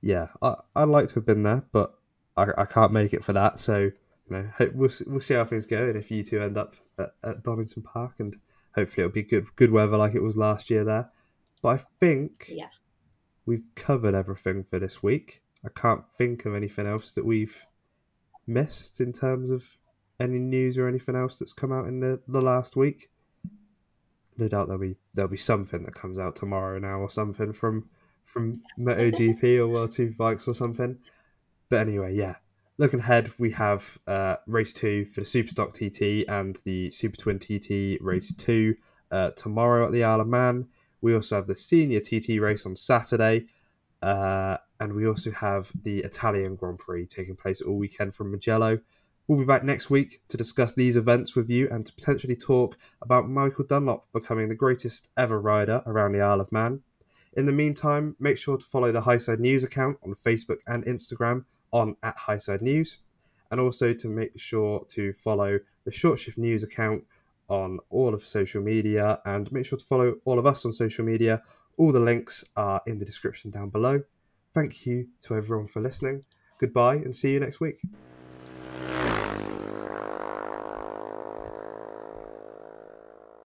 Yeah, 0.00 0.28
I, 0.40 0.56
I'd 0.76 0.88
like 0.88 1.08
to 1.08 1.14
have 1.14 1.26
been 1.26 1.42
there, 1.42 1.64
but 1.72 1.94
I, 2.36 2.48
I 2.58 2.64
can't 2.64 2.92
make 2.92 3.12
it 3.12 3.24
for 3.24 3.32
that. 3.32 3.58
So 3.58 3.78
you 3.78 3.92
know, 4.30 4.50
we'll 4.74 4.90
we'll 5.06 5.20
see 5.20 5.34
how 5.34 5.44
things 5.44 5.66
go, 5.66 5.88
and 5.88 5.96
if 5.96 6.10
you 6.10 6.22
two 6.22 6.40
end 6.40 6.56
up 6.56 6.76
at, 6.98 7.14
at 7.24 7.42
Donington 7.42 7.82
Park, 7.82 8.20
and 8.20 8.36
hopefully 8.74 9.04
it'll 9.04 9.14
be 9.14 9.22
good 9.22 9.54
good 9.56 9.70
weather 9.72 9.96
like 9.96 10.14
it 10.14 10.22
was 10.22 10.36
last 10.36 10.70
year 10.70 10.84
there. 10.84 11.10
But 11.60 11.68
I 11.68 11.76
think 11.98 12.46
Yeah. 12.48 12.68
We've 13.46 13.66
covered 13.74 14.14
everything 14.14 14.64
for 14.64 14.78
this 14.78 15.02
week. 15.02 15.42
I 15.64 15.68
can't 15.68 16.04
think 16.18 16.44
of 16.44 16.54
anything 16.54 16.86
else 16.86 17.12
that 17.12 17.24
we've 17.24 17.66
missed 18.46 19.00
in 19.00 19.12
terms 19.12 19.50
of 19.50 19.76
any 20.18 20.38
news 20.38 20.78
or 20.78 20.88
anything 20.88 21.16
else 21.16 21.38
that's 21.38 21.52
come 21.52 21.72
out 21.72 21.86
in 21.86 22.00
the, 22.00 22.20
the 22.26 22.42
last 22.42 22.76
week. 22.76 23.10
No 24.36 24.48
doubt 24.48 24.66
there'll 24.66 24.80
be 24.80 24.96
there'll 25.14 25.30
be 25.30 25.36
something 25.36 25.84
that 25.84 25.94
comes 25.94 26.18
out 26.18 26.36
tomorrow 26.36 26.78
now 26.78 26.98
or 26.98 27.10
something 27.10 27.52
from 27.52 27.88
from 28.24 28.62
MotoGP 28.78 29.58
or 29.58 29.68
World 29.68 29.90
Two 29.90 30.14
Bikes 30.16 30.48
or 30.48 30.54
something. 30.54 30.98
But 31.68 31.80
anyway, 31.80 32.14
yeah. 32.14 32.36
Looking 32.78 33.00
ahead, 33.00 33.30
we 33.38 33.50
have 33.52 33.98
uh, 34.06 34.36
race 34.46 34.72
two 34.72 35.04
for 35.04 35.20
the 35.20 35.26
Superstock 35.26 35.72
TT 35.72 36.28
and 36.28 36.56
the 36.64 36.90
Super 36.90 37.16
Twin 37.16 37.38
TT 37.38 38.00
race 38.00 38.32
two 38.32 38.76
uh, 39.10 39.30
tomorrow 39.32 39.86
at 39.86 39.92
the 39.92 40.02
Isle 40.02 40.22
of 40.22 40.28
Man. 40.28 40.68
We 41.02 41.14
also 41.14 41.36
have 41.36 41.46
the 41.46 41.56
senior 41.56 42.00
TT 42.00 42.40
race 42.40 42.64
on 42.64 42.76
Saturday. 42.76 43.46
Uh, 44.00 44.56
and 44.80 44.94
we 44.94 45.06
also 45.06 45.30
have 45.30 45.70
the 45.82 46.00
Italian 46.00 46.56
Grand 46.56 46.78
Prix 46.78 47.06
taking 47.06 47.36
place 47.36 47.60
all 47.60 47.76
weekend 47.76 48.14
from 48.14 48.30
Mugello. 48.30 48.80
We'll 49.28 49.38
be 49.38 49.44
back 49.44 49.62
next 49.62 49.90
week 49.90 50.22
to 50.28 50.36
discuss 50.36 50.74
these 50.74 50.96
events 50.96 51.36
with 51.36 51.48
you 51.48 51.68
and 51.70 51.86
to 51.86 51.92
potentially 51.92 52.34
talk 52.34 52.76
about 53.00 53.28
Michael 53.28 53.64
Dunlop 53.64 54.06
becoming 54.12 54.48
the 54.48 54.56
greatest 54.56 55.10
ever 55.16 55.40
rider 55.40 55.82
around 55.86 56.12
the 56.12 56.20
Isle 56.20 56.40
of 56.40 56.50
Man. 56.50 56.80
In 57.34 57.46
the 57.46 57.52
meantime, 57.52 58.16
make 58.18 58.36
sure 58.36 58.56
to 58.56 58.66
follow 58.66 58.90
the 58.90 59.02
Highside 59.02 59.38
News 59.38 59.62
account 59.62 59.98
on 60.04 60.14
Facebook 60.14 60.58
and 60.66 60.84
Instagram 60.84 61.44
on 61.70 61.96
at 62.02 62.16
Highside 62.18 62.60
News, 62.60 62.98
and 63.50 63.60
also 63.60 63.92
to 63.92 64.08
make 64.08 64.38
sure 64.38 64.84
to 64.88 65.12
follow 65.12 65.60
the 65.84 65.92
Short 65.92 66.18
Shift 66.18 66.36
News 66.36 66.62
account 66.62 67.04
on 67.52 67.78
all 67.90 68.14
of 68.14 68.24
social 68.24 68.62
media, 68.62 69.20
and 69.24 69.52
make 69.52 69.66
sure 69.66 69.78
to 69.78 69.84
follow 69.84 70.14
all 70.24 70.38
of 70.38 70.46
us 70.46 70.64
on 70.64 70.72
social 70.72 71.04
media. 71.04 71.42
All 71.76 71.92
the 71.92 72.00
links 72.00 72.44
are 72.56 72.80
in 72.86 72.98
the 72.98 73.04
description 73.04 73.50
down 73.50 73.68
below. 73.68 74.02
Thank 74.54 74.86
you 74.86 75.08
to 75.22 75.36
everyone 75.36 75.66
for 75.66 75.80
listening. 75.80 76.24
Goodbye, 76.58 76.96
and 76.96 77.14
see 77.14 77.32
you 77.32 77.40
next 77.40 77.60
week. 77.60 77.80